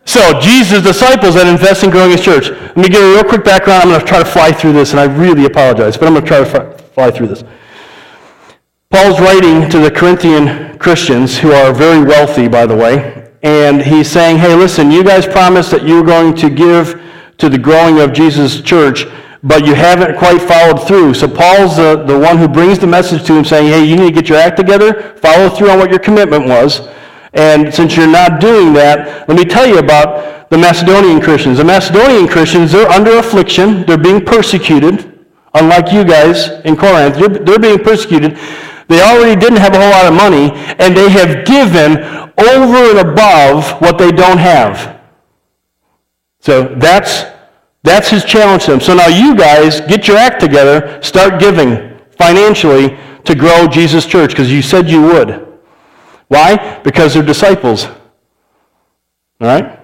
so 0.05 0.39
Jesus' 0.39 0.81
disciples 0.81 1.35
that 1.35 1.47
invest 1.47 1.83
in 1.83 1.89
growing 1.89 2.11
his 2.11 2.21
church. 2.21 2.49
Let 2.49 2.77
me 2.77 2.89
give 2.89 3.01
a 3.01 3.13
real 3.13 3.23
quick 3.23 3.43
background. 3.43 3.83
I'm 3.83 3.89
going 3.89 4.01
to 4.01 4.05
try 4.07 4.19
to 4.19 4.25
fly 4.25 4.51
through 4.51 4.73
this, 4.73 4.91
and 4.91 4.99
I 4.99 5.05
really 5.05 5.45
apologize, 5.45 5.97
but 5.97 6.07
I'm 6.07 6.13
going 6.13 6.25
to 6.25 6.27
try 6.27 6.43
to 6.43 6.77
fly 6.89 7.11
through 7.11 7.27
this. 7.27 7.43
Paul's 8.89 9.19
writing 9.19 9.69
to 9.69 9.79
the 9.79 9.91
Corinthian 9.91 10.79
Christians, 10.79 11.37
who 11.37 11.51
are 11.51 11.71
very 11.71 12.03
wealthy, 12.03 12.47
by 12.47 12.65
the 12.65 12.75
way, 12.75 13.29
and 13.43 13.81
he's 13.81 14.09
saying, 14.09 14.37
hey, 14.39 14.55
listen, 14.55 14.89
you 14.89 15.03
guys 15.03 15.27
promised 15.27 15.69
that 15.71 15.83
you 15.83 15.97
were 15.97 16.07
going 16.07 16.33
to 16.37 16.49
give 16.49 16.99
to 17.37 17.49
the 17.49 17.57
growing 17.57 17.99
of 17.99 18.11
Jesus' 18.11 18.61
church, 18.61 19.05
but 19.43 19.65
you 19.65 19.73
haven't 19.73 20.17
quite 20.17 20.41
followed 20.41 20.85
through. 20.87 21.13
So 21.13 21.27
Paul's 21.27 21.77
the, 21.77 22.03
the 22.05 22.17
one 22.17 22.37
who 22.37 22.47
brings 22.47 22.79
the 22.79 22.87
message 22.87 23.25
to 23.27 23.33
him 23.33 23.45
saying, 23.45 23.67
hey, 23.67 23.83
you 23.83 23.95
need 23.95 24.07
to 24.07 24.21
get 24.21 24.29
your 24.29 24.37
act 24.37 24.57
together, 24.57 25.15
follow 25.17 25.49
through 25.49 25.69
on 25.69 25.79
what 25.79 25.89
your 25.89 25.99
commitment 25.99 26.47
was. 26.47 26.81
And 27.33 27.73
since 27.73 27.95
you're 27.95 28.07
not 28.07 28.41
doing 28.41 28.73
that, 28.73 29.27
let 29.29 29.37
me 29.37 29.45
tell 29.45 29.67
you 29.67 29.77
about 29.77 30.49
the 30.49 30.57
Macedonian 30.57 31.21
Christians. 31.21 31.57
The 31.57 31.63
Macedonian 31.63 32.27
Christians, 32.27 32.71
they're 32.71 32.89
under 32.89 33.17
affliction, 33.17 33.85
they're 33.85 33.97
being 33.97 34.25
persecuted 34.25 35.19
Unlike 35.53 35.91
you 35.91 36.05
guys 36.05 36.49
in 36.65 36.75
Corinth, 36.75 37.15
they're, 37.15 37.29
they're 37.29 37.59
being 37.59 37.79
persecuted. 37.79 38.37
They 38.87 39.01
already 39.01 39.39
didn't 39.39 39.57
have 39.57 39.73
a 39.73 39.79
whole 39.79 39.89
lot 39.89 40.05
of 40.05 40.13
money, 40.13 40.51
and 40.79 40.95
they 40.95 41.09
have 41.09 41.45
given 41.45 41.97
over 42.37 42.89
and 42.89 42.99
above 42.99 43.69
what 43.81 43.97
they 43.97 44.11
don't 44.11 44.37
have. 44.37 44.99
So 46.39 46.63
that's, 46.75 47.25
that's 47.83 48.09
his 48.09 48.25
challenge 48.25 48.65
to 48.65 48.71
them. 48.71 48.81
So 48.81 48.93
now 48.93 49.07
you 49.07 49.35
guys 49.35 49.81
get 49.81 50.07
your 50.07 50.17
act 50.17 50.41
together, 50.41 51.01
start 51.01 51.39
giving 51.39 51.97
financially 52.17 52.97
to 53.23 53.35
grow 53.35 53.67
Jesus 53.67 54.05
Church 54.05 54.31
because 54.31 54.51
you 54.51 54.61
said 54.61 54.89
you 54.89 55.01
would. 55.01 55.47
Why? 56.27 56.79
Because 56.83 57.13
they're 57.13 57.23
disciples. 57.23 57.85
All 57.85 59.47
right? 59.47 59.79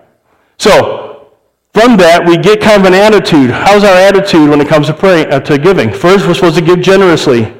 So, 0.57 1.31
from 1.73 1.97
that, 1.97 2.25
we 2.25 2.37
get 2.37 2.61
kind 2.61 2.81
of 2.81 2.87
an 2.87 2.93
attitude. 2.93 3.51
How's 3.51 3.83
our 3.83 3.95
attitude 3.95 4.49
when 4.49 4.61
it 4.61 4.67
comes 4.67 4.87
to 4.87 4.93
praying, 4.93 5.31
uh, 5.31 5.39
to 5.41 5.57
giving? 5.57 5.91
First, 5.91 6.27
we're 6.27 6.33
supposed 6.33 6.55
to 6.55 6.63
give 6.63 6.81
generously. 6.81 7.53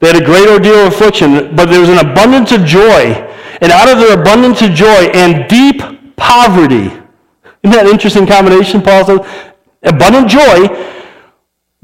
They 0.00 0.08
had 0.08 0.20
a 0.20 0.24
great 0.24 0.48
ordeal 0.48 0.86
of 0.86 0.92
affliction, 0.92 1.54
but 1.54 1.66
there 1.66 1.80
was 1.80 1.88
an 1.88 1.98
abundance 1.98 2.52
of 2.52 2.64
joy. 2.64 3.14
And 3.60 3.70
out 3.70 3.88
of 3.88 3.98
their 3.98 4.20
abundance 4.20 4.60
of 4.62 4.72
joy 4.72 5.10
and 5.14 5.48
deep 5.48 6.16
poverty, 6.16 6.86
isn't 7.62 7.76
that 7.76 7.86
an 7.86 7.92
interesting 7.92 8.26
combination, 8.26 8.82
Paul 8.82 9.04
says? 9.04 9.51
Abundant 9.82 10.28
joy. 10.28 10.68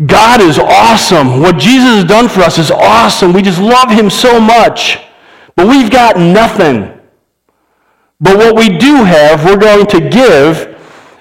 God 0.06 0.40
is 0.40 0.58
awesome. 0.58 1.40
What 1.40 1.58
Jesus 1.58 1.88
has 1.96 2.04
done 2.04 2.28
for 2.28 2.40
us 2.40 2.58
is 2.58 2.70
awesome. 2.70 3.32
We 3.32 3.42
just 3.42 3.60
love 3.60 3.90
him 3.90 4.08
so 4.08 4.40
much. 4.40 4.98
But 5.56 5.66
we've 5.66 5.90
got 5.90 6.16
nothing. 6.16 6.94
But 8.20 8.36
what 8.36 8.56
we 8.56 8.78
do 8.78 9.02
have, 9.02 9.44
we're 9.44 9.56
going 9.56 9.86
to 9.86 10.00
give, 10.00 10.76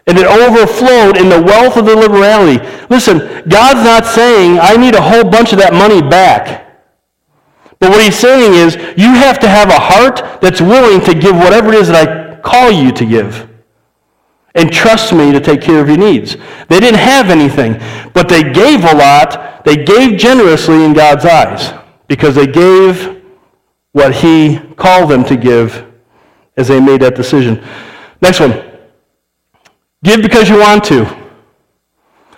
and 0.05 0.17
it 0.17 0.27
overflowed 0.27 1.17
in 1.17 1.29
the 1.29 1.41
wealth 1.41 1.77
of 1.77 1.85
the 1.85 1.95
liberality. 1.95 2.63
Listen, 2.89 3.17
God's 3.49 3.83
not 3.83 4.05
saying, 4.05 4.59
I 4.59 4.77
need 4.77 4.95
a 4.95 5.01
whole 5.01 5.23
bunch 5.23 5.53
of 5.53 5.59
that 5.59 5.73
money 5.73 6.01
back. 6.01 6.65
But 7.79 7.89
what 7.89 8.03
he's 8.03 8.17
saying 8.17 8.53
is, 8.53 8.75
you 8.97 9.13
have 9.13 9.39
to 9.39 9.49
have 9.49 9.69
a 9.69 9.79
heart 9.79 10.41
that's 10.41 10.61
willing 10.61 11.03
to 11.05 11.13
give 11.13 11.35
whatever 11.35 11.69
it 11.69 11.75
is 11.75 11.87
that 11.87 12.07
I 12.07 12.39
call 12.41 12.71
you 12.71 12.91
to 12.91 13.05
give. 13.05 13.46
And 14.57 14.73
trust 14.73 15.13
me 15.13 15.31
to 15.31 15.39
take 15.39 15.61
care 15.61 15.79
of 15.79 15.87
your 15.87 15.97
needs. 15.97 16.35
They 16.67 16.79
didn't 16.79 16.99
have 16.99 17.29
anything, 17.29 17.79
but 18.13 18.27
they 18.27 18.41
gave 18.41 18.83
a 18.83 18.95
lot. 18.95 19.63
They 19.63 19.83
gave 19.83 20.17
generously 20.17 20.83
in 20.83 20.93
God's 20.93 21.25
eyes 21.25 21.73
because 22.07 22.35
they 22.35 22.47
gave 22.47 23.21
what 23.91 24.15
he 24.15 24.59
called 24.75 25.11
them 25.11 25.23
to 25.25 25.37
give 25.37 25.85
as 26.57 26.67
they 26.67 26.79
made 26.79 27.01
that 27.01 27.15
decision. 27.15 27.63
Next 28.21 28.39
one. 28.39 28.63
Give 30.03 30.21
because 30.21 30.49
you 30.49 30.59
want 30.59 30.83
to. 30.85 31.05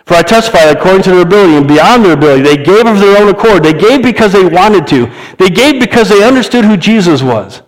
For 0.05 0.15
I 0.15 0.23
testify 0.23 0.63
according 0.71 1.03
to 1.03 1.11
their 1.11 1.21
ability 1.21 1.55
and 1.55 1.67
beyond 1.67 2.03
their 2.03 2.13
ability, 2.13 2.41
they 2.41 2.57
gave 2.57 2.85
of 2.87 2.99
their 2.99 3.21
own 3.21 3.29
accord. 3.29 3.63
They 3.63 3.73
gave 3.73 4.01
because 4.01 4.33
they 4.33 4.45
wanted 4.45 4.87
to. 4.87 5.05
They 5.37 5.49
gave 5.49 5.79
because 5.79 6.09
they 6.09 6.23
understood 6.23 6.65
who 6.65 6.77
Jesus 6.77 7.21
was. 7.21 7.61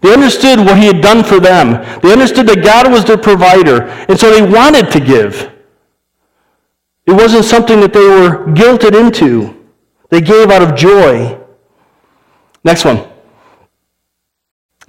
They 0.00 0.12
understood 0.12 0.58
what 0.60 0.78
he 0.78 0.86
had 0.86 1.00
done 1.00 1.22
for 1.22 1.40
them. 1.40 1.72
They 2.00 2.12
understood 2.12 2.46
that 2.46 2.64
God 2.64 2.90
was 2.90 3.04
their 3.04 3.18
provider. 3.18 3.82
And 4.08 4.18
so 4.18 4.30
they 4.30 4.42
wanted 4.42 4.90
to 4.92 5.00
give. 5.00 5.50
It 7.06 7.12
wasn't 7.12 7.44
something 7.44 7.80
that 7.80 7.92
they 7.92 8.06
were 8.06 8.46
guilted 8.46 8.98
into. 8.98 9.56
They 10.08 10.20
gave 10.20 10.50
out 10.50 10.62
of 10.62 10.74
joy. 10.74 11.38
Next 12.64 12.84
one. 12.84 13.06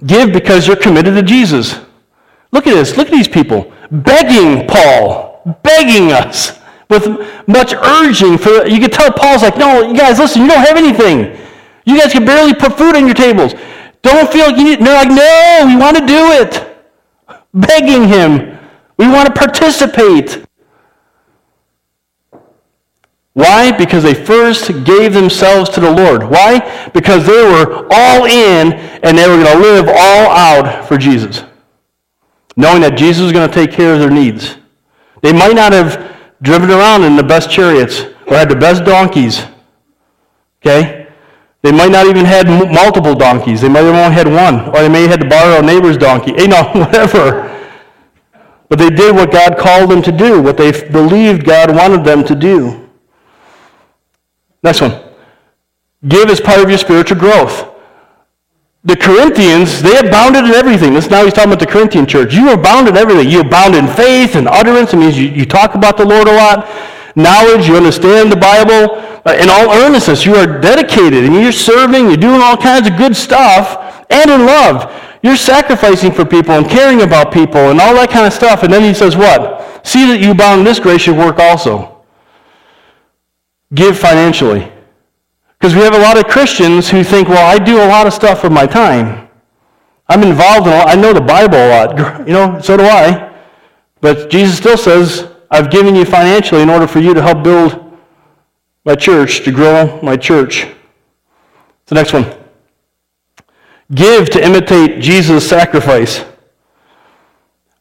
Give 0.06 0.32
because 0.32 0.66
you're 0.66 0.76
committed 0.76 1.14
to 1.14 1.22
Jesus. 1.22 1.78
Look 2.50 2.66
at 2.66 2.74
this. 2.74 2.96
Look 2.96 3.08
at 3.08 3.12
these 3.12 3.28
people 3.28 3.72
begging 3.90 4.66
Paul, 4.66 5.42
begging 5.62 6.12
us 6.12 6.58
with 6.88 7.06
much 7.46 7.74
urging. 7.74 8.38
For 8.38 8.66
you 8.66 8.80
could 8.80 8.92
tell 8.92 9.12
Paul's 9.12 9.42
like, 9.42 9.56
no, 9.56 9.82
you 9.82 9.94
guys, 9.94 10.18
listen, 10.18 10.42
you 10.42 10.48
don't 10.48 10.64
have 10.64 10.76
anything. 10.76 11.38
You 11.84 12.00
guys 12.00 12.12
can 12.12 12.24
barely 12.24 12.54
put 12.54 12.78
food 12.78 12.96
on 12.96 13.06
your 13.06 13.14
tables. 13.14 13.54
Don't 14.02 14.30
feel 14.32 14.50
you 14.50 14.64
need. 14.64 14.80
they're 14.80 14.94
like, 14.94 15.08
no, 15.08 15.64
we 15.66 15.76
want 15.76 15.96
to 15.96 16.06
do 16.06 16.32
it. 16.32 16.68
Begging 17.54 18.08
him. 18.08 18.58
We 18.96 19.08
want 19.08 19.28
to 19.28 19.34
participate. 19.34 20.44
Why? 23.34 23.72
Because 23.72 24.02
they 24.02 24.14
first 24.14 24.84
gave 24.84 25.14
themselves 25.14 25.70
to 25.70 25.80
the 25.80 25.90
Lord. 25.90 26.24
Why? 26.24 26.90
Because 26.92 27.26
they 27.26 27.42
were 27.42 27.86
all 27.90 28.26
in 28.26 28.72
and 28.72 29.16
they 29.16 29.26
were 29.28 29.42
going 29.42 29.56
to 29.56 29.62
live 29.62 29.88
all 29.88 30.30
out 30.30 30.86
for 30.86 30.98
Jesus. 30.98 31.44
Knowing 32.56 32.82
that 32.82 32.98
Jesus 32.98 33.22
was 33.22 33.32
going 33.32 33.48
to 33.48 33.54
take 33.54 33.72
care 33.72 33.94
of 33.94 34.00
their 34.00 34.10
needs. 34.10 34.56
They 35.22 35.32
might 35.32 35.54
not 35.54 35.72
have 35.72 36.14
driven 36.42 36.70
around 36.70 37.04
in 37.04 37.16
the 37.16 37.22
best 37.22 37.50
chariots 37.50 38.02
or 38.26 38.36
had 38.36 38.50
the 38.50 38.56
best 38.56 38.84
donkeys. 38.84 39.46
Okay? 40.60 41.01
They 41.62 41.70
might 41.70 41.92
not 41.92 42.06
even 42.06 42.24
had 42.24 42.48
multiple 42.48 43.14
donkeys. 43.14 43.60
They 43.60 43.68
might 43.68 43.84
have 43.84 43.94
only 43.94 44.14
had 44.14 44.26
one. 44.26 44.68
Or 44.70 44.82
they 44.82 44.88
may 44.88 45.02
have 45.02 45.12
had 45.12 45.20
to 45.20 45.28
borrow 45.28 45.60
a 45.60 45.62
neighbor's 45.62 45.96
donkey. 45.96 46.32
You 46.42 46.48
know, 46.48 46.64
whatever. 46.74 47.48
But 48.68 48.78
they 48.78 48.90
did 48.90 49.14
what 49.14 49.30
God 49.30 49.58
called 49.58 49.90
them 49.90 50.02
to 50.02 50.10
do, 50.10 50.42
what 50.42 50.56
they 50.56 50.72
believed 50.88 51.44
God 51.44 51.74
wanted 51.74 52.04
them 52.04 52.24
to 52.24 52.34
do. 52.34 52.88
Next 54.62 54.80
one. 54.80 54.98
Give 56.08 56.28
as 56.30 56.40
part 56.40 56.60
of 56.60 56.68
your 56.68 56.78
spiritual 56.78 57.18
growth. 57.18 57.68
The 58.84 58.96
Corinthians, 58.96 59.80
they 59.80 59.96
abounded 59.98 60.44
in 60.44 60.52
everything. 60.52 60.94
This 60.94 61.08
now 61.08 61.22
he's 61.22 61.32
talking 61.32 61.52
about 61.52 61.60
the 61.60 61.70
Corinthian 61.70 62.06
church. 62.06 62.34
You 62.34 62.52
abound 62.52 62.88
in 62.88 62.96
everything. 62.96 63.28
You 63.30 63.40
abound 63.40 63.76
in 63.76 63.86
faith 63.86 64.34
and 64.34 64.48
utterance. 64.48 64.92
It 64.92 64.96
means 64.96 65.16
you, 65.16 65.28
you 65.28 65.46
talk 65.46 65.76
about 65.76 65.96
the 65.96 66.04
Lord 66.04 66.26
a 66.26 66.34
lot. 66.34 66.68
Knowledge, 67.14 67.68
you 67.68 67.76
understand 67.76 68.32
the 68.32 68.36
Bible. 68.36 69.11
Uh, 69.24 69.36
in 69.40 69.48
all 69.48 69.70
earnestness, 69.72 70.26
you 70.26 70.34
are 70.34 70.60
dedicated 70.60 71.24
and 71.24 71.34
you're 71.34 71.52
serving, 71.52 72.06
you're 72.06 72.16
doing 72.16 72.40
all 72.40 72.56
kinds 72.56 72.88
of 72.88 72.96
good 72.96 73.14
stuff. 73.14 74.04
And 74.10 74.30
in 74.30 74.46
love, 74.46 74.92
you're 75.22 75.36
sacrificing 75.36 76.12
for 76.12 76.24
people 76.24 76.54
and 76.54 76.68
caring 76.68 77.02
about 77.02 77.32
people 77.32 77.70
and 77.70 77.80
all 77.80 77.94
that 77.94 78.10
kind 78.10 78.26
of 78.26 78.32
stuff. 78.32 78.64
And 78.64 78.72
then 78.72 78.82
he 78.82 78.92
says 78.92 79.16
what? 79.16 79.86
See 79.86 80.06
that 80.08 80.20
you 80.20 80.32
abound 80.32 80.60
in 80.60 80.64
this 80.64 80.80
gracious 80.80 81.14
work 81.14 81.38
also 81.38 81.92
give 83.74 83.98
financially. 83.98 84.70
Because 85.58 85.74
we 85.74 85.82
have 85.82 85.94
a 85.94 85.98
lot 85.98 86.18
of 86.18 86.26
Christians 86.26 86.90
who 86.90 87.04
think, 87.04 87.28
well, 87.28 87.46
I 87.46 87.62
do 87.62 87.78
a 87.78 87.86
lot 87.86 88.06
of 88.06 88.12
stuff 88.12 88.42
with 88.42 88.52
my 88.52 88.66
time. 88.66 89.28
I'm 90.08 90.22
involved 90.22 90.66
in. 90.66 90.72
I 90.72 90.94
know 90.94 91.12
the 91.12 91.20
Bible 91.20 91.56
a 91.56 91.68
lot. 91.68 92.26
You 92.26 92.32
know, 92.32 92.60
so 92.60 92.76
do 92.76 92.84
I. 92.84 93.32
But 94.00 94.30
Jesus 94.30 94.58
still 94.58 94.76
says, 94.76 95.28
I've 95.50 95.70
given 95.70 95.94
you 95.94 96.04
financially 96.04 96.62
in 96.62 96.70
order 96.70 96.86
for 96.86 96.98
you 96.98 97.14
to 97.14 97.22
help 97.22 97.44
build 97.44 97.91
my 98.84 98.94
church, 98.94 99.44
to 99.44 99.52
grow 99.52 100.00
my 100.02 100.16
church. 100.16 100.66
The 101.86 101.94
next 101.94 102.12
one. 102.12 102.26
Give 103.94 104.28
to 104.30 104.44
imitate 104.44 105.00
Jesus' 105.00 105.48
sacrifice. 105.48 106.24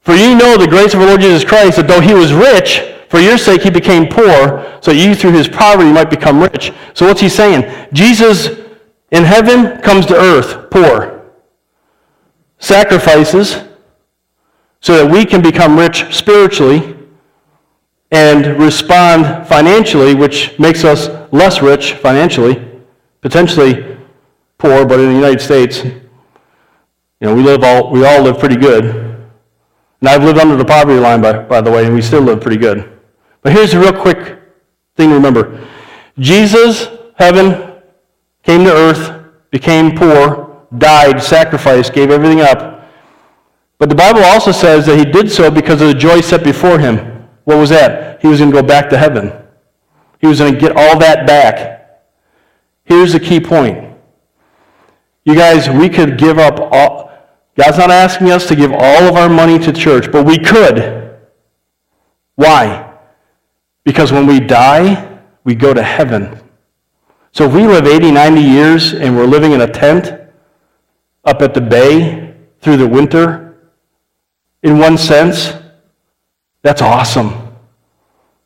For 0.02 0.14
you 0.14 0.36
know 0.36 0.58
the 0.58 0.68
grace 0.68 0.94
of 0.94 1.02
our 1.02 1.08
Lord 1.08 1.22
Jesus 1.22 1.44
Christ, 1.44 1.78
that 1.78 1.88
though 1.88 2.02
he 2.02 2.14
was 2.14 2.34
rich, 2.34 2.82
for 3.10 3.20
your 3.20 3.38
sake, 3.38 3.62
he 3.62 3.70
became 3.70 4.08
poor, 4.08 4.80
so 4.82 4.92
you 4.92 5.16
through 5.16 5.34
his 5.34 5.48
poverty 5.48 5.92
might 5.92 6.10
become 6.10 6.40
rich. 6.42 6.72
So 6.94 7.06
what's 7.06 7.22
he 7.22 7.30
saying? 7.30 7.90
Jesus 7.94 8.60
in 9.12 9.24
heaven 9.24 9.82
comes 9.82 10.06
to 10.08 10.16
earth 10.16 10.70
poor, 10.70 11.22
sacrifices 12.60 13.62
so 14.80 14.98
that 14.98 15.12
we 15.12 15.26
can 15.26 15.42
become 15.42 15.78
rich 15.78 16.14
spiritually 16.14 16.98
and 18.12 18.60
respond 18.60 19.48
financially, 19.48 20.14
which 20.14 20.58
makes 20.60 20.84
us 20.84 21.10
less 21.32 21.62
rich 21.62 21.94
financially, 21.94 22.82
potentially 23.22 23.98
poor, 24.58 24.86
but 24.86 25.00
in 25.00 25.08
the 25.08 25.16
United 25.16 25.42
States, 25.42 25.84
you 25.84 27.28
know, 27.28 27.36
we 27.36 27.42
live 27.42 27.64
all 27.64 27.90
we 27.90 28.06
all 28.06 28.22
live 28.22 28.40
pretty 28.40 28.58
good. 28.58 28.86
And 28.86 30.10
I've 30.10 30.24
lived 30.24 30.40
under 30.40 30.56
the 30.56 30.66
poverty 30.66 31.00
line, 31.00 31.22
by, 31.22 31.44
by 31.44 31.62
the 31.62 31.72
way, 31.72 31.86
and 31.86 31.94
we 31.94 32.02
still 32.02 32.22
live 32.22 32.42
pretty 32.42 32.58
good. 32.58 33.00
But 33.44 33.54
here's 33.54 33.74
a 33.74 33.80
real 33.80 33.94
quick 33.94 34.40
thing 34.96 35.10
to 35.10 35.16
remember 35.16 35.66
Jesus, 36.20 36.88
heaven, 37.16 37.82
came 38.44 38.64
to 38.66 38.74
earth, 38.74 39.24
became 39.52 39.96
poor, 39.96 40.66
died, 40.78 41.22
sacrificed, 41.22 41.94
gave 41.94 42.10
everything 42.10 42.42
up. 42.42 42.90
But 43.78 43.90
the 43.90 43.96
Bible 43.96 44.24
also 44.24 44.52
says 44.52 44.86
that 44.88 44.98
he 44.98 45.06
did 45.06 45.32
so 45.32 45.50
because 45.50 45.82
of 45.82 45.88
the 45.88 45.94
joy 45.94 46.22
set 46.22 46.44
before 46.44 46.80
him. 46.80 47.11
What 47.44 47.58
was 47.58 47.70
that? 47.70 48.22
He 48.22 48.28
was 48.28 48.40
going 48.40 48.52
to 48.52 48.62
go 48.62 48.66
back 48.66 48.90
to 48.90 48.98
heaven. 48.98 49.34
He 50.20 50.28
was 50.28 50.40
going 50.40 50.54
to 50.54 50.60
get 50.60 50.76
all 50.76 51.00
that 51.00 51.26
back. 51.26 52.04
Here's 52.84 53.14
the 53.14 53.20
key 53.20 53.40
point. 53.40 53.96
You 55.24 55.36
guys, 55.36 55.70
we 55.70 55.90
could 55.90 56.18
give 56.18 56.38
up 56.38 56.60
all. 56.72 57.12
God's 57.56 57.78
not 57.78 57.92
asking 57.92 58.32
us 58.32 58.48
to 58.48 58.56
give 58.56 58.72
all 58.72 59.04
of 59.04 59.16
our 59.16 59.30
money 59.30 59.60
to 59.60 59.74
church, 59.74 60.12
but 60.12 60.26
we 60.26 60.38
could. 60.38 61.20
Why? 62.36 62.98
Because 63.84 64.12
when 64.12 64.26
we 64.26 64.40
die, 64.40 65.20
we 65.44 65.56
go 65.56 65.74
to 65.74 65.84
heaven. 65.84 66.40
So 67.34 67.46
if 67.46 67.54
we 67.54 67.66
live 67.66 67.88
80, 67.88 68.12
90 68.12 68.42
years 68.42 68.94
and 68.94 69.16
we're 69.16 69.26
living 69.26 69.54
in 69.54 69.62
a 69.62 69.68
tent 69.68 70.14
up 71.24 71.42
at 71.42 71.54
the 71.54 71.62
bay 71.62 72.36
through 72.62 72.78
the 72.78 72.88
winter, 72.88 73.72
in 74.64 74.78
one 74.78 74.98
sense, 74.98 75.54
that's 76.62 76.82
awesome. 76.82 77.34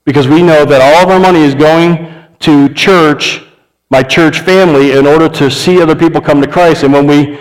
Because 0.06 0.28
we 0.28 0.42
know 0.42 0.66
that 0.66 0.82
all 0.82 1.04
of 1.04 1.10
our 1.10 1.20
money 1.20 1.44
is 1.44 1.56
going 1.56 2.14
to 2.40 2.74
church, 2.74 3.44
my 3.90 4.04
church 4.04 4.42
family, 4.42 4.92
in 4.92 5.08
order 5.08 5.28
to 5.30 5.50
see 5.50 5.82
other 5.82 5.96
people 5.96 6.22
come 6.22 6.42
to 6.42 6.48
Christ. 6.48 6.84
And 6.84 6.94
when 6.94 7.08
we 7.08 7.40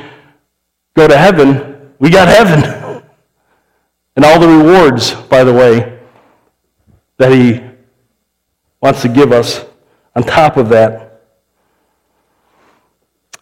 go 0.95 1.07
to 1.07 1.17
heaven, 1.17 1.93
we 1.99 2.11
got 2.11 2.29
heaven. 2.29 3.03
and 4.17 4.25
all 4.25 4.41
the 4.41 4.49
rewards, 4.49 5.13
by 5.13 5.45
the 5.45 5.53
way, 5.53 5.99
that 7.19 7.33
He 7.33 7.61
wants 8.81 9.03
to 9.03 9.09
give 9.09 9.33
us 9.33 9.65
on 10.17 10.23
top 10.23 10.57
of 10.57 10.69
that. 10.71 11.21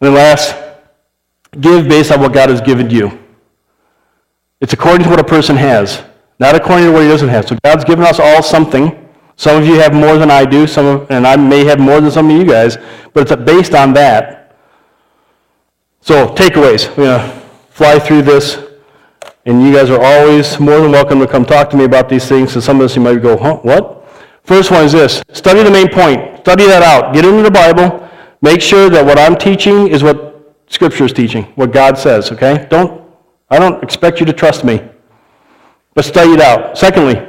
And 0.00 0.08
then 0.08 0.14
last, 0.14 0.56
give 1.60 1.88
based 1.88 2.10
on 2.10 2.20
what 2.20 2.32
God 2.32 2.50
has 2.50 2.60
given 2.60 2.90
you. 2.90 3.18
It's 4.60 4.72
according 4.72 5.04
to 5.04 5.10
what 5.10 5.20
a 5.20 5.24
person 5.24 5.56
has, 5.56 6.02
not 6.42 6.56
according 6.56 6.86
to 6.86 6.92
what 6.92 7.02
he 7.02 7.08
doesn't 7.08 7.28
have. 7.28 7.46
So 7.46 7.56
God's 7.62 7.84
given 7.84 8.04
us 8.04 8.18
all 8.18 8.42
something. 8.42 9.08
Some 9.36 9.62
of 9.62 9.66
you 9.66 9.74
have 9.74 9.94
more 9.94 10.18
than 10.18 10.28
I 10.28 10.44
do, 10.44 10.66
some 10.66 10.86
of, 10.86 11.10
and 11.10 11.24
I 11.24 11.36
may 11.36 11.64
have 11.64 11.78
more 11.78 12.00
than 12.00 12.10
some 12.10 12.28
of 12.28 12.36
you 12.36 12.44
guys, 12.44 12.78
but 13.14 13.30
it's 13.30 13.42
based 13.42 13.74
on 13.74 13.92
that. 13.94 14.56
So, 16.00 16.26
takeaways. 16.34 16.88
We're 16.96 17.04
going 17.04 17.30
to 17.30 17.40
fly 17.70 18.00
through 18.00 18.22
this, 18.22 18.58
and 19.46 19.62
you 19.62 19.72
guys 19.72 19.88
are 19.88 20.02
always 20.02 20.58
more 20.58 20.80
than 20.80 20.90
welcome 20.90 21.20
to 21.20 21.28
come 21.28 21.44
talk 21.44 21.70
to 21.70 21.76
me 21.76 21.84
about 21.84 22.08
these 22.08 22.26
things. 22.26 22.54
and 22.54 22.62
some 22.62 22.80
of 22.80 22.86
us 22.86 22.96
you 22.96 23.02
might 23.02 23.22
go, 23.22 23.36
huh, 23.36 23.58
what? 23.58 24.04
First 24.42 24.72
one 24.72 24.84
is 24.84 24.90
this 24.90 25.22
study 25.32 25.62
the 25.62 25.70
main 25.70 25.88
point, 25.88 26.40
study 26.40 26.66
that 26.66 26.82
out. 26.82 27.14
Get 27.14 27.24
into 27.24 27.44
the 27.44 27.52
Bible, 27.52 28.10
make 28.40 28.60
sure 28.60 28.90
that 28.90 29.04
what 29.06 29.16
I'm 29.16 29.36
teaching 29.36 29.86
is 29.86 30.02
what 30.02 30.56
Scripture 30.66 31.04
is 31.04 31.12
teaching, 31.12 31.44
what 31.54 31.70
God 31.70 31.96
says, 31.96 32.32
okay? 32.32 32.66
Don't, 32.68 33.00
I 33.48 33.60
don't 33.60 33.80
expect 33.84 34.18
you 34.18 34.26
to 34.26 34.32
trust 34.32 34.64
me, 34.64 34.82
but 35.94 36.04
study 36.04 36.32
it 36.32 36.40
out. 36.40 36.76
Secondly, 36.76 37.28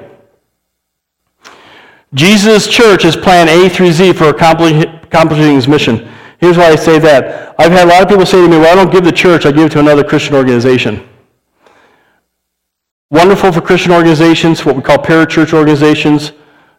Jesus' 2.13 2.67
church 2.67 3.05
is 3.05 3.15
plan 3.15 3.49
A 3.49 3.69
through 3.69 3.91
Z 3.91 4.13
for 4.13 4.29
accomplishing 4.29 5.55
his 5.55 5.67
mission. 5.67 6.07
Here's 6.39 6.57
why 6.57 6.67
I 6.67 6.75
say 6.75 6.99
that. 6.99 7.55
I've 7.57 7.71
had 7.71 7.87
a 7.87 7.89
lot 7.89 8.03
of 8.03 8.09
people 8.09 8.25
say 8.25 8.41
to 8.41 8.47
me, 8.47 8.57
well, 8.57 8.71
I 8.71 8.75
don't 8.75 8.91
give 8.91 9.03
the 9.03 9.11
church, 9.11 9.45
I 9.45 9.51
give 9.51 9.71
to 9.71 9.79
another 9.79 10.03
Christian 10.03 10.35
organization. 10.35 11.07
Wonderful 13.09 13.51
for 13.51 13.61
Christian 13.61 13.91
organizations, 13.91 14.65
what 14.65 14.75
we 14.75 14.81
call 14.81 14.97
parachurch 14.97 15.53
organizations. 15.53 16.33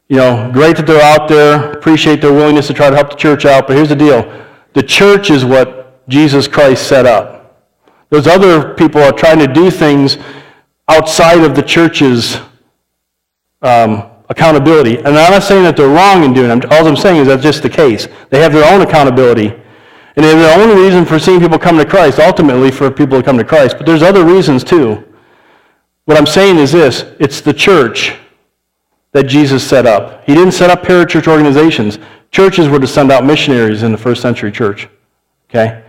You 0.09 0.17
know, 0.17 0.51
great 0.53 0.77
that 0.77 0.87
they're 0.87 1.01
out 1.01 1.29
there, 1.29 1.73
appreciate 1.73 2.21
their 2.21 2.33
willingness 2.33 2.67
to 2.67 2.75
try 2.75 2.91
to 2.91 2.97
help 2.97 3.11
the 3.11 3.17
church 3.17 3.47
out, 3.47 3.67
but 3.67 3.77
here's 3.77 3.89
the 3.89 3.97
deal. 3.97 4.23
The 4.75 4.83
church 4.83 5.31
is 5.31 5.45
what 5.45 6.07
Jesus 6.09 6.47
Christ 6.47 6.87
set 6.87 7.07
up. 7.07 7.65
Those 8.11 8.27
other 8.27 8.75
people 8.75 9.01
are 9.01 9.13
trying 9.13 9.39
to 9.39 9.47
do 9.47 9.71
things 9.71 10.19
outside 10.89 11.41
of 11.41 11.57
the 11.57 11.63
church's 11.63 12.37
um, 13.63 14.11
accountability. 14.29 14.99
And 14.99 15.09
I'm 15.09 15.33
not 15.33 15.43
saying 15.43 15.65
that 15.65 15.77
they're 15.77 15.89
wrong 15.89 16.25
in 16.25 16.33
doing 16.33 16.57
it. 16.57 16.73
All 16.73 16.87
I'm 16.87 16.97
saying 16.97 17.21
is 17.21 17.29
that's 17.29 17.43
just 17.43 17.63
the 17.63 17.71
case. 17.71 18.09
They 18.31 18.41
have 18.41 18.53
their 18.53 18.73
own 18.73 18.83
accountability. 18.83 19.49
And 20.17 20.25
they 20.25 20.31
have 20.31 20.39
their 20.39 20.61
own 20.61 20.77
reason 20.77 21.05
for 21.05 21.19
seeing 21.19 21.41
people 21.41 21.59
come 21.59 21.77
to 21.79 21.85
Christ, 21.85 22.19
ultimately 22.19 22.71
for 22.71 22.91
people 22.91 23.19
to 23.19 23.25
come 23.25 23.37
to 23.39 23.45
Christ. 23.45 23.77
But 23.77 23.87
there's 23.87 24.03
other 24.03 24.25
reasons 24.25 24.63
too. 24.63 25.05
What 26.05 26.19
I'm 26.19 26.27
saying 26.27 26.59
is 26.59 26.73
this 26.73 27.05
it's 27.19 27.41
the 27.41 27.55
church 27.55 28.15
that 29.13 29.25
Jesus 29.25 29.67
set 29.67 29.87
up. 29.87 30.25
He 30.25 30.35
didn't 30.35 30.53
set 30.53 30.71
up 30.71 30.83
parachurch 30.83 31.27
organizations. 31.27 31.99
Churches 32.31 32.69
were 32.69 32.81
to 32.81 32.87
send 32.87 33.11
out 33.11 33.25
missionaries 33.25 33.83
in 33.83 33.93
the 33.93 33.99
first 33.99 34.21
century 34.21 34.51
church. 34.51 34.89
Okay? 35.49 35.83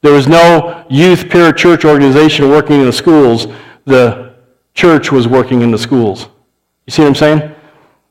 There 0.00 0.12
was 0.12 0.26
no 0.26 0.84
youth 0.90 1.24
parachurch 1.24 1.84
organization 1.84 2.50
working 2.50 2.80
in 2.80 2.86
the 2.86 2.92
schools. 2.92 3.46
The 3.84 4.31
church 4.74 5.12
was 5.12 5.28
working 5.28 5.62
in 5.62 5.70
the 5.70 5.78
schools. 5.78 6.28
You 6.86 6.90
see 6.90 7.02
what 7.02 7.08
I'm 7.08 7.14
saying? 7.14 7.54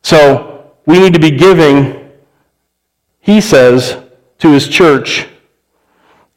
So 0.03 0.71
we 0.85 0.99
need 0.99 1.13
to 1.13 1.19
be 1.19 1.31
giving, 1.31 2.11
he 3.19 3.41
says, 3.41 3.97
to 4.39 4.51
his 4.51 4.67
church. 4.67 5.27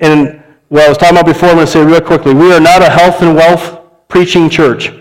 And 0.00 0.42
what 0.68 0.82
I 0.82 0.88
was 0.88 0.98
talking 0.98 1.16
about 1.16 1.26
before, 1.26 1.50
I'm 1.50 1.56
going 1.56 1.66
to 1.66 1.72
say 1.72 1.84
real 1.84 2.00
quickly 2.00 2.34
we 2.34 2.52
are 2.52 2.60
not 2.60 2.82
a 2.82 2.90
health 2.90 3.22
and 3.22 3.34
wealth 3.34 3.80
preaching 4.08 4.50
church. 4.50 4.92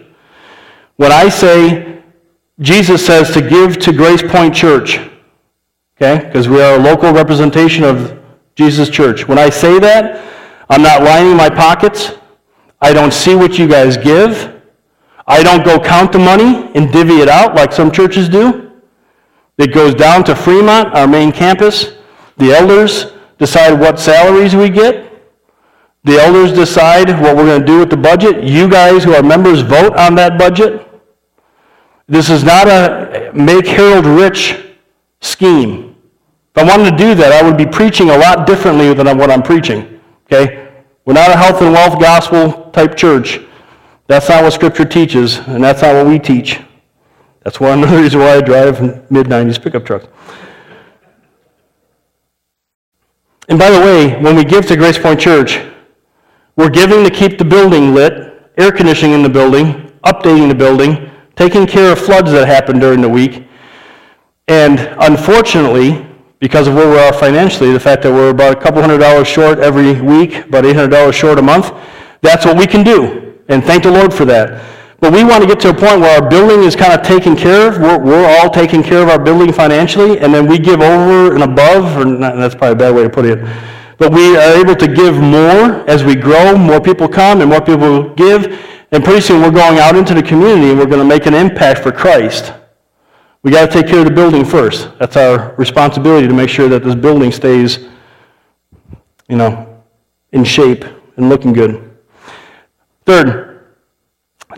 When 0.98 1.12
I 1.12 1.30
say, 1.30 2.02
Jesus 2.60 3.06
says 3.06 3.32
to 3.32 3.42
give 3.42 3.78
to 3.80 3.92
Grace 3.92 4.22
Point 4.22 4.56
Church, 4.56 5.00
okay, 5.98 6.26
because 6.26 6.48
we 6.48 6.62
are 6.62 6.76
a 6.76 6.80
local 6.80 7.12
representation 7.12 7.84
of 7.84 8.20
Jesus' 8.56 8.90
church. 8.90 9.28
When 9.28 9.40
I 9.40 9.50
say 9.50 9.80
that, 9.80 10.24
I'm 10.70 10.84
not 10.84 11.04
lining 11.04 11.36
my 11.36 11.50
pockets. 11.50 12.12
I 12.80 12.94
don't 12.94 13.14
see 13.14 13.36
what 13.36 13.58
you 13.58 13.68
guys 13.68 13.98
give. 13.98 14.53
I 15.28 15.42
don't 15.44 15.64
go 15.64 15.80
count 15.80 16.12
the 16.12 16.20
money 16.20 16.70
and 16.76 16.92
divvy 16.92 17.22
it 17.22 17.30
out 17.30 17.56
like 17.56 17.72
some 17.72 17.92
churches 17.92 18.28
do. 18.28 18.72
It 19.58 19.74
goes 19.74 19.94
down 19.94 20.24
to 20.26 20.36
Fremont, 20.36 20.94
our 20.96 21.08
main 21.08 21.32
campus. 21.32 21.94
The 22.38 22.52
elders 22.52 23.14
decide 23.38 23.80
what 23.80 24.00
salaries 24.00 24.56
we 24.56 24.70
get. 24.70 25.12
The 26.04 26.20
elders 26.20 26.52
decide 26.52 27.10
what 27.22 27.38
we're 27.38 27.46
going 27.46 27.62
to 27.62 27.66
do 27.66 27.80
with 27.80 27.90
the 27.90 27.98
budget. 27.98 28.44
You 28.44 28.68
guys 28.68 29.04
who 29.04 29.14
are 29.14 29.24
members 29.24 29.62
vote 29.62 29.96
on 29.96 30.16
that 30.16 30.38
budget. 30.38 30.90
This 32.08 32.30
is 32.30 32.44
not 32.44 32.68
a 32.68 33.32
make 33.34 33.66
Harold 33.66 34.06
rich 34.06 34.60
scheme. 35.22 35.96
If 36.56 36.62
I 36.62 36.66
wanted 36.66 36.92
to 36.92 36.98
do 36.98 37.16
that, 37.16 37.32
I 37.32 37.42
would 37.48 37.58
be 37.58 37.66
preaching 37.66 38.10
a 38.10 38.18
lot 38.18 38.46
differently 38.46 38.94
than 38.94 39.18
what 39.18 39.32
I'm 39.32 39.42
preaching. 39.42 40.02
Okay? 40.26 40.70
We're 41.06 41.14
not 41.14 41.30
a 41.30 41.38
health 41.38 41.62
and 41.62 41.72
wealth 41.72 42.00
gospel 42.00 42.70
type 42.72 42.96
church. 42.96 43.40
That's 44.14 44.30
not 44.30 44.44
what 44.44 44.54
Scripture 44.54 44.86
teaches, 44.86 45.40
and 45.40 45.64
that's 45.64 45.82
not 45.82 45.96
what 45.96 46.06
we 46.06 46.20
teach. 46.20 46.60
That's 47.44 47.60
one 47.60 47.84
of 47.84 47.90
the 47.90 47.98
reasons 47.98 48.22
why 48.22 48.36
I 48.36 48.42
drive 48.42 48.80
mid 49.10 49.26
90s 49.26 49.60
pickup 49.60 49.88
trucks. 49.88 50.06
And 53.50 53.58
by 53.58 53.72
the 53.72 53.80
way, 53.80 54.22
when 54.22 54.36
we 54.36 54.44
give 54.44 54.68
to 54.68 54.76
Grace 54.76 55.00
Point 55.00 55.20
Church, 55.20 55.60
we're 56.56 56.70
giving 56.70 57.04
to 57.04 57.10
keep 57.10 57.40
the 57.40 57.44
building 57.44 57.96
lit, 57.96 58.52
air 58.56 58.72
conditioning 58.72 59.16
in 59.16 59.24
the 59.24 59.30
building, 59.30 59.92
updating 60.04 60.48
the 60.48 60.54
building, 60.54 61.10
taking 61.36 61.66
care 61.66 61.92
of 61.92 61.98
floods 61.98 62.32
that 62.34 62.48
happen 62.48 62.78
during 62.78 63.02
the 63.02 63.10
week. 63.10 63.48
And 64.48 64.96
unfortunately, 65.00 66.06
because 66.38 66.68
of 66.68 66.76
where 66.76 66.88
we 66.88 67.00
are 67.00 67.14
financially, 67.14 67.74
the 67.74 67.80
fact 67.80 68.04
that 68.04 68.14
we're 68.14 68.30
about 68.30 68.56
a 68.56 68.62
couple 68.62 68.80
hundred 68.80 69.00
dollars 69.00 69.28
short 69.28 69.58
every 69.58 70.00
week, 70.00 70.36
about 70.46 70.66
$800 70.66 71.12
short 71.14 71.40
a 71.40 71.42
month, 71.42 71.72
that's 72.22 72.46
what 72.46 72.56
we 72.56 72.68
can 72.68 72.84
do 72.84 73.23
and 73.50 73.64
thank 73.64 73.84
the 73.84 73.92
Lord 73.92 74.14
for 74.14 74.26
that. 74.26 74.64
But 75.00 75.12
we 75.12 75.24
want 75.24 75.42
to 75.42 75.48
get 75.48 75.60
to 75.62 75.70
a 75.70 75.74
point 75.74 76.00
where 76.00 76.22
our 76.22 76.30
building 76.30 76.64
is 76.64 76.76
kind 76.78 76.94
of 76.94 77.06
taken 77.06 77.36
care 77.36 77.68
of. 77.68 77.78
We're, 77.78 78.00
we're 78.00 78.40
all 78.40 78.50
taking 78.50 78.82
care 78.82 79.04
of 79.04 79.10
our 79.10 79.20
building 79.20 79.52
financially, 79.52 80.20
and 80.20 80.34
then 80.34 80.48
we 80.48 80.58
give 80.58 80.80
over 80.80 81.34
and 81.34 81.44
above, 81.44 81.98
or 81.98 82.06
not, 82.06 82.38
that's 82.38 82.56
probably 82.56 82.72
a 82.72 82.76
bad 82.76 82.96
way 82.96 83.04
to 83.04 83.10
put 83.10 83.26
it. 83.26 83.40
But 83.98 84.14
we 84.14 84.38
are 84.38 84.60
able 84.60 84.76
to 84.76 84.88
give 84.88 85.16
more 85.18 85.90
as 85.90 86.04
we 86.04 86.16
grow, 86.16 86.58
more 86.58 86.80
people 86.80 87.08
come, 87.08 87.42
and 87.42 87.50
more 87.50 87.62
people 87.62 88.14
give. 88.16 88.48
And 88.92 89.04
pretty 89.04 89.22
soon 89.22 89.42
we're 89.42 89.52
going 89.52 89.80
out 89.80 89.96
into 89.96 90.14
the 90.14 90.24
community 90.24 90.70
and 90.70 90.80
we're 90.80 90.86
going 90.86 91.00
to 91.00 91.06
make 91.06 91.26
an 91.26 91.34
impact 91.34 91.80
for 91.80 91.92
Christ. 91.92 92.54
We 93.42 93.52
got 93.52 93.66
to 93.66 93.72
take 93.72 93.88
care 93.88 94.00
of 94.00 94.06
the 94.06 94.12
building 94.12 94.46
first. 94.46 94.90
That's 95.00 95.18
our 95.18 95.54
responsibility 95.56 96.28
to 96.28 96.34
make 96.34 96.50
sure 96.50 96.70
that 96.70 96.84
this 96.84 96.96
building 96.96 97.32
stays, 97.32 97.80
you 99.28 99.36
know, 99.36 99.84
in 100.32 100.44
shape 100.44 100.86
and 101.18 101.28
looking 101.28 101.52
good. 101.52 101.93
Third, 103.06 103.66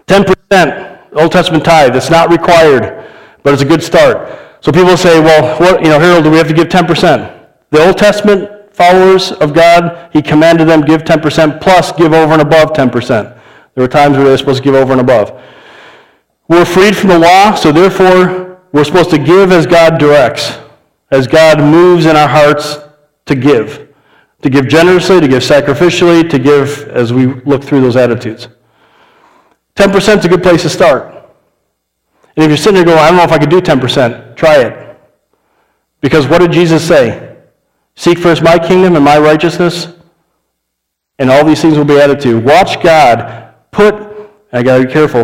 10% 0.07 1.13
Old 1.15 1.31
Testament 1.31 1.63
tithe. 1.63 1.95
It's 1.95 2.09
not 2.09 2.29
required, 2.29 3.05
but 3.43 3.53
it's 3.53 3.63
a 3.63 3.65
good 3.65 3.81
start. 3.81 4.39
So 4.61 4.71
people 4.71 4.97
say, 4.97 5.19
well, 5.19 5.59
what, 5.59 5.81
you 5.83 5.89
know, 5.89 5.99
Harold, 5.99 6.23
do 6.23 6.31
we 6.31 6.37
have 6.37 6.47
to 6.47 6.53
give 6.53 6.67
10%? 6.67 7.47
The 7.71 7.85
Old 7.85 7.97
Testament 7.97 8.73
followers 8.73 9.31
of 9.31 9.53
God, 9.53 10.09
he 10.11 10.21
commanded 10.21 10.67
them 10.67 10.81
give 10.81 11.03
10% 11.03 11.61
plus 11.61 11.91
give 11.93 12.13
over 12.13 12.33
and 12.33 12.41
above 12.41 12.73
10%. 12.73 12.91
There 13.73 13.83
were 13.83 13.87
times 13.87 14.17
where 14.17 14.25
they're 14.25 14.37
supposed 14.37 14.57
to 14.57 14.63
give 14.63 14.75
over 14.75 14.91
and 14.91 15.01
above. 15.01 15.41
We're 16.47 16.65
freed 16.65 16.95
from 16.95 17.09
the 17.09 17.19
law, 17.19 17.55
so 17.55 17.71
therefore 17.71 18.61
we're 18.71 18.83
supposed 18.83 19.09
to 19.11 19.17
give 19.17 19.51
as 19.51 19.65
God 19.65 19.97
directs, 19.97 20.57
as 21.11 21.27
God 21.27 21.59
moves 21.59 22.05
in 22.05 22.15
our 22.15 22.27
hearts 22.27 22.77
to 23.25 23.35
give 23.35 23.84
to 24.41 24.49
give 24.49 24.67
generously, 24.67 25.19
to 25.21 25.27
give 25.27 25.41
sacrificially, 25.41 26.29
to 26.29 26.37
give 26.37 26.87
as 26.89 27.11
we 27.13 27.25
look 27.25 27.63
through 27.63 27.81
those 27.81 27.95
attitudes. 27.95 28.47
10% 29.75 30.19
is 30.19 30.25
a 30.25 30.29
good 30.29 30.43
place 30.43 30.61
to 30.61 30.69
start. 30.69 31.13
And 32.35 32.43
if 32.43 32.49
you're 32.49 32.57
sitting 32.57 32.75
there 32.75 32.85
going, 32.85 32.97
I 32.97 33.09
don't 33.09 33.17
know 33.17 33.23
if 33.23 33.31
I 33.31 33.37
could 33.37 33.49
do 33.49 33.61
10%, 33.61 34.35
try 34.35 34.57
it. 34.57 34.97
Because 36.01 36.27
what 36.27 36.39
did 36.39 36.51
Jesus 36.51 36.85
say? 36.85 37.37
Seek 37.95 38.19
first 38.19 38.43
my 38.43 38.59
kingdom 38.59 38.95
and 38.95 39.03
my 39.03 39.17
righteousness, 39.17 39.87
and 41.17 41.31
all 41.31 41.45
these 41.45 41.61
things 41.61 41.77
will 41.77 41.85
be 41.85 41.97
added 41.97 42.19
to 42.21 42.29
you. 42.29 42.39
Watch 42.39 42.83
God 42.83 43.55
put, 43.71 43.95
I 44.51 44.61
got 44.63 44.77
to 44.77 44.85
be 44.85 44.91
careful, 44.91 45.23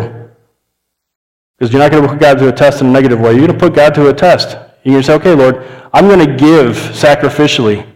because 1.58 1.72
you're 1.72 1.82
not 1.82 1.92
going 1.92 2.02
to 2.02 2.08
put 2.08 2.18
God 2.18 2.38
to 2.38 2.48
a 2.48 2.52
test 2.52 2.80
in 2.80 2.86
a 2.88 2.90
negative 2.90 3.20
way. 3.20 3.32
You're 3.32 3.46
going 3.46 3.58
to 3.58 3.66
put 3.66 3.74
God 3.74 3.94
to 3.94 4.08
a 4.08 4.14
test. 4.14 4.56
You're 4.82 4.94
going 4.94 5.02
to 5.02 5.06
say, 5.06 5.14
okay, 5.14 5.34
Lord, 5.34 5.66
I'm 5.92 6.08
going 6.08 6.26
to 6.26 6.34
give 6.34 6.76
sacrificially. 6.76 7.91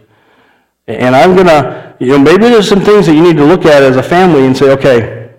And 0.87 1.15
I'm 1.15 1.35
going 1.35 1.47
to, 1.47 1.95
you 1.99 2.07
know, 2.07 2.19
maybe 2.19 2.43
there's 2.43 2.67
some 2.67 2.79
things 2.79 3.05
that 3.07 3.15
you 3.15 3.21
need 3.21 3.37
to 3.37 3.45
look 3.45 3.65
at 3.65 3.83
as 3.83 3.97
a 3.97 4.03
family 4.03 4.45
and 4.45 4.55
say, 4.55 4.71
okay, 4.71 5.35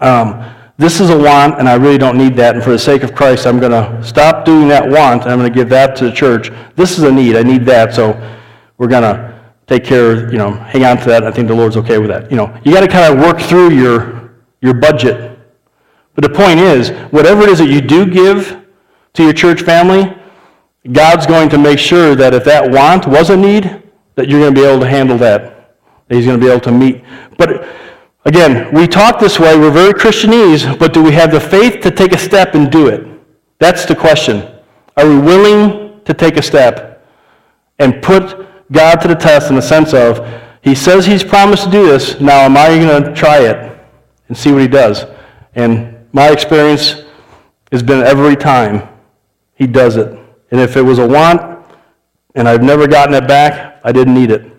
um, 0.00 0.42
this 0.76 1.00
is 1.00 1.10
a 1.10 1.16
want, 1.16 1.60
and 1.60 1.68
I 1.68 1.74
really 1.74 1.98
don't 1.98 2.18
need 2.18 2.34
that, 2.36 2.56
and 2.56 2.64
for 2.64 2.70
the 2.70 2.78
sake 2.78 3.04
of 3.04 3.14
Christ, 3.14 3.46
I'm 3.46 3.60
going 3.60 3.72
to 3.72 4.02
stop 4.02 4.44
doing 4.44 4.66
that 4.68 4.88
want, 4.88 5.22
and 5.22 5.30
I'm 5.30 5.38
going 5.38 5.52
to 5.52 5.54
give 5.54 5.68
that 5.68 5.94
to 5.96 6.06
the 6.06 6.12
church. 6.12 6.50
This 6.74 6.98
is 6.98 7.04
a 7.04 7.12
need. 7.12 7.36
I 7.36 7.42
need 7.42 7.64
that, 7.66 7.94
so 7.94 8.12
we're 8.78 8.88
going 8.88 9.02
to 9.02 9.40
take 9.68 9.84
care, 9.84 10.30
you 10.32 10.38
know, 10.38 10.50
hang 10.50 10.84
on 10.84 10.96
to 10.96 11.04
that. 11.04 11.22
I 11.24 11.30
think 11.30 11.46
the 11.46 11.54
Lord's 11.54 11.76
okay 11.76 11.98
with 11.98 12.08
that. 12.08 12.30
You 12.30 12.36
know, 12.36 12.58
you 12.64 12.72
got 12.72 12.80
to 12.80 12.88
kind 12.88 13.12
of 13.12 13.20
work 13.20 13.40
through 13.40 13.70
your, 13.70 14.34
your 14.62 14.74
budget. 14.74 15.38
But 16.14 16.22
the 16.22 16.36
point 16.36 16.58
is, 16.58 16.90
whatever 17.12 17.42
it 17.42 17.50
is 17.50 17.58
that 17.58 17.68
you 17.68 17.80
do 17.80 18.06
give 18.06 18.64
to 19.12 19.22
your 19.22 19.32
church 19.32 19.62
family, 19.62 20.16
God's 20.90 21.26
going 21.26 21.48
to 21.50 21.58
make 21.58 21.78
sure 21.78 22.16
that 22.16 22.34
if 22.34 22.44
that 22.44 22.68
want 22.68 23.06
was 23.06 23.30
a 23.30 23.36
need, 23.36 23.83
that 24.14 24.28
you're 24.28 24.40
going 24.40 24.54
to 24.54 24.60
be 24.60 24.66
able 24.66 24.80
to 24.80 24.88
handle 24.88 25.18
that. 25.18 25.76
That 26.08 26.14
He's 26.16 26.26
going 26.26 26.38
to 26.38 26.44
be 26.44 26.50
able 26.50 26.60
to 26.62 26.72
meet. 26.72 27.04
But 27.36 27.66
again, 28.24 28.72
we 28.74 28.86
talk 28.86 29.18
this 29.18 29.38
way, 29.38 29.56
we're 29.58 29.70
very 29.70 29.92
Christianese, 29.92 30.78
but 30.78 30.92
do 30.92 31.02
we 31.02 31.12
have 31.12 31.30
the 31.30 31.40
faith 31.40 31.80
to 31.82 31.90
take 31.90 32.12
a 32.12 32.18
step 32.18 32.54
and 32.54 32.70
do 32.70 32.88
it? 32.88 33.06
That's 33.58 33.84
the 33.84 33.94
question. 33.94 34.48
Are 34.96 35.08
we 35.08 35.18
willing 35.18 36.02
to 36.04 36.14
take 36.14 36.36
a 36.36 36.42
step 36.42 37.06
and 37.78 38.02
put 38.02 38.46
God 38.70 38.96
to 38.96 39.08
the 39.08 39.14
test 39.14 39.50
in 39.50 39.56
the 39.56 39.62
sense 39.62 39.94
of, 39.94 40.26
He 40.62 40.74
says 40.74 41.06
He's 41.06 41.24
promised 41.24 41.64
to 41.64 41.70
do 41.70 41.86
this, 41.86 42.20
now 42.20 42.40
am 42.40 42.56
I 42.56 42.68
going 42.68 43.04
to 43.04 43.14
try 43.14 43.40
it 43.40 43.78
and 44.28 44.36
see 44.36 44.52
what 44.52 44.62
He 44.62 44.68
does? 44.68 45.04
And 45.54 46.06
my 46.12 46.30
experience 46.30 47.02
has 47.72 47.82
been 47.82 48.04
every 48.04 48.36
time 48.36 48.88
He 49.54 49.66
does 49.66 49.96
it. 49.96 50.18
And 50.50 50.60
if 50.60 50.76
it 50.76 50.82
was 50.82 50.98
a 50.98 51.06
want 51.06 51.53
and 52.34 52.48
I've 52.48 52.62
never 52.62 52.86
gotten 52.86 53.14
it 53.14 53.28
back, 53.28 53.80
I 53.84 53.92
didn't 53.92 54.14
need 54.14 54.30
it. 54.30 54.50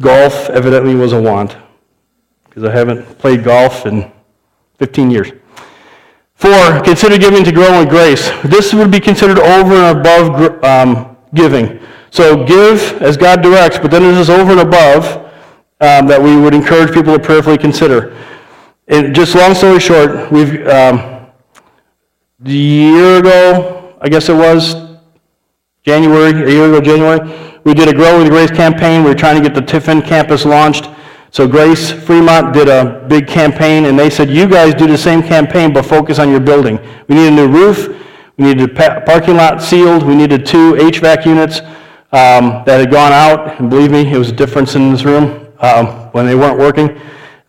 Golf 0.00 0.48
evidently 0.50 0.94
was 0.94 1.12
a 1.12 1.20
want 1.20 1.56
because 2.44 2.64
I 2.64 2.70
haven't 2.72 3.18
played 3.18 3.44
golf 3.44 3.86
in 3.86 4.10
15 4.78 5.10
years. 5.10 5.32
Four, 6.34 6.80
consider 6.82 7.18
giving 7.18 7.42
to 7.44 7.52
grow 7.52 7.80
in 7.80 7.88
grace. 7.88 8.30
This 8.44 8.72
would 8.72 8.90
be 8.90 9.00
considered 9.00 9.38
over 9.40 9.74
and 9.74 9.98
above 9.98 10.64
um, 10.64 11.16
giving. 11.34 11.80
So 12.10 12.44
give 12.44 13.02
as 13.02 13.16
God 13.16 13.42
directs, 13.42 13.78
but 13.78 13.90
then 13.90 14.02
there's 14.02 14.28
this 14.28 14.28
over 14.28 14.52
and 14.52 14.60
above 14.60 15.16
um, 15.80 16.06
that 16.06 16.20
we 16.20 16.36
would 16.36 16.54
encourage 16.54 16.94
people 16.94 17.12
to 17.12 17.22
prayerfully 17.22 17.58
consider. 17.58 18.16
And 18.86 19.14
just 19.14 19.34
long 19.34 19.54
story 19.54 19.80
short, 19.80 20.30
we've 20.32 20.66
um, 20.68 20.98
a 22.44 22.50
year 22.50 23.18
ago, 23.18 23.96
I 24.00 24.08
guess 24.08 24.28
it 24.28 24.34
was 24.34 24.87
January, 25.88 26.32
a 26.42 26.50
year 26.50 26.66
ago 26.66 26.82
January, 26.82 27.18
we 27.64 27.72
did 27.72 27.88
a 27.88 27.94
Grow 27.94 28.18
with 28.18 28.28
Grace 28.28 28.50
campaign. 28.50 29.04
We 29.04 29.08
were 29.08 29.14
trying 29.14 29.42
to 29.42 29.42
get 29.42 29.54
the 29.54 29.62
Tiffin 29.62 30.02
campus 30.02 30.44
launched. 30.44 30.90
So 31.30 31.48
Grace 31.48 31.90
Fremont 31.90 32.52
did 32.52 32.68
a 32.68 33.06
big 33.08 33.26
campaign, 33.26 33.86
and 33.86 33.98
they 33.98 34.10
said, 34.10 34.28
you 34.28 34.46
guys 34.46 34.74
do 34.74 34.86
the 34.86 34.98
same 34.98 35.22
campaign, 35.22 35.72
but 35.72 35.86
focus 35.86 36.18
on 36.18 36.28
your 36.28 36.40
building. 36.40 36.78
We 37.08 37.14
need 37.14 37.28
a 37.28 37.30
new 37.30 37.48
roof. 37.48 37.88
We 38.36 38.44
needed 38.44 38.78
a 38.78 39.00
parking 39.00 39.36
lot 39.36 39.62
sealed. 39.62 40.02
We 40.02 40.14
needed 40.14 40.44
two 40.44 40.74
HVAC 40.74 41.24
units 41.24 41.60
um, 42.12 42.64
that 42.66 42.80
had 42.80 42.90
gone 42.90 43.12
out, 43.12 43.58
and 43.58 43.70
believe 43.70 43.90
me, 43.90 44.12
it 44.12 44.18
was 44.18 44.28
a 44.28 44.36
difference 44.36 44.74
in 44.74 44.92
this 44.92 45.04
room 45.04 45.48
um, 45.60 45.86
when 46.12 46.26
they 46.26 46.34
weren't 46.34 46.58
working. 46.58 47.00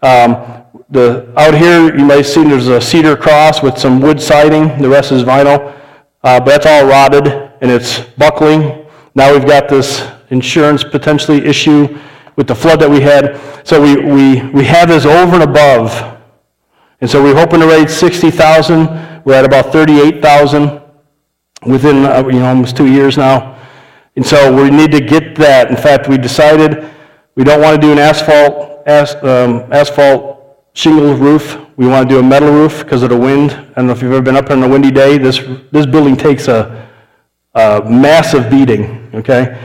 Um, 0.01 0.63
the, 0.89 1.29
out 1.35 1.55
here, 1.55 1.93
you 1.93 2.05
may 2.05 2.23
see 2.23 2.45
there's 2.45 2.69
a 2.69 2.79
cedar 2.79 3.17
cross 3.17 3.61
with 3.61 3.77
some 3.77 3.99
wood 3.99 4.21
siding. 4.21 4.81
The 4.81 4.87
rest 4.87 5.11
is 5.11 5.23
vinyl. 5.23 5.75
Uh, 6.21 6.39
but 6.39 6.45
that's 6.45 6.65
all 6.65 6.85
rotted, 6.85 7.48
and 7.61 7.71
it's 7.71 7.99
buckling. 8.17 8.85
Now 9.15 9.33
we've 9.33 9.45
got 9.45 9.69
this 9.69 10.07
insurance 10.29 10.83
potentially 10.83 11.45
issue 11.45 11.99
with 12.35 12.47
the 12.47 12.55
flood 12.55 12.79
that 12.79 12.89
we 12.89 13.01
had. 13.01 13.39
So 13.67 13.81
we, 13.81 13.95
we, 13.97 14.49
we 14.51 14.63
have 14.65 14.89
this 14.89 15.05
over 15.05 15.35
and 15.35 15.43
above. 15.43 16.17
And 17.01 17.09
so 17.09 17.21
we're 17.21 17.35
hoping 17.35 17.59
to 17.59 17.67
raise 17.67 17.95
60,000. 17.95 19.23
We're 19.25 19.35
at 19.35 19.45
about 19.45 19.71
38,000 19.71 20.81
within 21.65 22.05
uh, 22.05 22.25
you 22.27 22.39
know, 22.39 22.45
almost 22.45 22.77
two 22.77 22.87
years 22.87 23.17
now. 23.17 23.59
And 24.15 24.25
so 24.25 24.53
we 24.55 24.69
need 24.69 24.91
to 24.91 25.01
get 25.01 25.35
that. 25.35 25.69
In 25.69 25.77
fact, 25.77 26.07
we 26.07 26.17
decided 26.17 26.89
we 27.35 27.43
don't 27.43 27.61
want 27.61 27.79
to 27.79 27.87
do 27.87 27.91
an 27.91 27.99
asphalt, 27.99 28.87
as, 28.87 29.15
um, 29.23 29.71
asphalt 29.71 30.39
shingle 30.73 31.15
roof. 31.15 31.57
We 31.77 31.87
want 31.87 32.09
to 32.09 32.15
do 32.15 32.19
a 32.19 32.23
metal 32.23 32.51
roof 32.51 32.83
because 32.83 33.03
of 33.03 33.09
the 33.09 33.17
wind. 33.17 33.51
I 33.51 33.73
don't 33.75 33.87
know 33.87 33.93
if 33.93 34.01
you've 34.01 34.11
ever 34.11 34.21
been 34.21 34.35
up 34.35 34.49
on 34.49 34.63
a 34.63 34.67
windy 34.67 34.91
day. 34.91 35.17
This, 35.17 35.39
this 35.71 35.85
building 35.85 36.15
takes 36.17 36.47
a, 36.47 36.88
a 37.59 37.89
massive 37.89 38.49
beating, 38.49 39.09
okay? 39.13 39.59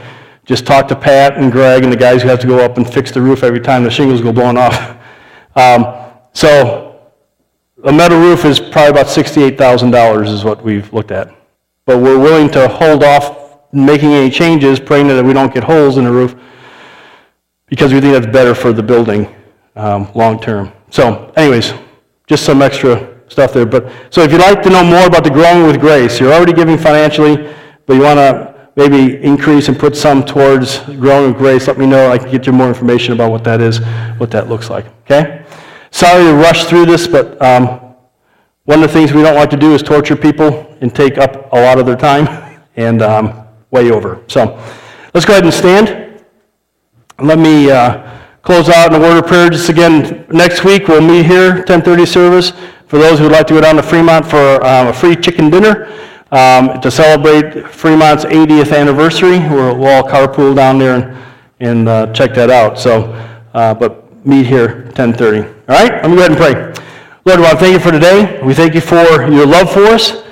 Just 0.45 0.66
talk 0.66 0.88
to 0.88 0.97
Pat 0.97 1.38
and 1.38 1.51
Greg 1.51 1.84
and 1.84 1.92
the 1.92 1.97
guys 1.97 2.22
who 2.22 2.28
have 2.28 2.40
to 2.40 2.47
go 2.47 2.59
up 2.59 2.76
and 2.76 2.92
fix 2.92 3.11
the 3.11 3.22
roof 3.22 3.42
every 3.42 3.61
time 3.61 3.84
the 3.84 3.90
shingles 3.90 4.20
go 4.20 4.32
blowing 4.32 4.59
off. 4.59 4.97
Um, 5.57 6.11
so 6.32 7.01
a 7.84 7.92
metal 7.92 8.18
roof 8.18 8.45
is 8.45 8.59
probably 8.59 8.90
about 8.90 9.07
$68,000 9.07 10.26
is 10.26 10.42
what 10.42 10.64
we've 10.64 10.92
looked 10.92 11.12
at. 11.12 11.32
But 11.84 11.99
we're 11.99 12.18
willing 12.18 12.51
to 12.51 12.66
hold 12.66 13.05
off 13.05 13.61
making 13.72 14.12
any 14.12 14.30
changes, 14.30 14.80
praying 14.80 15.09
that 15.09 15.24
we 15.24 15.32
don't 15.32 15.53
get 15.53 15.62
holes 15.62 15.97
in 15.97 16.05
the 16.05 16.11
roof, 16.11 16.34
because 17.66 17.92
we 17.92 18.01
think 18.01 18.14
that's 18.14 18.32
better 18.32 18.55
for 18.55 18.72
the 18.72 18.82
building 18.82 19.32
um, 19.76 20.11
long 20.14 20.40
term. 20.40 20.72
So, 20.90 21.32
anyways, 21.36 21.74
just 22.26 22.45
some 22.45 22.62
extra 22.62 23.20
stuff 23.28 23.53
there. 23.53 23.66
But 23.66 23.90
so, 24.11 24.22
if 24.22 24.32
you'd 24.32 24.40
like 24.40 24.62
to 24.62 24.70
know 24.70 24.84
more 24.84 25.07
about 25.07 25.24
the 25.24 25.30
growing 25.30 25.66
with 25.66 25.80
grace, 25.80 26.20
you're 26.20 26.32
already 26.32 26.53
giving 26.53 26.78
financially, 26.78 27.55
but 27.87 27.95
you 27.95 28.03
want 28.03 28.18
to 28.18 28.68
maybe 28.76 29.22
increase 29.22 29.68
and 29.68 29.78
put 29.78 29.97
some 29.97 30.24
towards 30.24 30.80
growing 30.80 31.32
with 31.32 31.39
grace. 31.39 31.66
Let 31.68 31.78
me 31.78 31.87
know. 31.87 32.11
I 32.11 32.18
can 32.18 32.30
get 32.30 32.47
you 32.47 32.53
more 32.53 32.68
information 32.68 33.12
about 33.12 33.30
what 33.30 33.45
that 33.45 33.61
is, 33.61 33.78
what 34.18 34.30
that 34.32 34.49
looks 34.49 34.70
like. 34.70 34.87
Okay. 35.05 35.45
Sorry 35.91 36.24
to 36.24 36.35
rush 36.35 36.64
through 36.64 36.87
this, 36.87 37.07
but 37.07 37.41
um, 37.41 37.95
one 38.64 38.82
of 38.82 38.89
the 38.89 38.93
things 38.93 39.12
we 39.12 39.22
don't 39.22 39.37
like 39.37 39.51
to 39.51 39.57
do 39.57 39.74
is 39.74 39.82
torture 39.82 40.16
people 40.16 40.76
and 40.80 40.95
take 40.95 41.18
up 41.18 41.53
a 41.53 41.61
lot 41.61 41.78
of 41.78 41.87
their 41.87 41.97
time. 41.97 42.43
And 42.76 43.03
um, 43.03 43.47
way 43.74 43.91
over. 43.91 44.22
So 44.28 44.61
let's 45.12 45.26
go 45.26 45.35
ahead 45.35 45.45
and 45.45 45.53
stand. 45.53 46.24
Let 47.20 47.39
me 47.39 47.70
uh, 47.70 48.20
close 48.43 48.68
out 48.68 48.93
in 48.93 49.01
a 49.01 49.05
word 49.05 49.18
of 49.18 49.26
prayer. 49.26 49.51
Just 49.51 49.68
again, 49.68 50.26
next 50.30 50.64
week 50.64 50.89
we'll 50.89 51.01
meet 51.01 51.26
here, 51.26 51.62
10:30 51.64 52.07
service. 52.07 52.53
For 52.87 52.99
those 52.99 53.18
who 53.18 53.24
would 53.24 53.32
like 53.32 53.47
to 53.49 53.55
go 53.55 53.61
down 53.61 53.76
to 53.76 53.82
Fremont 53.82 54.26
for 54.26 54.64
um, 54.64 54.89
a 54.89 54.93
free 54.93 55.16
chicken 55.16 55.51
dinner 55.51 55.89
um, 56.35 56.80
to 56.80 56.91
celebrate 56.91 57.64
Fremont's 57.68 58.24
80th 58.24 58.76
anniversary, 58.76 59.39
we'll, 59.39 59.78
we'll 59.78 59.87
all 59.87 60.03
carpool 60.03 60.55
down 60.55 60.78
there 60.78 60.97
and, 60.97 61.24
and 61.61 61.89
uh, 61.89 62.12
check 62.12 62.35
that 62.35 62.51
out. 62.51 62.76
So, 62.76 63.05
uh, 63.55 63.72
but 63.72 64.26
meet 64.26 64.47
here 64.47 64.91
10:30. 64.95 65.47
All 65.68 65.76
right. 65.76 65.93
Let 65.93 66.11
me 66.11 66.16
go 66.16 66.24
ahead 66.24 66.32
and 66.32 66.74
pray. 66.74 66.85
Lord, 67.24 67.39
to 67.39 67.57
thank 67.57 67.72
you 67.72 67.78
for 67.78 67.93
today. 67.93 68.43
We 68.43 68.53
thank 68.53 68.74
you 68.74 68.80
for 68.80 69.30
your 69.30 69.47
love 69.47 69.72
for 69.72 69.85
us. 69.85 70.24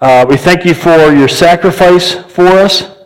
Uh, 0.00 0.24
we 0.26 0.38
thank 0.38 0.64
you 0.64 0.72
for 0.72 1.12
your 1.12 1.28
sacrifice 1.28 2.14
for 2.14 2.46
us. 2.46 2.96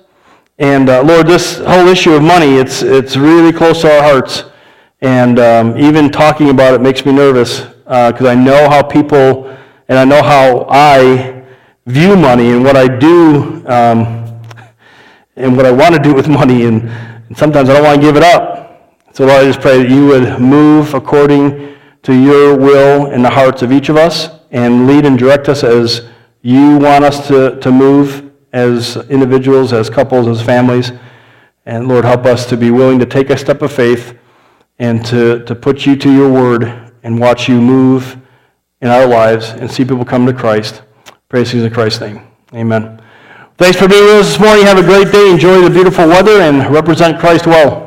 And 0.58 0.88
uh, 0.88 1.02
Lord, 1.02 1.26
this 1.26 1.58
whole 1.58 1.88
issue 1.88 2.12
of 2.12 2.22
money, 2.22 2.54
it's, 2.54 2.82
it's 2.82 3.16
really 3.16 3.52
close 3.52 3.80
to 3.80 3.92
our 3.92 4.02
hearts. 4.02 4.44
And 5.00 5.40
um, 5.40 5.76
even 5.76 6.08
talking 6.08 6.50
about 6.50 6.72
it 6.72 6.80
makes 6.80 7.04
me 7.04 7.12
nervous 7.12 7.62
because 7.62 8.22
uh, 8.22 8.28
I 8.28 8.34
know 8.36 8.70
how 8.70 8.82
people 8.82 9.48
and 9.88 9.98
I 9.98 10.04
know 10.04 10.22
how 10.22 10.66
I 10.70 11.33
view 11.86 12.16
money 12.16 12.50
and 12.50 12.64
what 12.64 12.76
I 12.76 12.88
do 12.88 13.66
um, 13.66 14.40
and 15.36 15.56
what 15.56 15.66
I 15.66 15.70
want 15.70 15.94
to 15.94 16.00
do 16.00 16.14
with 16.14 16.28
money. 16.40 16.64
And, 16.64 16.82
and 16.82 17.36
sometimes 17.36 17.68
I 17.68 17.74
don't 17.74 17.84
want 17.84 18.00
to 18.00 18.06
give 18.06 18.16
it 18.16 18.22
up. 18.22 18.64
So 19.12 19.26
Lord, 19.26 19.42
I 19.42 19.44
just 19.44 19.60
pray 19.60 19.82
that 19.82 19.90
you 19.90 20.06
would 20.06 20.40
move 20.40 20.94
according 20.94 21.76
to 22.02 22.12
your 22.12 22.56
will 22.56 23.10
in 23.12 23.22
the 23.22 23.30
hearts 23.30 23.62
of 23.62 23.72
each 23.72 23.88
of 23.88 23.96
us 23.96 24.28
and 24.50 24.86
lead 24.86 25.06
and 25.06 25.18
direct 25.18 25.48
us 25.48 25.64
as 25.64 26.08
you 26.42 26.78
want 26.78 27.04
us 27.04 27.26
to, 27.28 27.58
to 27.60 27.72
move 27.72 28.30
as 28.52 28.96
individuals, 29.08 29.72
as 29.72 29.88
couples, 29.90 30.28
as 30.28 30.42
families. 30.42 30.92
And 31.66 31.88
Lord, 31.88 32.04
help 32.04 32.26
us 32.26 32.46
to 32.46 32.56
be 32.56 32.70
willing 32.70 32.98
to 32.98 33.06
take 33.06 33.30
a 33.30 33.36
step 33.36 33.62
of 33.62 33.72
faith 33.72 34.16
and 34.78 35.04
to, 35.06 35.44
to 35.44 35.54
put 35.54 35.86
you 35.86 35.96
to 35.96 36.12
your 36.12 36.30
word 36.30 36.92
and 37.02 37.18
watch 37.18 37.48
you 37.48 37.60
move 37.60 38.16
in 38.80 38.88
our 38.88 39.06
lives 39.06 39.50
and 39.50 39.70
see 39.70 39.84
people 39.84 40.04
come 40.04 40.26
to 40.26 40.32
Christ. 40.32 40.82
Praise 41.34 41.52
in 41.52 41.68
Christ's 41.68 42.00
name. 42.00 42.20
Amen. 42.54 43.02
Thanks 43.58 43.76
for 43.76 43.88
being 43.88 44.04
with 44.04 44.20
us 44.20 44.28
this 44.28 44.38
morning. 44.38 44.66
Have 44.66 44.78
a 44.78 44.84
great 44.84 45.10
day. 45.10 45.32
Enjoy 45.32 45.60
the 45.62 45.68
beautiful 45.68 46.06
weather 46.06 46.40
and 46.40 46.72
represent 46.72 47.18
Christ 47.18 47.44
well. 47.48 47.83